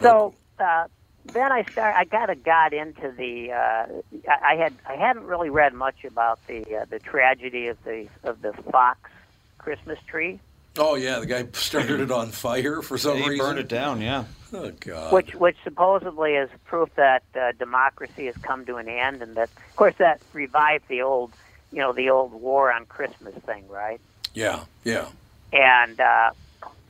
So 0.00 0.34
uh, 0.60 0.86
then 1.24 1.50
I 1.50 1.64
start. 1.64 1.96
I 1.96 2.04
kind 2.04 2.30
of 2.30 2.44
got 2.44 2.72
into 2.72 3.10
the. 3.10 3.50
Uh, 3.50 3.86
I, 4.30 4.52
I 4.52 4.54
had 4.54 4.74
I 4.88 4.94
hadn't 4.94 5.24
really 5.24 5.50
read 5.50 5.74
much 5.74 6.04
about 6.04 6.38
the 6.46 6.62
uh, 6.76 6.84
the 6.88 7.00
tragedy 7.00 7.66
of 7.66 7.82
the 7.82 8.06
of 8.22 8.42
the 8.42 8.52
Fox 8.70 9.10
Christmas 9.58 9.98
tree, 10.06 10.38
Oh 10.78 10.94
yeah, 10.94 11.18
the 11.18 11.26
guy 11.26 11.46
started 11.52 12.00
it 12.00 12.10
on 12.10 12.30
fire 12.30 12.82
for 12.82 12.98
some 12.98 13.16
he 13.16 13.28
reason. 13.28 13.46
burned 13.46 13.58
it 13.58 13.68
down, 13.68 14.00
yeah. 14.00 14.24
Oh 14.52 14.70
God. 14.80 15.12
which 15.12 15.34
which 15.34 15.56
supposedly 15.64 16.34
is 16.34 16.48
proof 16.64 16.88
that 16.96 17.22
uh, 17.38 17.52
democracy 17.58 18.26
has 18.26 18.36
come 18.36 18.64
to 18.66 18.76
an 18.76 18.88
end, 18.88 19.22
and 19.22 19.34
that 19.36 19.48
of 19.48 19.76
course 19.76 19.94
that 19.98 20.20
revived 20.32 20.88
the 20.88 21.02
old 21.02 21.32
you 21.72 21.78
know 21.78 21.92
the 21.92 22.10
old 22.10 22.32
war 22.32 22.72
on 22.72 22.86
Christmas 22.86 23.34
thing, 23.34 23.68
right? 23.68 24.00
Yeah, 24.34 24.64
yeah. 24.84 25.08
And 25.52 26.00
uh, 26.00 26.30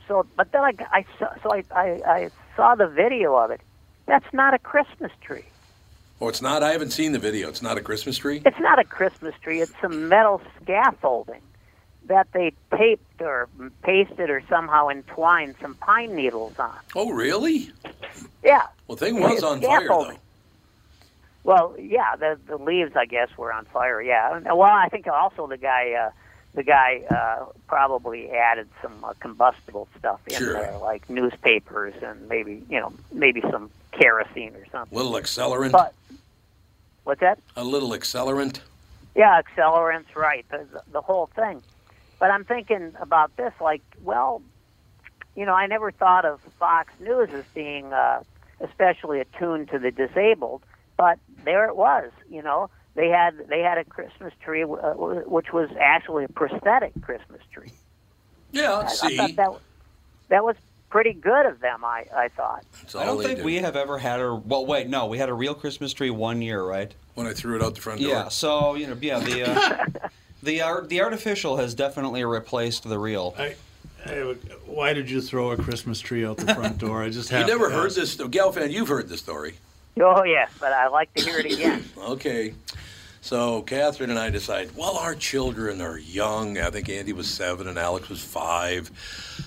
so, 0.09 0.27
but 0.37 0.53
then 0.53 0.63
I, 0.63 0.75
I 0.91 1.05
saw, 1.19 1.29
so 1.43 1.53
I, 1.53 1.65
I 1.71 1.87
I 2.07 2.31
saw 2.57 2.75
the 2.75 2.89
video 2.89 3.37
of 3.37 3.51
it. 3.51 3.61
That's 4.07 4.33
not 4.33 4.55
a 4.55 4.59
Christmas 4.59 5.13
tree. 5.21 5.45
Oh, 6.21 6.29
it's 6.29 6.41
not. 6.41 6.63
I 6.63 6.73
haven't 6.73 6.93
seen 6.93 7.13
the 7.13 7.19
video. 7.19 7.49
It's 7.49 7.63
not 7.63 7.77
a 7.77 7.83
Christmas 7.83 8.17
tree. 8.19 8.41
It's 8.45 8.59
not 8.61 8.79
a 8.79 8.85
Christmas 8.85 9.35
tree. 9.43 9.61
It's 9.61 9.73
some 9.81 10.09
metal 10.09 10.41
scaffolding 10.63 11.43
that 12.07 12.29
they 12.33 12.53
taped 12.77 13.21
or 13.21 13.49
pasted 13.83 14.31
or 14.31 14.43
somehow 14.49 14.89
entwined 14.89 15.55
some 15.61 15.75
pine 15.75 16.15
needles 16.15 16.59
on. 16.59 16.77
Oh, 16.95 17.11
really? 17.11 17.71
Yeah. 18.45 18.63
Well, 18.87 18.97
the 18.97 19.07
thing 19.07 19.21
was 19.21 19.43
on 19.43 19.61
fire 19.61 19.89
though. 19.89 20.13
Well, 21.45 21.77
yeah, 21.79 22.17
the 22.17 22.39
the 22.47 22.57
leaves, 22.57 22.97
I 22.97 23.07
guess, 23.07 23.29
were 23.37 23.53
on 23.53 23.67
fire. 23.67 24.01
Yeah. 24.03 24.41
Well, 24.53 24.63
I 24.63 24.89
think 24.89 25.07
also 25.07 25.47
the 25.47 25.57
guy, 25.57 25.93
uh, 25.93 26.11
the 26.55 26.65
guy 26.65 27.03
uh, 27.09 27.47
probably 27.69 28.31
added 28.31 28.69
some 28.83 29.05
uh, 29.05 29.13
combustible 29.21 29.87
stuff 29.99 30.21
in 30.27 30.37
Sure. 30.39 30.55
there, 30.55 30.77
like 30.79 31.09
newspapers 31.09 31.95
and 32.03 32.29
maybe 32.29 32.65
you 32.69 32.81
know 32.81 32.93
maybe 33.13 33.41
some 33.43 33.71
kerosene 33.93 34.55
or 34.57 34.67
something. 34.73 34.97
A 34.97 35.03
little 35.03 35.13
accelerant. 35.21 35.71
But 35.73 35.95
what's 37.05 37.21
that? 37.21 37.39
a 37.57 37.63
little 37.65 37.91
accelerant. 37.91 38.59
Yeah, 39.15 39.41
accelerants, 39.41 40.15
right? 40.17 40.45
The, 40.51 40.67
the, 40.73 40.83
the 40.93 41.01
whole 41.01 41.27
thing. 41.35 41.63
But 42.19 42.31
I'm 42.31 42.45
thinking 42.45 42.95
about 43.01 43.37
this, 43.37 43.53
like, 43.61 43.83
well, 44.03 44.43
you 45.35 45.45
know, 45.45 45.53
I 45.53 45.67
never 45.67 45.91
thought 45.91 46.25
of 46.25 46.41
Fox 46.59 46.93
News 46.99 47.29
as 47.33 47.45
being 47.55 47.93
uh, 47.93 48.23
especially 48.61 49.21
attuned 49.21 49.69
to 49.71 49.79
the 49.79 49.91
disabled, 49.91 50.63
but 50.97 51.19
there 51.45 51.69
it 51.69 51.77
was. 51.77 52.11
You 52.31 52.43
know, 52.43 52.71
they 52.95 53.09
had 53.09 53.47
they 53.49 53.61
had 53.61 53.79
a 53.79 53.85
Christmas 53.85 54.33
tree, 54.43 54.63
uh, 54.63 54.67
which 54.67 55.53
was 55.53 55.69
actually 55.79 56.25
a 56.25 56.29
prosthetic 56.29 56.93
Christmas 57.03 57.43
tree. 57.53 57.73
Yeah, 58.53 58.73
I, 58.73 58.85
I 58.85 58.89
see. 58.89 59.17
thought 59.17 59.37
that 59.37 59.61
that 60.29 60.45
was 60.45 60.57
pretty 60.89 61.13
good 61.13 61.45
of 61.45 61.61
them. 61.61 61.85
I 61.85 62.07
I 62.15 62.29
thought. 62.29 62.65
That's 62.81 62.95
I 62.95 63.05
don't 63.05 63.23
think 63.23 63.41
do. 63.41 63.45
we 63.45 63.57
have 63.57 63.77
ever 63.77 63.99
had 63.99 64.21
a. 64.21 64.35
Well, 64.35 64.65
wait, 64.65 64.89
no, 64.89 65.07
we 65.07 65.19
had 65.19 65.29
a 65.29 65.35
real 65.35 65.55
Christmas 65.55 65.93
tree 65.93 66.11
one 66.11 66.41
year, 66.41 66.63
right? 66.63 66.95
When 67.15 67.27
I 67.27 67.35
threw 67.35 67.57
it 67.57 67.63
out 67.63 67.75
the 67.75 67.81
front 67.83 68.01
door. 68.01 68.09
Yeah. 68.09 68.29
So 68.29 68.75
you 68.75 68.87
know, 68.87 68.97
yeah, 69.01 69.19
the 69.19 69.51
uh, 69.51 70.09
the 70.47 70.63
art, 70.63 70.89
the 70.89 71.03
artificial 71.03 71.59
has 71.59 71.75
definitely 71.75 72.25
replaced 72.25 72.85
the 72.89 72.99
real. 72.99 73.35
I, 73.37 73.55
I 74.07 74.35
why 74.65 74.95
did 74.95 75.11
you 75.11 75.21
throw 75.21 75.51
a 75.51 75.57
Christmas 75.57 76.01
tree 76.01 76.25
out 76.25 76.39
the 76.39 76.55
front 76.55 76.79
door? 76.79 77.03
I 77.03 77.11
just 77.11 77.31
You 77.31 77.39
have 77.39 77.49
never 77.49 77.69
to 77.69 77.75
heard 77.75 77.87
ask. 77.87 77.97
this, 77.97 78.17
Gelfand? 78.17 78.73
You've 78.73 78.89
heard 78.89 79.09
the 79.09 79.19
story. 79.19 79.57
Oh 80.01 80.25
yes, 80.25 80.51
but 80.61 80.73
I 80.73 80.89
like 80.89 81.13
to 81.15 81.23
hear 81.25 81.39
it 81.39 81.53
again. 81.53 81.85
Okay. 81.99 82.55
So 83.21 83.63
Catherine 83.63 84.11
and 84.11 84.19
I 84.21 84.31
decided, 84.31 84.77
well, 84.77 84.97
our 84.99 85.17
children 85.17 85.81
are 85.81 85.99
young. 85.99 86.59
I 86.59 86.71
think 86.71 86.89
Andy 86.89 87.13
was 87.13 87.29
seven 87.29 87.67
and 87.67 87.77
Alex 87.77 88.09
was 88.09 88.23
five. 88.23 88.89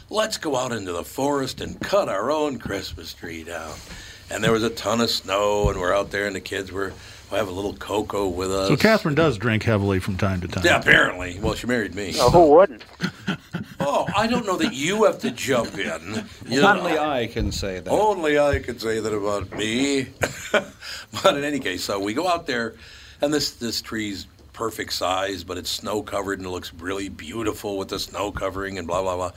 Let's 0.09 0.37
go 0.37 0.57
out 0.57 0.73
into 0.73 0.91
the 0.91 1.05
forest 1.05 1.61
and 1.61 1.79
cut 1.79 2.09
our 2.09 2.29
own 2.29 2.59
Christmas 2.59 3.13
tree 3.13 3.45
down. 3.45 3.73
And 4.31 4.43
there 4.43 4.51
was 4.51 4.63
a 4.63 4.69
ton 4.69 5.01
of 5.01 5.09
snow, 5.09 5.69
and 5.69 5.79
we're 5.79 5.93
out 5.93 6.11
there, 6.11 6.27
and 6.27 6.35
the 6.35 6.41
kids 6.41 6.71
were 6.71 6.93
we 7.31 7.37
have 7.37 7.47
a 7.47 7.51
little 7.51 7.75
cocoa 7.75 8.27
with 8.27 8.51
us. 8.51 8.69
So 8.69 8.75
Catherine 8.77 9.13
does 9.13 9.37
drink 9.37 9.61
heavily 9.61 9.99
from 9.99 10.17
time 10.17 10.41
to 10.41 10.47
time. 10.47 10.65
Yeah, 10.65 10.79
apparently. 10.79 11.37
Well, 11.39 11.53
she 11.53 11.67
married 11.67 11.93
me. 11.93 12.13
Oh, 12.17 12.31
who 12.31 12.55
wouldn't? 12.55 12.83
Oh, 13.79 14.07
I 14.15 14.25
don't 14.25 14.47
know 14.47 14.57
that 14.57 14.73
you 14.73 15.03
have 15.03 15.19
to 15.19 15.31
jump 15.31 15.77
in. 15.77 16.25
You 16.47 16.61
Only 16.61 16.93
know. 16.93 17.09
I 17.09 17.27
can 17.27 17.51
say 17.51 17.79
that. 17.79 17.89
Only 17.89 18.39
I 18.39 18.59
can 18.59 18.79
say 18.79 18.99
that 18.99 19.13
about 19.13 19.51
me. 19.51 20.07
but 20.51 21.37
in 21.37 21.43
any 21.43 21.59
case, 21.59 21.83
so 21.83 21.99
we 21.99 22.15
go 22.15 22.27
out 22.27 22.47
there, 22.47 22.75
and 23.21 23.33
this 23.33 23.51
this 23.51 23.81
tree's 23.81 24.25
perfect 24.53 24.93
size, 24.93 25.43
but 25.43 25.57
it's 25.57 25.69
snow 25.69 26.01
covered 26.01 26.39
and 26.39 26.47
it 26.47 26.51
looks 26.51 26.73
really 26.73 27.09
beautiful 27.09 27.77
with 27.77 27.87
the 27.87 27.99
snow 27.99 28.31
covering 28.31 28.77
and 28.77 28.87
blah 28.87 29.01
blah 29.01 29.15
blah. 29.15 29.31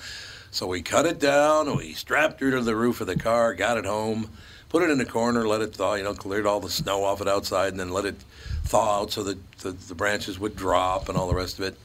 So 0.51 0.67
we 0.67 0.83
cut 0.83 1.07
it 1.07 1.19
down, 1.19 1.69
and 1.69 1.77
we 1.77 1.93
strapped 1.93 2.41
her 2.41 2.51
to 2.51 2.61
the 2.61 2.75
roof 2.75 3.01
of 3.01 3.07
the 3.07 3.17
car, 3.17 3.55
got 3.55 3.79
it 3.79 3.87
home, 3.87 4.31
put 4.73 4.83
it 4.83 4.89
in 4.89 4.99
a 5.01 5.05
corner, 5.05 5.47
let 5.47 5.61
it 5.61 5.75
thaw, 5.75 5.95
you 5.95 6.03
know, 6.03 6.15
cleared 6.15 6.47
all 6.47 6.59
the 6.59 6.71
snow 6.71 7.05
off 7.05 7.21
it 7.21 7.29
outside, 7.29 7.69
and 7.69 7.79
then 7.79 7.91
let 7.91 8.07
it 8.07 8.17
thaw 8.65 9.03
out 9.03 9.13
so 9.13 9.23
that 9.23 9.59
the, 9.59 9.73
the 9.73 9.95
branches 9.95 10.39
would 10.39 10.57
drop 10.57 11.11
and 11.11 11.19
all 11.19 11.29
the 11.29 11.35
rest 11.35 11.59
of 11.59 11.67
it. 11.67 11.79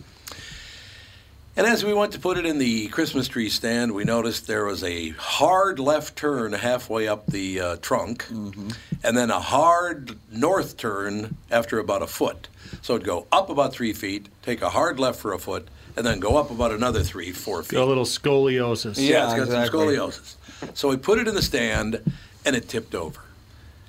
And 1.58 1.68
as 1.68 1.84
we 1.84 1.94
went 1.94 2.14
to 2.14 2.20
put 2.20 2.38
it 2.38 2.46
in 2.46 2.60
the 2.60 2.88
Christmas 2.88 3.28
tree 3.28 3.50
stand, 3.50 3.94
we 3.94 4.06
noticed 4.06 4.48
there 4.48 4.64
was 4.64 4.86
a 4.86 5.10
hard 5.10 5.80
left 5.80 6.16
turn 6.16 6.54
halfway 6.54 7.10
up 7.10 7.26
the 7.28 7.60
uh, 7.60 7.76
trunk, 7.82 8.26
and 8.30 9.18
then 9.18 9.32
a 9.32 9.40
hard 9.40 10.18
north 10.32 10.78
turn 10.78 11.36
after 11.52 11.80
about 11.80 12.02
a 12.02 12.08
foot. 12.08 12.48
So 12.82 12.96
it'd 12.96 13.06
go 13.06 13.28
up 13.34 13.50
about 13.50 13.74
three 13.74 13.92
feet, 13.92 14.30
take 14.44 14.62
a 14.62 14.70
hard 14.70 14.98
left 14.98 15.20
for 15.20 15.34
a 15.34 15.40
foot, 15.40 15.68
and 15.98 16.06
then 16.06 16.22
go 16.22 16.38
up 16.38 16.52
about 16.52 16.72
another 16.72 17.04
three, 17.04 17.34
four 17.34 17.64
feet. 17.64 17.76
Got 17.76 17.84
a 17.84 17.86
little 17.86 18.06
scoliosis. 18.06 18.96
Yeah, 18.98 19.26
it's 19.26 19.52
got 19.52 19.70
some 19.70 19.80
scoliosis. 19.80 20.36
So 20.74 20.90
we 20.90 20.98
put 20.98 21.20
it 21.20 21.28
in 21.28 21.36
the 21.36 21.42
stand, 21.42 22.02
and 22.48 22.56
it 22.56 22.70
tipped 22.70 22.96
over. 22.96 23.20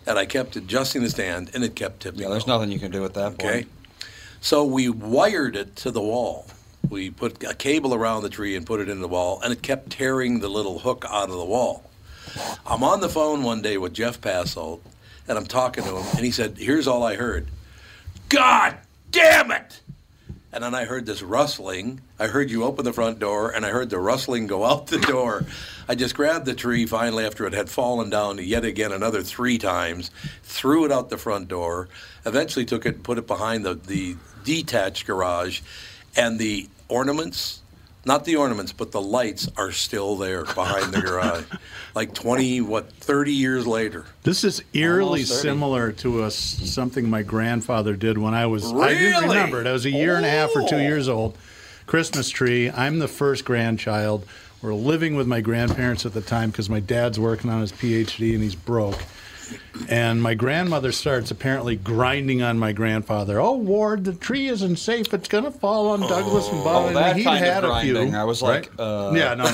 And 0.05 0.19
I 0.19 0.27
kept 0.27 0.57
adjusting 0.57 1.03
the 1.03 1.11
stand, 1.11 1.51
and 1.55 1.63
it 1.63 1.77
kept 1.77 2.01
tipping. 2.01 2.21
Yeah, 2.21 2.29
there's 2.29 2.47
nothing 2.47 2.73
you 2.73 2.81
can 2.81 2.91
do 2.91 3.05
at 3.05 3.15
that 3.15 3.35
Okay. 3.35 3.49
point. 3.65 3.69
So 4.41 4.65
we 4.65 4.89
wired 4.89 5.55
it 5.55 5.77
to 5.77 5.91
the 5.93 6.01
wall. 6.01 6.47
We 6.91 7.11
put 7.11 7.43
a 7.45 7.55
cable 7.55 7.95
around 7.95 8.23
the 8.23 8.29
tree 8.29 8.57
and 8.57 8.67
put 8.67 8.81
it 8.81 8.89
in 8.89 9.01
the 9.01 9.07
wall, 9.09 9.41
and 9.43 9.53
it 9.53 9.63
kept 9.63 9.91
tearing 9.91 10.41
the 10.41 10.49
little 10.49 10.81
hook 10.81 11.05
out 11.09 11.31
of 11.31 11.37
the 11.37 11.45
wall. 11.45 11.85
I'm 12.67 12.83
on 12.83 13.01
the 13.01 13.09
phone 13.09 13.43
one 13.45 13.63
day 13.63 13.79
with 13.79 13.93
Jeff 13.95 14.21
Passolt, 14.21 14.81
and 15.29 15.39
I'm 15.39 15.47
talking 15.47 15.85
to 15.85 15.97
him, 15.97 16.07
and 16.17 16.25
he 16.25 16.31
said, 16.33 16.57
Here's 16.59 16.89
all 16.89 17.03
I 17.05 17.15
heard 17.15 17.47
God 18.29 18.77
damn 19.13 19.53
it! 19.53 19.81
And 20.51 20.65
then 20.65 20.75
I 20.75 20.85
heard 20.85 21.05
this 21.05 21.23
rustling. 21.23 22.01
I 22.19 22.27
heard 22.27 22.51
you 22.51 22.65
open 22.65 22.85
the 22.85 22.93
front 22.93 23.19
door, 23.19 23.51
and 23.51 23.67
I 23.67 23.71
heard 23.71 23.91
the 23.91 23.99
rustling 23.99 24.47
go 24.47 24.65
out 24.65 24.87
the 24.87 24.99
door. 24.99 25.45
I 25.87 25.95
just 25.95 26.15
grabbed 26.15 26.47
the 26.47 26.55
tree 26.55 26.87
finally 26.87 27.27
after 27.27 27.47
it 27.47 27.53
had 27.53 27.69
fallen 27.69 28.09
down 28.09 28.39
yet 28.39 28.65
again 28.65 28.93
another 28.93 29.23
three 29.23 29.59
times, 29.59 30.11
threw 30.43 30.87
it 30.87 30.93
out 30.93 31.11
the 31.11 31.19
front 31.19 31.49
door, 31.49 31.89
eventually 32.25 32.65
took 32.65 32.87
it 32.87 32.95
and 32.95 33.05
put 33.05 33.19
it 33.19 33.27
behind 33.27 33.65
the, 33.65 33.75
the 33.75 34.17
detached 34.43 35.07
garage, 35.07 35.61
and 36.17 36.39
the 36.39 36.69
ornaments, 36.89 37.61
not 38.09 38.25
the 38.25 38.35
ornaments, 38.37 38.73
but 38.73 38.91
the 38.91 39.01
lights 39.01 39.49
are 39.57 39.71
still 39.71 40.17
there 40.17 40.45
behind 40.45 40.93
the 40.93 41.01
garage. 41.01 41.45
Like 41.95 42.15
20, 42.15 42.61
what, 42.61 42.93
30 42.93 43.33
years 43.33 43.67
later. 43.67 44.05
This 44.23 44.45
is 44.45 44.63
eerily 44.73 45.25
similar 45.25 45.91
to 45.93 46.23
a 46.23 46.27
s 46.27 46.35
something 46.37 47.11
my 47.11 47.23
grandfather 47.23 47.97
did 47.97 48.19
when 48.19 48.35
I 48.35 48.47
was. 48.47 48.73
I 48.73 48.95
didn't 48.95 49.23
remember 49.29 49.61
it. 49.63 49.67
I 49.67 49.73
was 49.73 49.85
a 49.85 49.91
year 49.91 50.15
and 50.15 50.25
a 50.25 50.31
half 50.31 50.55
or 50.55 50.69
two 50.69 50.79
years 50.79 51.09
old. 51.09 51.37
Christmas 51.87 52.29
tree. 52.29 52.71
I'm 52.71 53.01
the 53.01 53.09
first 53.09 53.45
grandchild. 53.45 54.27
We're 54.63 54.75
living 54.75 55.17
with 55.17 55.27
my 55.27 55.41
grandparents 55.41 56.07
at 56.07 56.15
the 56.15 56.21
time 56.21 56.51
because 56.51 56.71
my 56.71 56.79
dad's 56.79 57.19
working 57.19 57.51
on 57.51 57.63
his 57.63 57.73
PhD 57.73 58.35
and 58.35 58.43
he's 58.43 58.55
broke. 58.55 59.03
And 59.89 60.23
my 60.23 60.35
grandmother 60.35 60.93
starts 60.93 61.31
apparently 61.31 61.77
grinding 61.77 62.43
on 62.43 62.59
my 62.59 62.73
grandfather. 62.73 63.41
Oh, 63.41 63.55
Ward, 63.55 64.05
the 64.05 64.13
tree 64.13 64.49
isn't 64.49 64.77
safe. 64.77 65.15
It's 65.15 65.29
going 65.29 65.45
to 65.45 65.51
fall 65.51 65.89
on 65.91 66.01
Douglas 66.01 66.49
and 66.49 66.63
Bob. 66.65 66.85
Oh, 66.85 66.87
And 66.89 66.97
that 66.97 67.17
he'd 67.17 67.25
kind 67.25 67.45
of 67.45 67.53
had 67.53 67.65
a 67.65 67.81
few. 67.81 67.93
grinding. 67.95 68.15
I 68.15 68.25
was 68.25 68.43
like, 68.43 68.71
right? 68.79 68.81
uh, 68.81 69.13
yeah, 69.15 69.35
no, 69.35 69.45
no. 69.45 69.51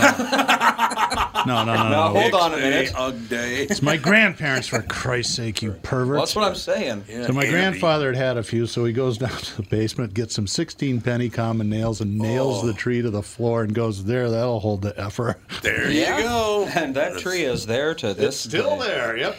no, 1.47 1.65
no, 1.65 1.65
no, 1.65 1.75
no. 1.85 1.89
Now, 1.91 2.09
hold 2.09 2.35
on 2.35 2.55
a 2.55 2.57
minute. 2.57 2.93
Ugg 2.97 3.29
day. 3.29 3.63
It's 3.65 3.83
my 3.83 3.97
grandparents, 3.97 4.69
for 4.69 4.83
Christ's 4.83 5.35
sake, 5.35 5.63
you 5.63 5.73
perverts. 5.83 6.09
Well, 6.09 6.21
that's 6.21 6.37
what 6.37 6.45
I'm 6.45 6.55
saying. 6.55 7.05
Yeah, 7.09 7.27
So 7.27 7.33
my 7.33 7.43
Andy. 7.43 7.53
grandfather 7.53 8.13
had 8.13 8.25
had 8.25 8.37
a 8.39 8.43
few, 8.43 8.67
so 8.67 8.85
he 8.87 8.93
goes 8.93 9.19
down 9.25 9.31
to 9.37 9.57
the 9.59 9.69
basement, 9.69 10.15
gets 10.15 10.35
some 10.35 10.47
16 10.47 11.01
penny 11.03 11.29
common 11.29 11.69
nails, 11.69 12.01
and 12.01 12.19
nails 12.19 12.65
Oh. 12.65 12.67
the 12.67 12.73
tree 12.73 13.03
to 13.03 13.11
the 13.11 13.23
floor, 13.23 13.63
and 13.63 13.75
goes 13.75 14.05
there. 14.05 14.31
That'll 14.31 14.61
hold 14.61 14.83
the 14.83 14.99
effer. 14.99 15.37
There 15.63 15.91
Yeah. 15.91 16.17
you 16.19 16.25
go. 16.25 16.69
And 16.75 16.95
that 16.97 17.19
tree 17.19 17.43
is 17.45 17.67
there 17.67 17.95
to 17.97 18.15
this 18.15 18.41
Still 18.41 18.79
day. 18.79 18.87
there. 18.89 19.17
Yep. 19.19 19.37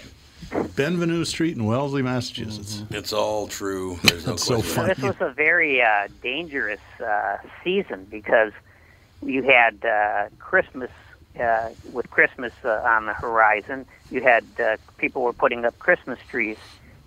Benvenue 0.75 1.25
Street 1.25 1.55
in 1.55 1.65
Wellesley, 1.65 2.01
Massachusetts. 2.01 2.83
It's 2.89 3.13
all 3.13 3.47
true. 3.47 3.97
There's 4.03 4.25
no 4.25 4.31
That's 4.33 4.43
so 4.45 4.55
question. 4.55 4.75
Well, 4.77 4.87
this 4.87 5.03
was 5.03 5.15
a 5.19 5.33
very 5.33 5.81
uh, 5.81 6.07
dangerous 6.21 6.81
uh, 7.03 7.37
season 7.63 8.07
because 8.09 8.51
you 9.23 9.43
had 9.43 9.83
uh, 9.85 10.27
Christmas 10.39 10.91
uh, 11.39 11.69
with 11.91 12.09
Christmas 12.09 12.53
uh, 12.63 12.81
on 12.85 13.05
the 13.05 13.13
horizon. 13.13 13.85
You 14.09 14.21
had 14.21 14.45
uh, 14.59 14.77
people 14.97 15.23
were 15.23 15.33
putting 15.33 15.65
up 15.65 15.77
Christmas 15.79 16.19
trees, 16.29 16.57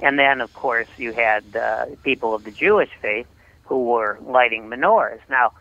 and 0.01 0.19
then 0.19 0.41
of 0.41 0.53
course 0.55 0.89
you 0.97 1.13
had 1.13 1.45
uh, 1.57 1.87
people 2.03 2.35
of 2.35 2.45
the 2.45 2.51
Jewish 2.51 2.91
faith 3.01 3.27
who 3.65 3.85
were 3.85 4.19
lighting 4.23 4.69
menorahs. 4.69 5.21
Now, 5.29 5.53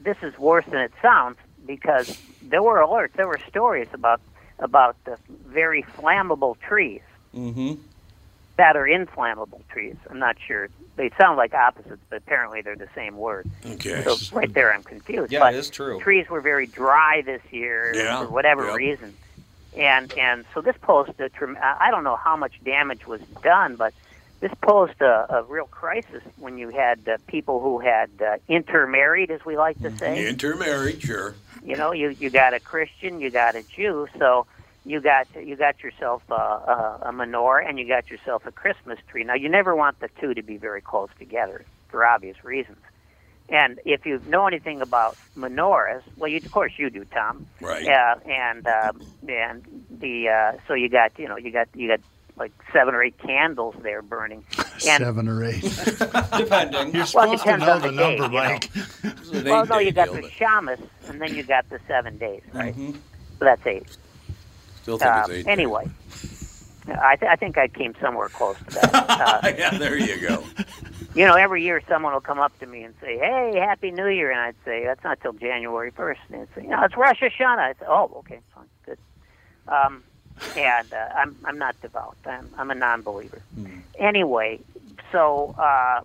this 0.00 0.16
is 0.22 0.38
worse 0.38 0.64
than 0.66 0.80
it 0.80 0.92
sounds 1.00 1.38
because 1.66 2.18
there 2.42 2.62
were 2.62 2.78
alerts, 2.78 3.12
there 3.14 3.26
were 3.26 3.40
stories 3.48 3.88
about 3.92 4.20
about 4.58 4.96
the 5.04 5.18
very 5.46 5.82
flammable 5.82 6.58
trees 6.60 7.00
Mm-hmm. 7.34 7.74
that 8.56 8.76
are 8.76 8.86
inflammable 8.86 9.60
trees. 9.68 9.96
I'm 10.08 10.20
not 10.20 10.36
sure. 10.46 10.68
They 10.94 11.10
sound 11.18 11.36
like 11.36 11.52
opposites, 11.52 12.00
but 12.08 12.18
apparently 12.18 12.62
they're 12.62 12.76
the 12.76 12.88
same 12.94 13.16
word. 13.16 13.50
Okay. 13.66 14.04
So 14.04 14.16
right 14.36 14.52
there, 14.54 14.72
I'm 14.72 14.84
confused. 14.84 15.32
Yeah, 15.32 15.40
but 15.40 15.54
it 15.54 15.58
is 15.58 15.68
true. 15.68 15.98
Trees 15.98 16.28
were 16.30 16.40
very 16.40 16.66
dry 16.68 17.22
this 17.22 17.42
year 17.50 17.92
Yeah, 17.92 18.20
for 18.20 18.28
whatever 18.30 18.66
yep. 18.68 18.76
reason, 18.76 19.16
and 19.76 20.12
and 20.16 20.44
so 20.54 20.60
this 20.60 20.76
posed 20.80 21.18
a 21.18 21.28
trem- 21.28 21.58
I 21.60 21.88
I 21.88 21.90
don't 21.90 22.04
know 22.04 22.14
how 22.14 22.36
much 22.36 22.52
damage 22.62 23.04
was 23.08 23.20
done, 23.42 23.74
but 23.74 23.92
this 24.38 24.52
posed 24.62 25.00
a, 25.02 25.26
a 25.38 25.42
real 25.42 25.66
crisis 25.66 26.22
when 26.38 26.56
you 26.56 26.68
had 26.68 27.00
uh, 27.08 27.16
people 27.26 27.58
who 27.60 27.80
had 27.80 28.10
uh, 28.24 28.36
intermarried, 28.48 29.32
as 29.32 29.44
we 29.44 29.56
like 29.56 29.76
to 29.82 29.88
Mm-hmm. 29.88 29.98
say. 29.98 30.28
Intermarried, 30.28 31.02
sure. 31.02 31.34
You 31.64 31.76
know, 31.76 31.92
you 31.92 32.14
you 32.18 32.30
got 32.30 32.52
a 32.52 32.60
Christian, 32.60 33.20
you 33.20 33.30
got 33.30 33.56
a 33.56 33.62
Jew, 33.62 34.06
so 34.18 34.46
you 34.84 35.00
got 35.00 35.26
you 35.34 35.56
got 35.56 35.82
yourself 35.82 36.22
a, 36.28 36.34
a, 36.34 36.98
a 37.06 37.12
menorah 37.12 37.66
and 37.66 37.78
you 37.78 37.88
got 37.88 38.10
yourself 38.10 38.42
a 38.46 38.52
Christmas 38.52 38.98
tree. 39.10 39.24
Now, 39.24 39.34
you 39.34 39.48
never 39.48 39.74
want 39.74 39.98
the 40.00 40.08
two 40.20 40.34
to 40.34 40.42
be 40.42 40.58
very 40.58 40.82
close 40.82 41.08
together 41.18 41.64
for 41.88 42.04
obvious 42.04 42.36
reasons. 42.44 42.78
And 43.48 43.80
if 43.84 44.04
you 44.04 44.20
know 44.26 44.46
anything 44.46 44.82
about 44.82 45.16
menorahs, 45.36 46.02
well, 46.16 46.30
you, 46.30 46.38
of 46.44 46.50
course 46.50 46.72
you 46.78 46.90
do, 46.90 47.04
Tom. 47.06 47.46
Right. 47.60 47.84
Yeah, 47.84 48.14
and 48.26 48.66
uh, 48.66 48.92
and 49.26 49.64
the 49.90 50.28
uh, 50.28 50.58
so 50.68 50.74
you 50.74 50.90
got 50.90 51.18
you 51.18 51.28
know 51.28 51.36
you 51.36 51.50
got 51.50 51.68
you 51.74 51.88
got 51.88 52.00
like 52.36 52.52
seven 52.72 52.94
or 52.94 53.02
eight 53.02 53.16
candles 53.18 53.74
there 53.82 54.02
burning. 54.02 54.44
And 54.58 54.66
Seven 54.80 55.28
or 55.28 55.44
eight. 55.44 55.62
Depending. 56.36 56.92
You're 56.94 57.06
Well, 57.14 57.36
supposed 57.36 57.42
it 57.42 57.44
to 57.44 57.44
depends 57.44 57.64
know 57.66 57.72
on 57.72 57.80
the 57.82 57.88
the 57.90 57.96
day, 57.96 58.16
number, 58.18 58.24
you 58.24 58.42
know. 58.42 58.48
Mike. 58.50 58.72
This 58.72 59.20
is 59.22 59.30
an 59.30 59.44
well, 59.44 59.66
no, 59.66 59.78
you 59.78 59.92
got 59.92 60.06
deal, 60.06 60.14
the 60.14 60.20
but 60.22 60.30
shamus, 60.32 60.80
and 61.08 61.20
then 61.20 61.34
you 61.34 61.42
got 61.44 61.68
the 61.70 61.78
seven 61.86 62.18
days, 62.18 62.42
right? 62.52 62.74
Mhm. 62.76 62.94
So 63.38 63.44
that's 63.44 63.66
eight. 63.66 63.96
Still 64.82 64.98
think 64.98 65.10
Uh, 65.10 65.20
it's 65.28 65.30
eight. 65.30 65.46
anyway, 65.46 65.84
I, 66.88 67.16
th- 67.16 67.30
I 67.30 67.36
think 67.36 67.56
I 67.56 67.68
came 67.68 67.94
somewhere 68.00 68.28
close 68.28 68.56
to 68.58 68.64
that. 68.74 68.90
Uh, 69.44 69.52
yeah, 69.56 69.78
there 69.78 69.96
you 69.96 70.20
go. 70.20 70.42
you 71.14 71.24
know, 71.26 71.34
every 71.34 71.62
year 71.62 71.80
someone 71.88 72.12
will 72.12 72.20
come 72.20 72.38
up 72.40 72.58
to 72.58 72.66
me 72.66 72.82
and 72.82 72.94
say, 73.00 73.16
"Hey, 73.18 73.56
Happy 73.58 73.90
New 73.90 74.08
Year," 74.08 74.30
and 74.30 74.40
I'd 74.40 74.56
say, 74.64 74.84
"That's 74.84 75.02
not 75.04 75.20
till 75.20 75.32
January 75.32 75.90
1st. 75.92 76.18
And 76.30 76.40
they'd 76.42 76.54
say, 76.62 76.66
"No, 76.66 76.82
it's 76.84 76.96
Rosh 76.96 77.22
Hashanah." 77.22 77.58
I'd 77.58 77.78
say, 77.78 77.86
"Oh, 77.88 78.10
okay, 78.18 78.40
fine, 78.54 78.64
good." 78.84 78.98
Um, 79.68 80.02
and 80.56 80.92
uh, 80.92 81.08
I'm 81.16 81.36
I'm 81.44 81.58
not 81.58 81.80
devout. 81.80 82.16
I'm 82.26 82.48
I'm 82.58 82.70
a 82.70 82.74
non-believer. 82.74 83.40
Anyway, 83.98 84.60
so 85.12 85.54
uh, 85.58 86.00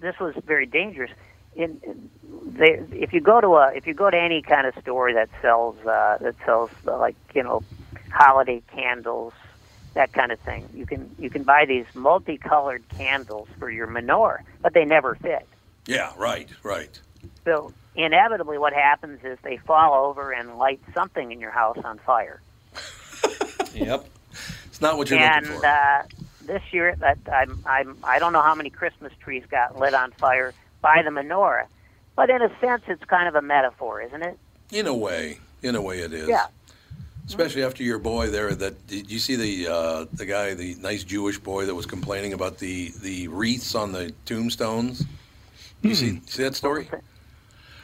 this 0.00 0.18
was 0.18 0.34
very 0.46 0.66
dangerous. 0.66 1.10
In, 1.56 1.80
in 1.84 2.10
they, 2.46 2.80
if 2.92 3.12
you 3.12 3.20
go 3.20 3.40
to 3.40 3.54
a 3.56 3.72
if 3.74 3.86
you 3.86 3.94
go 3.94 4.10
to 4.10 4.16
any 4.18 4.42
kind 4.42 4.66
of 4.66 4.74
store 4.82 5.12
that 5.12 5.28
sells 5.40 5.76
uh, 5.86 6.18
that 6.20 6.34
sells 6.44 6.70
uh, 6.86 6.98
like 6.98 7.16
you 7.34 7.42
know 7.42 7.62
holiday 8.10 8.62
candles 8.72 9.32
that 9.94 10.12
kind 10.12 10.32
of 10.32 10.38
thing 10.40 10.68
you 10.74 10.86
can 10.86 11.08
you 11.18 11.30
can 11.30 11.42
buy 11.44 11.64
these 11.64 11.84
multicolored 11.94 12.82
candles 12.90 13.48
for 13.58 13.70
your 13.70 13.86
menorah 13.86 14.40
but 14.62 14.72
they 14.74 14.84
never 14.84 15.14
fit 15.16 15.46
Yeah, 15.86 16.12
right, 16.16 16.48
right. 16.64 16.98
so 17.44 17.72
inevitably 17.96 18.58
what 18.58 18.72
happens 18.72 19.20
is 19.24 19.38
they 19.42 19.56
fall 19.58 20.06
over 20.08 20.32
and 20.32 20.58
light 20.58 20.80
something 20.92 21.30
in 21.32 21.38
your 21.40 21.50
house 21.52 21.78
on 21.84 21.98
fire 21.98 22.40
Yep. 23.74 24.08
It's 24.66 24.80
not 24.80 24.98
what 24.98 25.08
you're 25.08 25.20
and 25.20 25.46
looking 25.46 25.60
for. 25.60 25.66
uh, 25.66 26.02
this 26.46 26.62
year 26.72 26.96
that 26.96 27.18
I'm 27.32 27.62
I'm 27.64 27.96
I 28.02 28.18
don't 28.18 28.32
know 28.32 28.42
how 28.42 28.56
many 28.56 28.70
Christmas 28.70 29.12
trees 29.20 29.44
got 29.48 29.78
lit 29.78 29.94
on 29.94 30.10
fire 30.10 30.52
by 30.82 31.02
the 31.02 31.10
menorah, 31.10 31.66
but 32.16 32.28
in 32.28 32.42
a 32.42 32.50
sense, 32.60 32.82
it's 32.88 33.04
kind 33.04 33.28
of 33.28 33.36
a 33.36 33.42
metaphor, 33.42 34.00
isn't 34.02 34.22
it? 34.22 34.36
In 34.72 34.88
a 34.88 34.94
way, 34.94 35.38
in 35.62 35.76
a 35.76 35.80
way, 35.80 36.00
it 36.00 36.12
is. 36.12 36.28
Yeah. 36.28 36.46
Especially 37.26 37.62
after 37.62 37.84
your 37.84 37.98
boy 38.00 38.30
there. 38.30 38.52
That 38.54 38.84
did 38.88 39.08
you 39.10 39.20
see 39.20 39.36
the 39.36 39.72
uh, 39.72 40.06
the 40.12 40.26
guy, 40.26 40.54
the 40.54 40.74
nice 40.80 41.04
Jewish 41.04 41.38
boy 41.38 41.66
that 41.66 41.74
was 41.76 41.86
complaining 41.86 42.32
about 42.32 42.58
the 42.58 42.92
the 43.00 43.28
wreaths 43.28 43.76
on 43.76 43.92
the 43.92 44.12
tombstones? 44.26 45.04
You 45.82 45.94
see 45.94 46.20
see 46.26 46.42
that 46.42 46.56
story? 46.56 46.88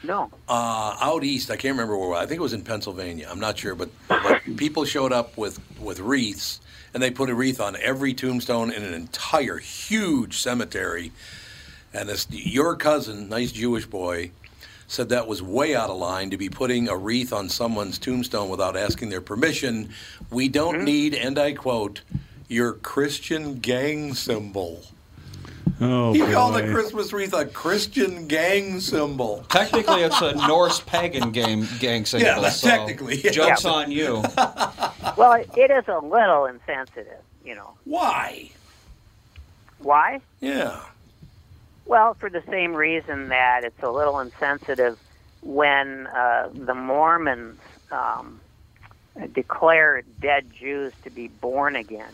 No. 0.03 0.31
Uh, 0.49 0.97
out 1.01 1.25
east, 1.25 1.51
I 1.51 1.57
can't 1.57 1.73
remember 1.73 1.97
where. 1.97 2.15
I 2.15 2.27
think 2.27 2.39
it 2.39 2.43
was 2.43 2.53
in 2.53 2.63
Pennsylvania. 2.63 3.29
I'm 3.31 3.41
not 3.41 3.59
sure, 3.59 3.75
but, 3.75 3.91
but 4.09 4.43
people 4.57 4.85
showed 4.85 5.13
up 5.13 5.37
with 5.37 5.61
with 5.79 6.01
wreaths, 6.01 6.61
and 6.95 7.03
they 7.03 7.11
put 7.11 7.29
a 7.29 7.35
wreath 7.35 7.61
on 7.61 7.77
every 7.77 8.15
tombstone 8.15 8.71
in 8.71 8.83
an 8.83 8.95
entire 8.95 9.59
huge 9.59 10.39
cemetery. 10.39 11.13
And 11.93 12.09
this 12.09 12.27
your 12.31 12.77
cousin, 12.77 13.29
nice 13.29 13.53
Jewish 13.53 13.87
boy, 13.87 14.31
said 14.87 15.11
that 15.11 15.29
was 15.29 15.43
way 15.43 15.75
out 15.75 15.91
of 15.91 15.99
line 15.99 16.31
to 16.31 16.37
be 16.37 16.49
putting 16.49 16.89
a 16.89 16.97
wreath 16.97 17.33
on 17.33 17.49
someone's 17.49 17.99
tombstone 17.99 18.49
without 18.49 18.77
asking 18.77 19.11
their 19.11 19.21
permission. 19.21 19.91
We 20.31 20.49
don't 20.49 20.85
need, 20.85 21.15
and 21.15 21.39
I 21.39 21.53
quote, 21.53 22.03
your 22.49 22.73
Christian 22.73 23.61
gang 23.61 24.15
symbol. 24.15 24.85
Oh, 25.83 26.13
he 26.13 26.21
called 26.33 26.53
boy. 26.55 26.67
the 26.67 26.73
Christmas 26.73 27.13
wreath 27.13 27.33
a 27.33 27.47
Christian 27.47 28.27
gang 28.27 28.81
symbol. 28.81 29.45
Technically, 29.49 30.03
it's 30.03 30.21
a 30.21 30.33
Norse 30.47 30.81
pagan 30.81 31.31
game 31.31 31.67
gang 31.79 32.05
symbol. 32.05 32.27
Yeah, 32.27 32.39
that's 32.41 32.57
so 32.57 32.69
technically, 32.69 33.17
yeah. 33.23 33.31
Jokes 33.31 33.65
Yeah. 33.65 33.71
on 33.71 33.91
you. 33.91 34.23
Well, 35.17 35.33
it, 35.33 35.51
it 35.57 35.71
is 35.71 35.85
a 35.89 35.99
little 35.99 36.47
insensitive, 36.47 37.21
you 37.45 37.55
know. 37.55 37.73
Why? 37.85 38.51
Why? 39.79 40.21
Yeah. 40.41 40.81
Well, 41.87 42.15
for 42.15 42.31
the 42.31 42.43
same 42.49 42.75
reason 42.75 43.29
that 43.29 43.65
it's 43.65 43.83
a 43.83 43.91
little 43.91 44.21
insensitive 44.21 44.99
when 45.43 46.07
uh, 46.07 46.51
the 46.55 46.75
Mormons 46.75 47.59
um, 47.91 48.41
declare 49.33 50.03
dead 50.21 50.53
Jews 50.53 50.93
to 51.05 51.11
be 51.11 51.29
born 51.29 51.77
again 51.77 52.13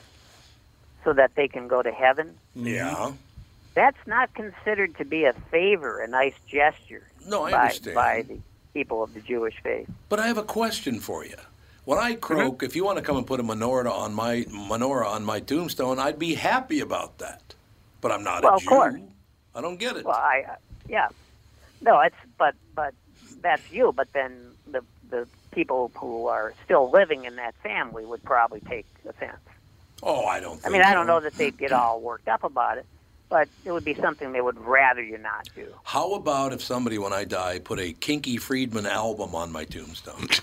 so 1.05 1.13
that 1.13 1.35
they 1.35 1.47
can 1.49 1.69
go 1.69 1.83
to 1.83 1.91
heaven. 1.93 2.35
Yeah. 2.55 3.13
That's 3.77 4.07
not 4.07 4.33
considered 4.35 4.97
to 4.97 5.05
be 5.05 5.25
a 5.25 5.35
favor, 5.53 6.01
a 6.01 6.09
nice 6.09 6.33
gesture 6.49 7.03
No, 7.27 7.45
I 7.45 7.51
by, 7.51 7.59
understand. 7.59 7.95
by 7.95 8.23
the 8.23 8.39
people 8.73 9.03
of 9.03 9.13
the 9.13 9.21
Jewish 9.21 9.55
faith. 9.63 9.87
But 10.09 10.19
I 10.19 10.27
have 10.29 10.39
a 10.39 10.43
question 10.43 10.99
for 10.99 11.25
you. 11.27 11.37
When 11.85 11.99
I 11.99 12.15
croak, 12.15 12.63
if 12.63 12.75
you 12.75 12.85
want 12.85 12.97
to 12.99 13.05
come 13.05 13.19
and 13.19 13.27
put 13.27 13.39
a 13.39 13.43
menorah 13.45 13.93
on 13.93 14.15
my 14.15 14.45
menorah 14.49 15.07
on 15.07 15.25
my 15.25 15.41
tombstone, 15.41 15.99
I'd 16.01 16.19
be 16.19 16.35
happy 16.35 16.81
about 16.81 17.19
that. 17.19 17.55
But 18.01 18.13
I'm 18.13 18.25
not 18.25 18.43
Well, 18.43 18.55
a 18.55 18.57
of 18.57 18.63
Jew. 18.63 18.69
course. 18.69 19.01
I 19.55 19.61
don't 19.61 19.77
get 19.79 19.97
it. 19.97 20.05
Well, 20.07 20.17
I, 20.17 20.45
uh, 20.49 20.55
yeah, 20.89 21.09
no, 21.83 22.01
it's 22.01 22.17
but 22.39 22.55
but 22.75 22.95
that's 23.43 23.71
you. 23.71 23.93
But 23.95 24.13
then 24.15 24.33
the 24.67 24.83
the 25.11 25.29
people 25.53 25.93
who 25.95 26.27
are 26.29 26.55
still 26.65 26.91
living 26.91 27.25
in 27.27 27.37
that 27.37 27.55
family 27.63 28.05
would 28.07 28.23
probably 28.25 28.61
take 28.61 28.87
offense. 29.09 29.37
oh, 30.03 30.25
I 30.25 30.41
don't. 30.41 30.55
I 30.59 30.63
Think 30.63 30.73
mean, 30.73 30.83
I 30.83 30.93
don't 30.95 31.07
know 31.07 31.21
that 31.21 31.35
they'd 31.37 31.57
get 31.57 31.73
all 31.73 32.01
worked 32.01 32.27
up 32.29 32.43
about 32.43 32.79
it, 32.79 32.87
but 33.29 33.49
it 33.65 33.73
would 33.73 33.85
be 33.85 33.95
something 33.95 34.33
they 34.33 34.41
would 34.41 34.59
rather 34.59 35.03
you 35.03 35.19
not 35.19 35.49
do. 35.55 35.67
How 35.85 36.15
about 36.15 36.53
if 36.53 36.63
somebody, 36.63 36.99
when 36.99 37.13
I 37.13 37.25
die, 37.25 37.59
put 37.59 37.79
a 37.79 37.93
Kinky 37.93 38.37
Friedman 38.37 38.87
album 38.87 39.35
on 39.35 39.51
my 39.53 39.65
tombstone? 39.65 40.29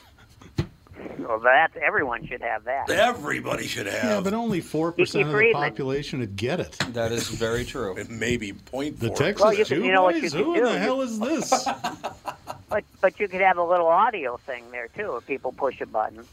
Well, 1.20 1.40
that's 1.40 1.76
everyone 1.82 2.26
should 2.28 2.42
have 2.42 2.66
that. 2.66 2.90
Everybody 2.90 3.66
should 3.68 3.88
have. 3.88 4.04
Yeah, 4.04 4.22
but 4.22 4.34
only 4.34 4.60
four 4.62 4.92
percent 4.92 5.24
of 5.24 5.28
the 5.32 5.38
Friedman. 5.38 5.62
population 5.70 6.20
would 6.20 6.36
get 6.36 6.60
it. 6.60 6.74
That 6.94 7.12
is 7.14 7.30
very 7.30 7.64
true. 7.66 7.96
It 7.98 8.10
may 8.10 8.36
be 8.36 8.52
point 8.54 9.00
The 9.00 9.08
four. 9.08 9.16
Texas 9.18 9.44
Well, 9.44 9.54
you 9.54 9.64
can- 9.66 9.78
Jew 9.82 9.86
you 9.86 9.92
know 9.94 10.04
what 10.04 10.16
you 10.16 10.30
can 10.30 10.44
Who 10.44 10.56
do? 10.56 10.64
the 10.64 10.78
hell 10.80 11.02
is 11.02 11.20
this? 11.20 11.68
But 12.70 12.84
but 13.02 13.20
you 13.20 13.28
could 13.28 13.42
have 13.42 13.58
a 13.58 13.64
little 13.64 13.88
audio 13.88 14.38
thing 14.38 14.64
there 14.72 14.88
too. 14.90 15.16
If 15.18 15.26
people 15.28 15.52
push 15.54 15.80
a 15.82 15.86
button, 15.86 16.26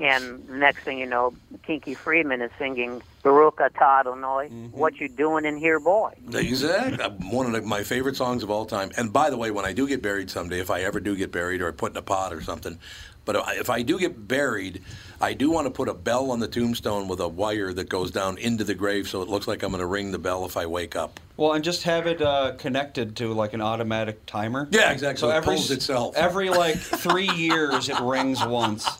and 0.00 0.48
next 0.48 0.80
thing 0.82 0.98
you 0.98 1.06
know, 1.06 1.34
Kinky 1.64 1.94
Friedman 1.94 2.40
is 2.42 2.50
singing 2.58 3.02
Baruch 3.22 3.58
Atah 3.58 4.00
Adonai. 4.00 4.48
What 4.72 4.98
you 4.98 5.08
doing 5.08 5.44
in 5.44 5.56
here, 5.56 5.78
boy? 5.78 6.14
Exactly. 6.32 7.04
One 7.30 7.54
of 7.54 7.64
my 7.64 7.82
favorite 7.82 8.16
songs 8.16 8.42
of 8.42 8.50
all 8.50 8.64
time. 8.64 8.90
And 8.96 9.12
by 9.12 9.30
the 9.30 9.36
way, 9.36 9.50
when 9.50 9.64
I 9.64 9.72
do 9.72 9.86
get 9.86 10.02
buried 10.02 10.30
someday, 10.30 10.58
if 10.60 10.70
I 10.70 10.82
ever 10.82 11.00
do 11.00 11.14
get 11.16 11.30
buried 11.30 11.60
or 11.60 11.70
put 11.72 11.92
in 11.92 11.98
a 11.98 12.02
pot 12.02 12.32
or 12.32 12.40
something, 12.40 12.78
but 13.26 13.36
if 13.58 13.68
I 13.68 13.82
do 13.82 13.98
get 13.98 14.26
buried, 14.26 14.82
I 15.20 15.34
do 15.34 15.50
want 15.50 15.66
to 15.66 15.70
put 15.70 15.88
a 15.88 15.94
bell 15.94 16.30
on 16.30 16.40
the 16.40 16.48
tombstone 16.48 17.06
with 17.06 17.20
a 17.20 17.28
wire 17.28 17.72
that 17.74 17.90
goes 17.90 18.10
down 18.10 18.38
into 18.38 18.64
the 18.64 18.74
grave 18.74 19.06
so 19.08 19.20
it 19.20 19.28
looks 19.28 19.46
like 19.46 19.62
I'm 19.62 19.70
going 19.70 19.80
to 19.80 19.86
ring 19.86 20.10
the 20.10 20.18
bell 20.18 20.46
if 20.46 20.56
I 20.56 20.64
wake 20.64 20.96
up. 20.96 21.20
Well, 21.36 21.52
and 21.52 21.62
just 21.62 21.82
have 21.82 22.06
it 22.06 22.22
uh, 22.22 22.52
connected 22.58 23.16
to 23.16 23.32
like 23.34 23.52
an 23.52 23.60
automatic 23.60 24.24
timer. 24.24 24.66
Yeah, 24.70 24.90
exactly. 24.90 25.20
So 25.20 25.26
So 25.28 25.30
it 25.32 25.36
every 25.36 25.54
pulls 25.54 25.70
itself. 25.70 26.16
every 26.16 26.48
like 26.48 26.76
three 26.78 27.28
years 27.30 27.90
it 27.90 28.00
rings 28.00 28.44
once. 28.44 28.88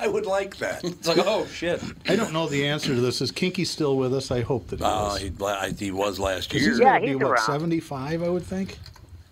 I 0.00 0.08
would 0.08 0.24
like 0.26 0.56
that. 0.56 0.82
It's 0.82 1.06
like 1.06 1.18
oh 1.18 1.46
shit. 1.46 1.82
I 2.08 2.16
don't 2.16 2.32
know 2.32 2.46
the 2.48 2.66
answer 2.66 2.94
to 2.94 3.00
this. 3.00 3.20
Is 3.20 3.30
Kinky 3.30 3.64
still 3.66 3.96
with 3.96 4.14
us? 4.14 4.30
I 4.30 4.40
hope 4.40 4.66
that 4.68 4.78
he 4.80 4.84
Uh, 4.84 5.14
is. 5.16 5.20
he, 5.78 5.84
he 5.84 5.90
was 5.90 6.18
last 6.18 6.52
year. 6.54 6.68
he's 6.70 6.78
Yeah, 6.78 6.98
gonna 6.98 7.00
be 7.00 7.06
he's 7.08 7.16
what 7.18 7.40
seventy-five, 7.40 8.22
I 8.22 8.28
would 8.28 8.44
think. 8.44 8.78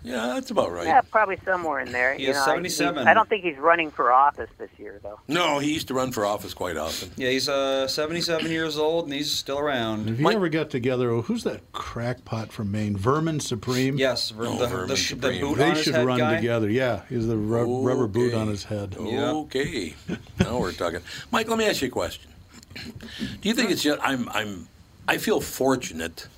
Yeah, 0.09 0.29
that's 0.29 0.51
about 0.51 0.73
right. 0.73 0.87
Yeah, 0.87 1.03
probably 1.03 1.39
somewhere 1.45 1.81
in 1.81 1.93
there. 1.93 2.15
He 2.15 2.25
you 2.25 2.31
is 2.31 2.37
know, 2.37 2.43
I- 2.43 2.47
77. 2.47 3.07
I 3.07 3.13
don't 3.15 3.29
think 3.29 3.45
he's 3.45 3.59
running 3.59 3.91
for 3.91 4.11
office 4.13 4.49
this 4.59 4.71
year, 4.79 4.99
though. 5.03 5.21
No, 5.29 5.59
he 5.59 5.73
used 5.75 5.89
to 5.89 5.95
run 5.95 6.13
for 6.13 6.25
office 6.25 6.55
quite 6.55 6.77
often. 6.79 7.11
Yeah, 7.17 7.31
he's 7.31 7.49
uh, 7.49 7.87
77 7.89 8.51
years 8.51 8.79
old 8.79 9.05
and 9.05 9.13
he's 9.13 9.31
still 9.31 9.59
around. 9.59 10.09
If 10.09 10.19
you 10.21 10.31
ever 10.31 10.49
got 10.49 10.71
together, 10.71 11.11
oh, 11.11 11.23
who's 11.23 11.45
that 11.45 11.73
crackpot 11.73 12.53
from 12.53 12.71
Maine? 12.73 12.97
Vermin 12.97 13.39
Supreme. 13.41 13.99
Yes, 13.99 14.31
ver- 14.31 14.47
Oh, 14.47 14.57
the, 14.59 14.67
Vermin 14.67 14.89
the, 14.89 14.97
sh- 14.97 15.11
the 15.11 15.17
Supreme. 15.17 15.41
boot 15.43 15.59
They 15.59 15.65
on 15.71 15.75
his 15.77 15.85
should 15.85 15.95
head 15.95 16.07
run 16.07 16.19
guy. 16.19 16.37
together. 16.37 16.71
Yeah, 16.71 17.03
he's 17.09 17.27
the 17.27 17.37
ru- 17.37 17.83
rubber 17.87 18.07
boot 18.07 18.33
Okay. 18.33 18.41
on 18.41 18.49
his 18.49 18.65
head. 18.65 18.97
Yeah. 18.99 19.33
Okay, 19.33 19.95
now 20.41 20.59
we're 20.59 20.73
talking. 20.73 21.01
Mike, 21.31 21.49
let 21.49 21.59
me 21.59 21.67
ask 21.67 21.83
you 21.83 21.89
a 21.89 21.91
question. 21.91 22.31
Do 22.75 23.49
you 23.49 23.55
think 23.55 23.71
it's 23.71 23.83
just 23.83 23.99
I'm 24.03 24.29
I'm 24.31 24.69
I 25.07 25.19
feel 25.19 25.41
fortunate. 25.41 26.29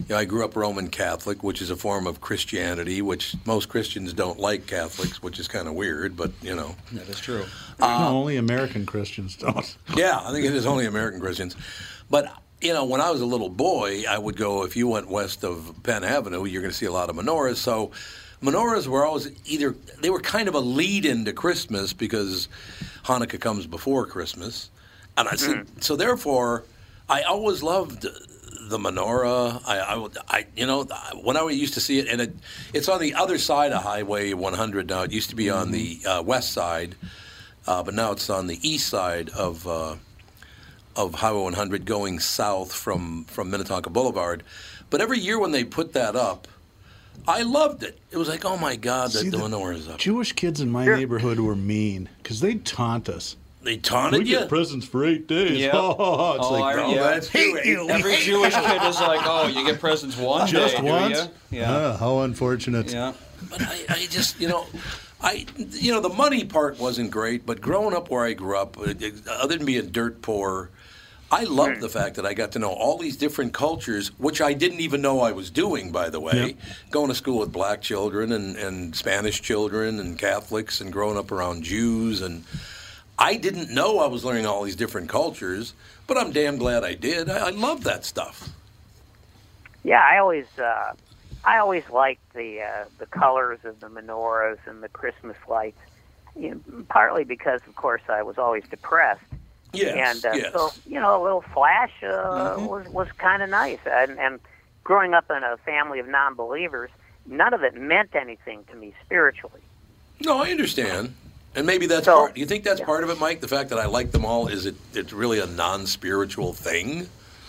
You 0.00 0.06
know, 0.10 0.16
I 0.16 0.24
grew 0.24 0.44
up 0.44 0.56
Roman 0.56 0.88
Catholic, 0.88 1.42
which 1.42 1.62
is 1.62 1.70
a 1.70 1.76
form 1.76 2.06
of 2.06 2.20
Christianity, 2.20 3.00
which 3.00 3.34
most 3.44 3.68
Christians 3.68 4.12
don't 4.12 4.38
like 4.38 4.66
Catholics, 4.66 5.22
which 5.22 5.38
is 5.38 5.48
kind 5.48 5.68
of 5.68 5.74
weird, 5.74 6.16
but 6.16 6.32
you 6.42 6.54
know. 6.54 6.74
That 6.92 7.08
is 7.08 7.20
true. 7.20 7.44
Uh, 7.80 7.98
no, 7.98 8.08
only 8.08 8.36
American 8.36 8.86
Christians 8.86 9.36
don't. 9.36 9.76
Yeah, 9.96 10.20
I 10.22 10.32
think 10.32 10.44
it 10.44 10.54
is 10.54 10.66
only 10.66 10.86
American 10.86 11.20
Christians. 11.20 11.56
But 12.10 12.32
you 12.60 12.72
know, 12.72 12.84
when 12.84 13.00
I 13.00 13.10
was 13.10 13.20
a 13.20 13.26
little 13.26 13.48
boy, 13.48 14.04
I 14.08 14.18
would 14.18 14.36
go 14.36 14.64
if 14.64 14.76
you 14.76 14.88
went 14.88 15.08
west 15.08 15.44
of 15.44 15.74
Penn 15.82 16.02
Avenue, 16.02 16.44
you're 16.44 16.62
going 16.62 16.72
to 16.72 16.76
see 16.76 16.86
a 16.86 16.92
lot 16.92 17.10
of 17.10 17.16
menorahs. 17.16 17.56
So 17.56 17.92
menorahs 18.42 18.86
were 18.86 19.04
always 19.04 19.30
either 19.46 19.74
they 20.00 20.10
were 20.10 20.20
kind 20.20 20.48
of 20.48 20.54
a 20.54 20.60
lead 20.60 21.04
into 21.04 21.32
Christmas 21.32 21.92
because 21.92 22.48
Hanukkah 23.04 23.40
comes 23.40 23.66
before 23.66 24.06
Christmas, 24.06 24.70
and 25.16 25.28
I 25.28 25.36
so, 25.36 25.54
mm. 25.54 25.82
so 25.82 25.94
therefore 25.94 26.64
I 27.08 27.22
always 27.22 27.62
loved 27.62 28.06
the 28.68 28.78
menorah. 28.78 29.62
I, 29.66 29.78
I, 29.80 30.08
I, 30.28 30.46
you 30.56 30.66
know, 30.66 30.84
when 31.22 31.36
I 31.36 31.48
used 31.50 31.74
to 31.74 31.80
see 31.80 31.98
it, 31.98 32.08
and 32.08 32.20
it, 32.20 32.34
it's 32.72 32.88
on 32.88 33.00
the 33.00 33.14
other 33.14 33.38
side 33.38 33.72
of 33.72 33.82
Highway 33.82 34.32
100 34.32 34.88
now. 34.88 35.02
It 35.02 35.12
used 35.12 35.30
to 35.30 35.36
be 35.36 35.50
on 35.50 35.70
the 35.70 36.00
uh, 36.06 36.22
west 36.22 36.52
side, 36.52 36.94
uh, 37.66 37.82
but 37.82 37.94
now 37.94 38.12
it's 38.12 38.30
on 38.30 38.46
the 38.46 38.58
east 38.68 38.88
side 38.88 39.30
of 39.30 39.66
uh, 39.66 39.96
of 40.96 41.14
Highway 41.14 41.42
100 41.42 41.84
going 41.84 42.20
south 42.20 42.72
from 42.72 43.24
from 43.24 43.50
Minnetonka 43.50 43.90
Boulevard. 43.90 44.42
But 44.90 45.00
every 45.00 45.18
year 45.18 45.38
when 45.38 45.50
they 45.50 45.64
put 45.64 45.92
that 45.94 46.14
up, 46.16 46.46
I 47.26 47.42
loved 47.42 47.82
it. 47.82 47.98
It 48.10 48.16
was 48.16 48.28
like, 48.28 48.44
oh 48.44 48.56
my 48.56 48.76
God, 48.76 49.10
the, 49.10 49.18
See, 49.18 49.28
the 49.30 49.38
the 49.38 49.44
menorah 49.44 49.76
is 49.76 49.88
up. 49.88 49.98
Jewish 49.98 50.32
kids 50.32 50.60
in 50.60 50.70
my 50.70 50.84
neighborhood 50.86 51.40
were 51.40 51.56
mean 51.56 52.08
because 52.22 52.40
they'd 52.40 52.64
taunt 52.64 53.08
us. 53.08 53.36
They 53.64 53.72
We 53.74 53.78
taunted 53.78 54.28
you. 54.28 54.38
get 54.40 54.48
presents 54.48 54.86
for 54.86 55.04
eight 55.04 55.26
days. 55.26 55.58
Yep. 55.58 55.72
Oh, 55.74 56.34
it's 56.34 56.44
Oh, 56.46 56.52
like, 56.52 56.76
I- 56.76 56.82
Oh, 56.82 56.94
yeah. 56.94 57.02
that's 57.02 57.28
true. 57.30 57.88
Every 57.88 58.16
Jewish 58.16 58.54
kid 58.66 58.82
is 58.82 59.00
like, 59.00 59.20
oh, 59.24 59.46
you 59.48 59.64
get 59.66 59.80
presents 59.80 60.16
one 60.16 60.46
just 60.46 60.76
day, 60.76 60.82
once? 60.82 61.28
Yeah. 61.50 61.72
Ah, 61.72 61.96
how 61.96 62.18
unfortunate. 62.20 62.92
yeah. 62.92 63.12
But 63.50 63.62
I, 63.62 63.80
I 63.88 64.06
just, 64.10 64.40
you 64.40 64.48
know, 64.48 64.66
I, 65.20 65.46
you 65.56 65.92
know, 65.92 66.00
the 66.00 66.08
money 66.10 66.44
part 66.44 66.78
wasn't 66.78 67.10
great, 67.10 67.46
but 67.46 67.60
growing 67.60 67.94
up 67.96 68.10
where 68.10 68.24
I 68.24 68.32
grew 68.34 68.58
up, 68.58 68.76
it, 68.78 69.02
it- 69.02 69.28
other 69.28 69.56
than 69.56 69.66
being 69.66 69.88
dirt 69.88 70.20
poor, 70.22 70.70
I 71.32 71.44
loved 71.44 71.80
the 71.80 71.88
fact 71.88 72.14
that 72.16 72.26
I 72.26 72.34
got 72.34 72.52
to 72.52 72.58
know 72.60 72.70
all 72.70 72.96
these 72.98 73.16
different 73.16 73.54
cultures, 73.54 74.08
which 74.18 74.40
I 74.40 74.52
didn't 74.52 74.80
even 74.80 75.00
know 75.02 75.20
I 75.20 75.32
was 75.32 75.50
doing, 75.50 75.90
by 75.90 76.08
the 76.10 76.20
way. 76.20 76.46
Yep. 76.48 76.56
Going 76.90 77.08
to 77.08 77.14
school 77.14 77.38
with 77.40 77.50
black 77.50 77.80
children 77.82 78.30
and, 78.30 78.56
and 78.56 78.94
Spanish 78.94 79.40
children 79.42 79.98
and 79.98 80.16
Catholics 80.18 80.80
and 80.80 80.92
growing 80.92 81.16
up 81.16 81.32
around 81.32 81.64
Jews. 81.64 82.20
And 82.22 82.44
I 83.18 83.36
didn't 83.36 83.70
know 83.70 83.98
I 84.00 84.06
was 84.06 84.24
learning 84.24 84.46
all 84.46 84.62
these 84.64 84.76
different 84.76 85.08
cultures, 85.08 85.72
but 86.06 86.18
I'm 86.18 86.32
damn 86.32 86.56
glad 86.56 86.84
I 86.84 86.94
did. 86.94 87.30
I, 87.30 87.48
I 87.48 87.50
love 87.50 87.84
that 87.84 88.04
stuff. 88.04 88.48
Yeah, 89.84 90.00
I 90.02 90.18
always, 90.18 90.46
uh, 90.58 90.94
I 91.44 91.58
always 91.58 91.84
liked 91.90 92.32
the 92.34 92.62
uh, 92.62 92.84
the 92.98 93.06
colors 93.06 93.60
of 93.64 93.78
the 93.80 93.88
menorahs 93.88 94.58
and 94.66 94.82
the 94.82 94.88
Christmas 94.88 95.36
lights. 95.48 95.78
You 96.36 96.60
know, 96.66 96.84
partly 96.88 97.22
because, 97.24 97.60
of 97.68 97.76
course, 97.76 98.02
I 98.08 98.22
was 98.22 98.38
always 98.38 98.64
depressed. 98.68 99.22
Yes, 99.72 100.16
and 100.24 100.24
uh, 100.32 100.36
yes. 100.36 100.52
so 100.52 100.70
you 100.86 101.00
know, 101.00 101.20
a 101.20 101.22
little 101.22 101.42
flash 101.52 101.92
uh, 102.02 102.06
Mm-hmm. 102.06 102.66
was 102.66 102.88
was 102.88 103.08
kind 103.18 103.42
of 103.42 103.50
nice. 103.50 103.78
And, 103.86 104.18
and 104.18 104.40
growing 104.82 105.14
up 105.14 105.30
in 105.30 105.42
a 105.42 105.56
family 105.58 105.98
of 106.00 106.08
non-believers, 106.08 106.90
none 107.26 107.54
of 107.54 107.62
it 107.62 107.74
meant 107.74 108.14
anything 108.14 108.64
to 108.70 108.76
me 108.76 108.92
spiritually. 109.04 109.60
No, 110.20 110.42
I 110.42 110.50
understand. 110.50 111.14
And 111.56 111.66
maybe 111.66 111.86
that's 111.86 112.06
So- 112.06 112.14
part. 112.14 112.34
Do 112.34 112.40
you 112.40 112.46
think 112.46 112.64
that's 112.64 112.80
part 112.80 113.04
of 113.04 113.10
it, 113.10 113.18
Mike? 113.20 113.40
The 113.40 113.48
fact 113.48 113.70
that 113.70 113.78
I 113.78 113.86
like 113.86 114.10
them 114.10 114.24
all 114.24 114.48
is 114.48 114.66
it? 114.66 114.74
It's 114.92 115.12
really 115.12 115.38
a 115.40 115.46
non-spiritual 115.46 116.52
thing, 116.52 117.08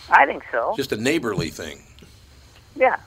I 0.10 0.26
think 0.26 0.43
so. 0.51 0.74
just 0.78 0.91
a 0.91 0.97
neighborly 0.97 1.49
thing. 1.49 1.82
yeah. 2.76 2.97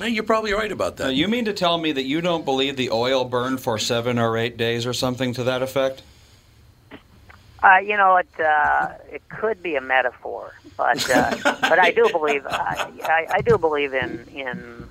Hey, 0.00 0.08
you're 0.08 0.24
probably 0.24 0.52
right 0.52 0.72
about 0.72 0.96
that. 0.96 1.04
Now, 1.04 1.10
you 1.10 1.28
mean 1.28 1.44
to 1.44 1.52
tell 1.52 1.78
me 1.78 1.92
that 1.92 2.02
you 2.02 2.20
don't 2.20 2.44
believe 2.44 2.74
the 2.76 2.90
oil 2.90 3.24
burned 3.24 3.60
for 3.60 3.78
seven 3.78 4.18
or 4.18 4.36
eight 4.36 4.56
days 4.56 4.86
or 4.86 4.92
something 4.92 5.32
to 5.34 5.44
that 5.44 5.62
effect? 5.62 6.02
Uh, 7.62 7.76
you 7.78 7.96
know, 7.96 8.16
it 8.16 8.26
uh, 8.44 8.88
it 9.10 9.22
could 9.28 9.62
be 9.62 9.76
a 9.76 9.80
metaphor, 9.80 10.52
but 10.76 11.08
uh, 11.10 11.30
but 11.60 11.78
I 11.78 11.92
do 11.92 12.08
believe 12.10 12.44
I, 12.44 12.90
I, 13.04 13.26
I 13.36 13.40
do 13.40 13.56
believe 13.56 13.94
in 13.94 14.26
in 14.34 14.88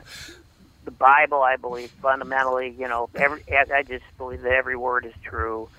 the 0.86 0.92
Bible. 0.92 1.42
I 1.42 1.56
believe 1.56 1.92
fundamentally, 2.02 2.76
you 2.78 2.88
know, 2.88 3.10
every 3.16 3.44
I 3.52 3.84
just 3.84 4.06
believe 4.18 4.42
that 4.42 4.54
every 4.54 4.76
word 4.76 5.06
is 5.06 5.14
true. 5.24 5.70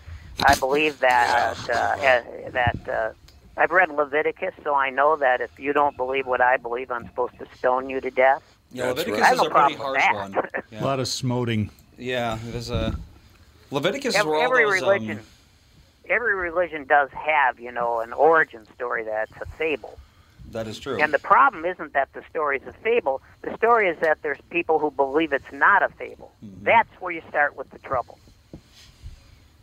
I 0.45 0.55
believe 0.57 0.99
that 1.01 1.57
uh, 1.69 1.73
uh, 1.73 2.51
that 2.51 2.89
uh, 2.89 3.13
I've 3.57 3.71
read 3.71 3.91
Leviticus, 3.91 4.55
so 4.65 4.75
I 4.75 4.91
know 4.91 5.17
that 5.17 5.41
if 5.41 5.59
you 5.59 5.73
don't 5.73 5.97
believe 5.97 6.27
what 6.27 6.41
I 6.41 6.57
believe, 6.57 6.91
I'm 6.91 7.07
supposed 7.07 7.39
to 7.39 7.47
stone 7.57 7.89
you 7.89 8.01
to 8.01 8.11
death. 8.11 8.43
Yeah, 8.73 8.87
That's 8.87 9.07
Leviticus 9.07 9.21
right. 9.21 9.27
I 9.27 9.29
have 9.29 9.37
is 9.37 9.47
a 9.47 9.51
pretty 9.51 9.75
problem 9.77 9.81
harsh 9.81 10.03
that. 10.03 10.63
one. 10.73 10.81
A 10.81 10.85
lot 10.85 10.99
of 11.01 11.07
smoting. 11.09 11.71
yeah 11.97 12.39
there's 12.47 12.71
a 12.71 12.97
Leviticus 13.71 14.15
is 14.15 14.21
every, 14.21 14.33
where 14.33 14.41
all 14.41 14.45
every 14.45 14.65
those, 14.65 14.83
um, 14.83 14.89
religion, 14.89 15.21
every 16.11 16.35
religion 16.35 16.85
does 16.85 17.11
have, 17.11 17.61
you 17.61 17.71
know, 17.71 18.01
an 18.01 18.13
origin 18.13 18.67
story 18.75 19.05
that's 19.05 19.33
a 19.41 19.47
fable. 19.57 19.99
That 20.55 20.67
is 20.67 20.79
true. 20.79 21.01
And 21.01 21.13
the 21.13 21.19
problem 21.19 21.65
isn't 21.65 21.93
that 21.93 22.13
the 22.15 22.23
story 22.31 22.59
is 22.59 22.67
a 22.67 22.73
fable. 22.73 23.21
The 23.43 23.55
story 23.57 23.89
is 23.89 23.99
that 24.01 24.23
there's 24.23 24.41
people 24.51 24.79
who 24.79 24.91
believe 24.91 25.33
it's 25.33 25.53
not 25.53 25.83
a 25.83 25.89
fable. 25.91 26.33
Mm-hmm. 26.45 26.65
That's 26.65 26.89
where 27.01 27.13
you 27.13 27.23
start 27.29 27.57
with 27.57 27.71
the 27.71 27.79
trouble. 27.79 28.19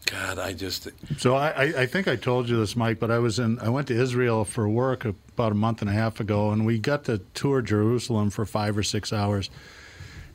God, 0.05 0.39
I 0.39 0.53
just 0.53 0.89
So 1.17 1.35
I, 1.35 1.49
I, 1.49 1.63
I 1.81 1.85
think 1.85 2.07
I 2.07 2.17
told 2.17 2.49
you 2.49 2.57
this, 2.57 2.75
Mike, 2.75 2.99
but 2.99 3.09
I 3.09 3.19
was 3.19 3.39
in. 3.39 3.59
I 3.59 3.69
went 3.69 3.87
to 3.87 3.99
Israel 3.99 4.43
for 4.43 4.67
work 4.67 5.05
about 5.05 5.51
a 5.51 5.55
month 5.55 5.81
and 5.81 5.89
a 5.89 5.93
half 5.93 6.19
ago, 6.19 6.51
and 6.51 6.65
we 6.65 6.79
got 6.79 7.05
to 7.05 7.19
tour 7.33 7.61
Jerusalem 7.61 8.29
for 8.29 8.45
five 8.45 8.77
or 8.77 8.83
six 8.83 9.13
hours. 9.13 9.49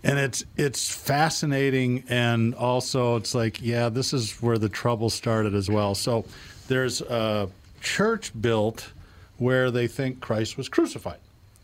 And 0.03 0.19
it's 0.19 0.45
it's 0.57 0.89
fascinating, 0.89 2.05
and 2.09 2.55
also 2.55 3.17
it's 3.17 3.35
like, 3.35 3.61
yeah, 3.61 3.89
this 3.91 4.15
is 4.15 4.41
where 4.41 4.57
the 4.57 4.69
trouble 4.69 5.11
started 5.11 5.55
as 5.55 5.69
well. 5.69 5.95
So 5.95 6.25
there's 6.69 7.03
a 7.03 7.51
church 7.83 8.33
built 8.41 8.93
where 9.39 9.71
they 9.71 9.87
think 9.87 10.21
Christ 10.21 10.57
was 10.57 10.69
crucified, 10.69 11.19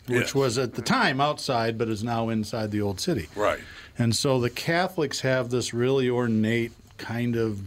which 0.06 0.20
Yes. 0.20 0.34
was 0.34 0.58
at 0.58 0.74
the 0.74 0.82
time 0.82 1.20
outside, 1.20 1.78
but 1.78 1.88
is 1.88 2.02
now 2.04 2.28
inside 2.28 2.70
the 2.70 2.80
old 2.80 3.00
city. 3.00 3.28
right. 3.34 3.60
And 3.98 4.16
so 4.16 4.40
the 4.40 4.48
Catholics 4.50 5.20
have 5.20 5.50
this 5.50 5.74
really 5.74 6.08
ornate 6.08 6.72
kind 6.98 7.36
of 7.36 7.60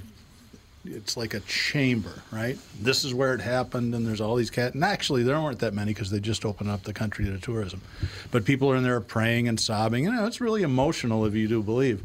it's 0.87 1.17
like 1.17 1.33
a 1.33 1.39
chamber, 1.41 2.21
right? 2.31 2.59
This 2.79 3.03
is 3.03 3.11
where 3.11 3.33
it 3.33 3.41
happened, 3.41 3.95
and 3.95 4.05
there's 4.05 4.21
all 4.21 4.35
these 4.35 4.51
cat. 4.51 4.75
And 4.75 4.83
actually, 4.83 5.23
there 5.23 5.41
weren't 5.41 5.57
that 5.59 5.73
many 5.73 5.93
because 5.95 6.11
they 6.11 6.19
just 6.19 6.45
opened 6.45 6.69
up 6.69 6.83
the 6.83 6.93
country 6.93 7.25
to 7.25 7.39
tourism. 7.39 7.81
But 8.29 8.45
people 8.45 8.69
are 8.71 8.75
in 8.75 8.83
there 8.83 9.01
praying 9.01 9.47
and 9.47 9.59
sobbing. 9.59 10.03
You 10.03 10.11
know, 10.13 10.27
it's 10.27 10.39
really 10.39 10.61
emotional 10.61 11.25
if 11.25 11.33
you 11.33 11.47
do 11.47 11.63
believe. 11.63 12.03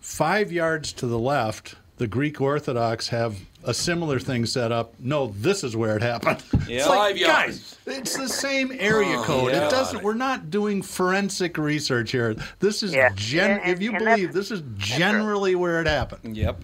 Five 0.00 0.52
yards 0.52 0.92
to 0.92 1.06
the 1.08 1.18
left, 1.18 1.74
the 1.98 2.06
Greek 2.06 2.40
Orthodox 2.40 3.08
have 3.08 3.36
a 3.64 3.72
similar 3.74 4.18
thing 4.20 4.46
set 4.46 4.70
up. 4.70 4.94
No, 5.00 5.28
this 5.28 5.64
is 5.64 5.76
where 5.76 5.96
it 5.96 6.02
happened. 6.02 6.42
Yeah. 6.68 6.78
It's 6.78 6.86
like, 6.88 6.98
Five 6.98 7.16
yards. 7.16 7.76
guys, 7.86 7.96
it's 7.98 8.16
the 8.16 8.28
same 8.28 8.72
area 8.78 9.18
Oh, 9.18 9.22
code. 9.24 9.52
yeah. 9.52 9.66
It 9.66 9.70
doesn't. 9.70 10.02
We're 10.02 10.14
not 10.14 10.50
doing 10.50 10.82
forensic 10.82 11.56
research 11.58 12.10
here. 12.12 12.34
This 12.60 12.82
is 12.82 12.92
Yeah. 12.94 13.10
gen. 13.14 13.60
And- 13.60 13.70
if 13.70 13.80
you 13.80 13.92
believe 13.92 14.32
this 14.32 14.50
is 14.50 14.62
generally 14.76 15.54
where 15.54 15.80
it 15.80 15.86
happened. 15.86 16.36
yep. 16.36 16.60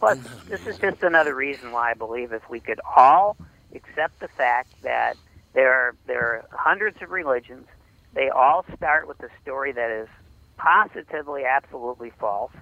But 0.00 0.18
this 0.48 0.66
is 0.66 0.78
just 0.78 1.02
another 1.02 1.34
reason 1.34 1.70
why 1.72 1.90
I 1.90 1.94
believe 1.94 2.32
if 2.32 2.48
we 2.50 2.60
could 2.60 2.80
all 2.96 3.36
accept 3.74 4.20
the 4.20 4.28
fact 4.28 4.70
that 4.82 5.16
there 5.54 5.72
are, 5.72 5.94
there 6.06 6.20
are 6.22 6.44
hundreds 6.52 7.00
of 7.02 7.10
religions, 7.10 7.66
they 8.14 8.28
all 8.28 8.64
start 8.76 9.06
with 9.08 9.20
a 9.22 9.28
story 9.42 9.72
that 9.72 9.90
is 9.90 10.08
positively, 10.56 11.44
absolutely 11.44 12.10
false. 12.18 12.52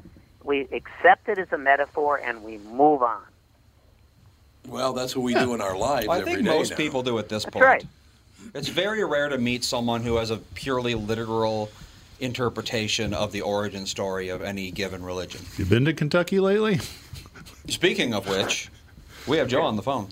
We 0.45 0.63
accept 0.73 1.29
it 1.29 1.39
as 1.39 1.53
a 1.53 1.59
metaphor 1.59 2.19
and 2.19 2.43
we 2.43 2.59
move 2.59 3.03
on. 3.03 3.23
Well, 4.69 4.93
that's 4.93 5.17
what 5.17 5.23
we 5.23 5.35
do 5.35 5.55
in 5.55 5.61
our 5.61 5.77
lives 5.77 6.09
I 6.09 6.23
think 6.23 6.39
day 6.39 6.43
most 6.45 6.71
now. 6.71 6.77
people 6.77 7.03
do 7.03 7.19
at 7.19 7.29
this 7.29 7.45
That's 7.45 7.53
point. 7.53 7.65
right. 7.65 7.87
It's 8.55 8.69
very 8.69 9.05
rare 9.05 9.29
to 9.29 9.39
meet 9.39 9.65
someone 9.65 10.03
who 10.03 10.17
has 10.17 10.31
a 10.31 10.37
purely 10.37 10.95
literal 10.95 11.71
interpretation 12.21 13.13
of 13.13 13.33
the 13.33 13.41
origin 13.41 13.87
story 13.87 14.29
of 14.29 14.43
any 14.43 14.71
given 14.71 15.03
religion. 15.05 15.45
You 15.57 15.65
been 15.65 15.85
to 15.87 15.93
Kentucky 15.93 16.39
lately? 16.39 16.79
Speaking 17.69 18.15
of 18.15 18.29
which, 18.29 18.69
we 19.27 19.37
have 19.39 19.49
Joe 19.49 19.63
on 19.63 19.77
the 19.77 19.83
phone. 19.83 20.09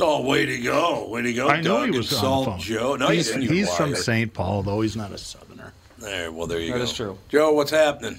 Oh, 0.00 0.22
way 0.26 0.46
to 0.46 0.58
go! 0.58 1.08
Way 1.08 1.22
to 1.22 1.32
go! 1.32 1.48
I 1.48 1.60
know 1.60 1.82
he 1.84 1.90
was 1.90 2.10
Insult 2.12 2.24
on 2.24 2.44
the 2.44 2.50
phone. 2.50 2.60
Joe. 2.60 2.96
No, 2.96 3.08
he's 3.08 3.28
you 3.28 3.40
didn't. 3.40 3.54
he's 3.54 3.74
from. 3.76 3.94
St. 3.94 4.32
Paul, 4.32 4.62
though. 4.62 4.80
He's 4.80 4.96
not 4.96 5.12
a 5.12 5.18
Southerner. 5.18 5.72
There. 5.98 6.32
Well, 6.32 6.46
there 6.46 6.58
you 6.60 6.68
That 6.68 6.72
go. 6.74 6.78
That 6.78 6.84
is 6.84 6.92
true. 6.94 7.18
Joe, 7.28 7.52
what's 7.52 7.70
happening? 7.70 8.18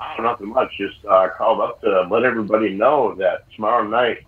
Oh, 0.00 0.22
nothing 0.22 0.48
much. 0.48 0.72
Just 0.78 1.04
uh, 1.04 1.28
called 1.36 1.60
up 1.60 1.80
to 1.82 2.02
let 2.10 2.24
everybody 2.24 2.70
know 2.70 3.14
that 3.16 3.44
tomorrow 3.54 3.86
night 3.86 4.24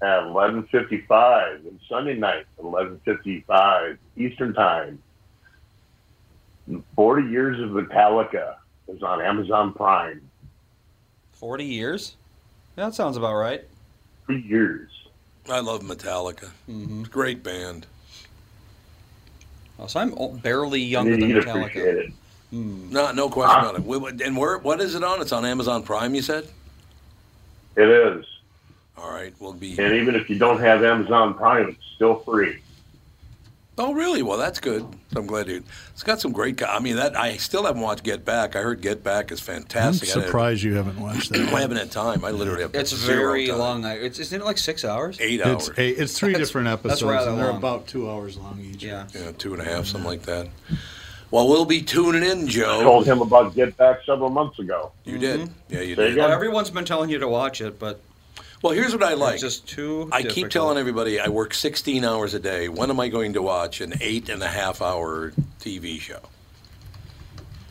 at 0.00 0.20
11:55 0.22 1.66
and 1.66 1.80
Sunday 1.88 2.14
night 2.14 2.46
at 2.58 2.64
11:55 2.64 3.98
Eastern 4.16 4.54
Time, 4.54 5.02
40 6.94 7.28
Years 7.28 7.60
of 7.60 7.70
Metallica 7.70 8.56
is 8.86 9.02
on 9.02 9.20
Amazon 9.20 9.72
Prime. 9.72 10.20
40 11.32 11.64
years? 11.64 12.16
Yeah, 12.76 12.86
that 12.86 12.94
sounds 12.94 13.16
about 13.16 13.34
right. 13.34 13.64
Three 14.26 14.42
years. 14.42 14.90
I 15.48 15.60
love 15.60 15.82
Metallica. 15.82 16.50
Mm-hmm. 16.68 17.04
Great 17.04 17.42
band. 17.42 17.86
Oh, 19.78 19.86
so 19.86 20.00
I'm 20.00 20.38
barely 20.38 20.80
younger 20.80 21.12
You'd 21.12 21.22
than 21.22 21.36
appreciate 21.36 21.96
Metallica. 21.96 22.12
It. 22.52 22.56
No, 22.56 23.12
no 23.12 23.28
question 23.28 23.58
about 23.58 23.74
it. 23.78 24.22
And 24.22 24.36
where? 24.36 24.58
What 24.58 24.80
is 24.80 24.94
it 24.94 25.04
on? 25.04 25.20
It's 25.20 25.32
on 25.32 25.44
Amazon 25.44 25.82
Prime. 25.82 26.14
You 26.14 26.22
said. 26.22 26.48
It 27.76 27.88
is. 27.88 28.24
All 28.96 29.10
right, 29.10 29.32
we'll 29.38 29.52
be. 29.52 29.78
And 29.78 29.94
even 29.94 30.16
if 30.16 30.28
you 30.28 30.38
don't 30.38 30.58
have 30.60 30.82
Amazon 30.82 31.34
Prime, 31.34 31.68
it's 31.68 31.84
still 31.94 32.16
free. 32.20 32.58
Oh, 33.80 33.94
really? 33.94 34.24
Well, 34.24 34.38
that's 34.38 34.58
good. 34.58 34.84
I'm 35.14 35.26
glad 35.26 35.46
you. 35.46 35.62
It's 35.92 36.02
got 36.02 36.20
some 36.20 36.32
great. 36.32 36.60
I 36.64 36.80
mean, 36.80 36.96
that 36.96 37.16
I 37.16 37.36
still 37.36 37.64
haven't 37.64 37.80
watched 37.80 38.02
Get 38.02 38.24
Back. 38.24 38.56
I 38.56 38.60
heard 38.62 38.80
Get 38.80 39.04
Back 39.04 39.30
is 39.30 39.38
fantastic. 39.38 40.08
I'm 40.16 40.22
surprised 40.22 40.64
you 40.64 40.74
haven't 40.74 40.98
watched 40.98 41.30
that. 41.30 41.48
I 41.54 41.60
haven't 41.60 41.76
had 41.76 41.92
time. 41.92 42.24
I 42.24 42.32
literally 42.32 42.62
have. 42.62 42.74
It's 42.74 42.92
zero 42.92 43.16
very 43.18 43.46
time. 43.46 43.58
long. 43.58 43.84
I- 43.84 43.98
It's, 43.98 44.18
isn't 44.18 44.40
it 44.40 44.44
like 44.44 44.58
six 44.58 44.84
hours? 44.84 45.16
Eight 45.20 45.38
It's 45.38 45.68
hours. 45.68 45.78
a, 45.78 45.88
it's 45.90 46.18
three 46.18 46.32
That's- 46.32 46.48
different 46.48 46.66
episodes, 46.66 47.04
rather 47.04 47.30
and 47.30 47.38
they're 47.38 47.46
long. 47.50 47.56
about 47.58 47.86
two 47.86 48.10
hours 48.10 48.36
long 48.36 48.58
each. 48.60 48.82
Yeah. 48.82 49.06
Yeah, 49.14 49.30
two 49.38 49.52
and 49.52 49.62
a 49.62 49.64
half, 49.64 49.86
something 49.86 50.10
like 50.10 50.22
that. 50.22 50.48
Well, 51.30 51.46
we'll 51.48 51.66
be 51.66 51.82
tuning 51.82 52.22
in, 52.22 52.46
Joe. 52.48 52.80
I 52.80 52.82
told 52.82 53.06
him 53.06 53.20
about 53.20 53.54
Get 53.54 53.76
Back 53.76 53.98
several 54.06 54.30
months 54.30 54.58
ago. 54.58 54.92
You 55.04 55.18
did. 55.18 55.40
Mm-hmm. 55.40 55.52
Yeah, 55.74 55.80
you 55.80 55.94
Say 55.94 56.02
did. 56.04 56.12
again? 56.12 56.24
Well, 56.24 56.32
everyone's 56.32 56.70
been 56.70 56.86
telling 56.86 57.10
you 57.10 57.18
to 57.18 57.28
watch 57.28 57.60
it, 57.60 57.78
but 57.78 58.00
Well, 58.62 58.72
here's 58.72 58.92
what 58.94 59.02
I 59.02 59.12
like. 59.14 59.34
it's 59.34 59.42
just 59.42 59.68
too. 59.68 60.08
I 60.10 60.22
keep 60.22 60.48
telling 60.48 60.78
everybody 60.78 61.20
I 61.20 61.28
work 61.28 61.52
16 61.52 62.02
hours 62.04 62.32
a 62.32 62.38
day. 62.40 62.68
When 62.68 62.88
am 62.88 62.98
I 62.98 63.08
going 63.08 63.34
to 63.34 63.42
watch 63.42 63.82
an 63.82 63.94
eight 64.00 64.30
and 64.30 64.42
a 64.42 64.48
half 64.48 64.80
hour 64.80 65.32
TV 65.60 66.00
show? 66.00 66.20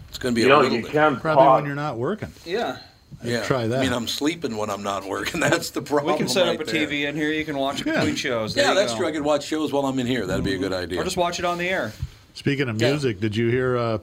It's 0.10 0.20
going 0.20 0.36
to 0.36 0.40
be 0.40 0.42
You 0.46 0.48
a 0.48 0.50
know, 0.50 0.60
little 0.62 0.78
you 0.78 0.84
bit. 0.84 0.92
can 0.92 1.20
Probably 1.20 1.44
pause. 1.44 1.62
when 1.62 1.66
you're 1.68 1.76
not 1.76 1.98
working. 1.98 2.30
Yeah. 2.46 2.78
Yeah, 3.24 3.42
try 3.44 3.66
that. 3.66 3.80
I 3.80 3.82
mean, 3.82 3.94
I'm 3.94 4.08
sleeping 4.08 4.56
when 4.56 4.70
I'm 4.70 4.84
not 4.84 5.04
working. 5.04 5.40
That's 5.40 5.72
the 5.72 5.82
problem. 5.82 6.14
We 6.14 6.18
can 6.20 6.28
set 6.28 6.48
up 6.48 6.60
a 6.62 6.64
there. 6.64 6.88
TV 6.88 7.08
in 7.10 7.16
here. 7.16 7.32
You 7.32 7.44
can 7.46 7.58
watch 7.58 7.84
Yeah. 7.84 7.96
between 7.96 8.16
shows. 8.16 8.54
There 8.54 8.64
Yeah, 8.66 8.76
that's 8.76 8.92
go. 8.92 9.00
true. 9.00 9.08
I 9.08 9.12
could 9.12 9.24
watch 9.24 9.46
shows 9.46 9.74
while 9.74 9.86
I'm 9.88 9.98
in 9.98 10.06
here. 10.06 10.28
That'd 10.28 10.46
be 10.46 10.54
a 10.54 10.58
good 10.60 10.74
idea. 10.74 11.02
Or 11.02 11.04
just 11.04 11.18
watch 11.18 11.40
it 11.40 11.46
on 11.46 11.58
the 11.58 11.68
air. 11.68 11.92
Speaking 12.38 12.70
of 12.70 12.80
Yeah. 12.80 12.92
music, 12.92 13.20
did 13.20 13.36
you 13.36 13.50
hear 13.50 13.76
uh, 13.78 13.98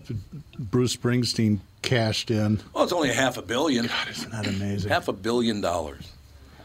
Bruce 0.58 0.96
Springsteen 0.96 1.60
cashed 1.82 2.32
in? 2.32 2.60
well, 2.72 2.82
it's 2.82 2.92
only 2.92 3.10
a 3.10 3.14
half 3.14 3.36
a 3.36 3.42
billion. 3.42 3.86
God, 3.86 4.08
Isn't 4.10 4.32
that 4.32 4.48
amazing? 4.48 4.90
Half 4.90 5.06
a 5.06 5.12
billion 5.12 5.60
dollars. 5.60 6.10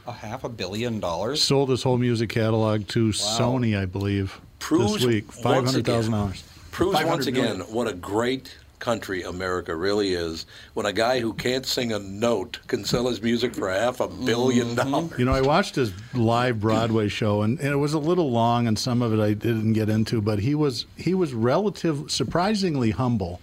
A 0.08 0.12
half 0.12 0.44
a 0.44 0.50
billion 0.50 1.00
dollars. 1.00 1.44
Sold 1.44 1.70
his 1.70 1.84
whole 1.84 2.00
music 2.00 2.30
catalog 2.32 2.88
to 2.88 3.10
Sony, 3.10 3.80
I 3.80 3.86
believe, 3.86 4.42
Proves 4.58 4.94
this 4.94 5.06
week. 5.06 5.28
once 5.28 5.42
Five 5.42 5.64
hundred 5.66 5.86
thousand 5.86 6.14
dollars. 6.14 6.44
Proves 6.72 6.94
500 6.98 7.08
once 7.16 7.28
again 7.28 7.58
million. 7.60 7.76
what 7.76 7.88
a 7.88 7.94
great 7.94 8.58
country 8.80 9.24
America 9.24 9.76
really 9.76 10.14
is. 10.14 10.46
When 10.74 10.86
a 10.86 10.94
guy 10.94 11.20
who 11.20 11.34
can't 11.34 11.66
sing 11.66 11.92
a 11.92 12.00
note 12.00 12.60
can 12.68 12.84
sell 12.84 13.08
his 13.08 13.22
music 13.22 13.54
for 13.54 13.70
half 13.70 14.00
a 14.00 14.08
1000000000 14.08 14.64
mm-hmm. 14.64 14.76
dollars. 14.76 15.20
You 15.20 15.26
know, 15.26 15.34
I 15.34 15.42
watched 15.42 15.76
his 15.76 15.92
live 16.14 16.60
Broadway 16.60 17.08
show, 17.08 17.42
and, 17.42 17.60
and 17.60 17.70
it 17.70 17.78
was 17.78 17.94
a 17.94 18.00
little 18.00 18.32
long, 18.32 18.68
and 18.68 18.78
some 18.78 19.02
of 19.02 19.14
it 19.14 19.20
I 19.20 19.34
didn't 19.34 19.74
get 19.74 19.90
into. 19.90 20.22
But 20.22 20.40
he 20.40 20.56
was 20.56 20.86
he 20.96 21.14
was 21.14 21.34
relative, 21.34 22.10
surprisingly 22.10 22.92
humble, 22.92 23.42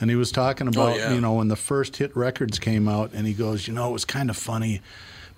and 0.00 0.10
he 0.10 0.16
was 0.16 0.32
talking 0.32 0.68
about 0.68 0.94
oh, 0.94 0.96
yeah. 0.96 1.12
you 1.12 1.20
know 1.20 1.34
when 1.34 1.48
the 1.48 1.56
first 1.56 1.96
hit 1.96 2.16
records 2.16 2.58
came 2.58 2.88
out, 2.88 3.12
and 3.12 3.26
he 3.26 3.34
goes, 3.34 3.66
you 3.66 3.74
know, 3.74 3.90
it 3.90 3.92
was 3.92 4.04
kind 4.04 4.30
of 4.30 4.36
funny. 4.36 4.80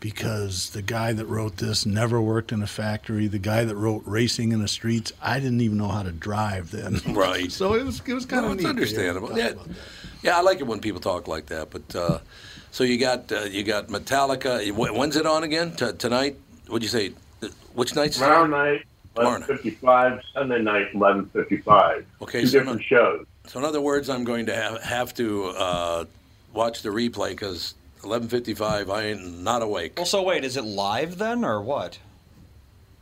Because 0.01 0.71
the 0.71 0.83
guy 0.83 1.13
that 1.13 1.27
wrote 1.27 1.57
this 1.57 1.85
never 1.85 2.21
worked 2.21 2.53
in 2.53 2.63
a 2.63 2.67
factory. 2.67 3.27
The 3.27 3.39
guy 3.39 3.65
that 3.65 3.75
wrote 3.75 4.03
Racing 4.07 4.53
in 4.53 4.61
the 4.61 4.69
Streets, 4.69 5.13
I 5.23 5.41
didn't 5.41 5.61
even 5.61 5.79
know 5.79 5.89
how 5.89 6.03
to 6.03 6.13
drive 6.13 6.71
then. 6.71 7.01
Right. 7.15 7.51
so 7.51 7.75
it 7.75 7.85
was 7.85 8.01
it 8.07 8.15
was 8.15 8.27
kind 8.27 8.45
No, 8.47 8.53
of 8.53 8.59
it's 8.59 8.67
understandable. 8.67 9.37
Yeah, 9.37 9.53
yeah, 10.23 10.39
I 10.39 10.43
like 10.43 10.61
it 10.61 10.67
when 10.67 10.81
people 10.81 11.01
talk 11.01 11.27
like 11.27 11.47
that. 11.47 11.71
But 11.71 11.97
uh, 11.97 12.19
so 12.71 12.85
you 12.85 12.99
got 12.99 13.33
uh, 13.33 13.41
you 13.43 13.65
got 13.65 13.89
Metallica. 13.89 14.71
When's 14.73 15.17
it 15.17 15.27
on 15.27 15.43
again? 15.43 15.73
T- 15.75 15.93
tonight? 15.93 16.37
What'd 16.69 16.83
you 16.83 16.89
say? 16.89 17.13
Which 17.75 17.95
night's 17.95 18.19
Tomorrow 18.19 18.47
night, 18.47 18.85
Tomorrow 19.15 19.37
eleven 19.37 19.57
fifty-five. 19.57 20.21
Sunday 20.35 20.61
night, 20.63 20.89
eleven 20.95 21.27
fifty-five. 21.27 22.07
Okay, 22.23 22.43
two 22.43 22.47
so 22.47 22.59
different 22.61 22.81
no- 22.81 22.85
shows. 22.99 23.27
So 23.47 23.59
in 23.59 23.65
other 23.65 23.81
words, 23.81 24.11
I'm 24.11 24.25
going 24.25 24.47
to 24.47 24.55
have, 24.55 24.83
have 24.83 25.15
to 25.15 25.47
uh, 25.47 26.05
watch 26.53 26.83
the 26.83 26.91
replay 26.91 27.31
because 27.31 27.75
11:55, 28.03 28.91
I 28.91 29.03
ain't 29.05 29.41
not 29.41 29.63
awake. 29.63 29.95
Well, 29.97 30.07
so 30.07 30.23
wait, 30.23 30.45
is 30.45 30.57
it 30.57 30.63
live 30.63 31.19
then, 31.19 31.45
or 31.45 31.61
what? 31.61 31.99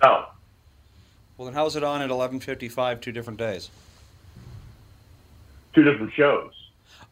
No. 0.02 0.26
Well, 1.36 1.46
then 1.46 1.54
how's 1.54 1.76
it 1.76 1.84
on 1.84 2.02
at 2.02 2.10
11:55 2.10 3.00
two 3.00 3.12
different 3.12 3.38
days? 3.38 3.70
Two 5.74 5.82
different 5.82 6.12
shows. 6.14 6.52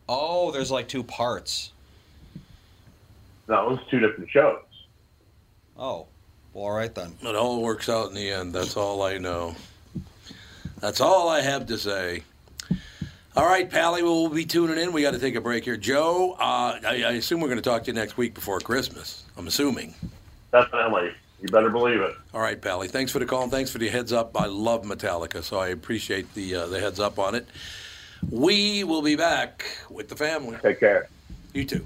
Oh, 0.08 0.50
there's 0.50 0.70
like 0.70 0.88
two 0.88 1.02
parts. 1.02 1.72
No, 3.48 3.70
it's 3.70 3.90
two 3.90 4.00
different 4.00 4.30
shows. 4.30 4.62
Oh, 5.76 6.06
well, 6.52 6.64
all 6.64 6.72
right 6.72 6.94
then. 6.94 7.14
It 7.20 7.34
all 7.36 7.62
works 7.62 7.88
out 7.88 8.08
in 8.08 8.14
the 8.14 8.30
end. 8.30 8.52
That's 8.52 8.76
all 8.76 9.02
I 9.02 9.18
know. 9.18 9.54
That's 10.80 11.00
all 11.00 11.28
I 11.28 11.40
have 11.40 11.66
to 11.66 11.78
say. 11.78 12.22
All 13.36 13.46
right, 13.46 13.68
Pally, 13.68 14.04
we'll 14.04 14.28
be 14.28 14.44
tuning 14.44 14.78
in. 14.78 14.92
We 14.92 15.02
got 15.02 15.10
to 15.10 15.18
take 15.18 15.34
a 15.34 15.40
break 15.40 15.64
here. 15.64 15.76
Joe, 15.76 16.36
uh, 16.38 16.78
I, 16.86 17.02
I 17.04 17.10
assume 17.12 17.40
we're 17.40 17.48
going 17.48 17.58
to 17.58 17.68
talk 17.68 17.82
to 17.82 17.86
you 17.88 17.92
next 17.92 18.16
week 18.16 18.32
before 18.32 18.60
Christmas. 18.60 19.24
I'm 19.36 19.48
assuming. 19.48 19.92
Definitely. 20.52 21.10
You 21.42 21.48
better 21.48 21.68
believe 21.68 22.00
it. 22.00 22.14
All 22.32 22.40
right, 22.40 22.60
Pally. 22.60 22.86
Thanks 22.86 23.10
for 23.10 23.18
the 23.18 23.26
call 23.26 23.42
and 23.42 23.50
thanks 23.50 23.72
for 23.72 23.78
the 23.78 23.88
heads 23.88 24.12
up. 24.12 24.40
I 24.40 24.46
love 24.46 24.84
Metallica, 24.84 25.42
so 25.42 25.58
I 25.58 25.68
appreciate 25.68 26.32
the 26.34 26.54
uh, 26.54 26.66
the 26.66 26.78
heads 26.78 27.00
up 27.00 27.18
on 27.18 27.34
it. 27.34 27.46
We 28.30 28.84
will 28.84 29.02
be 29.02 29.16
back 29.16 29.64
with 29.90 30.08
the 30.08 30.16
family. 30.16 30.56
Take 30.62 30.78
care. 30.78 31.08
You 31.52 31.64
too. 31.64 31.84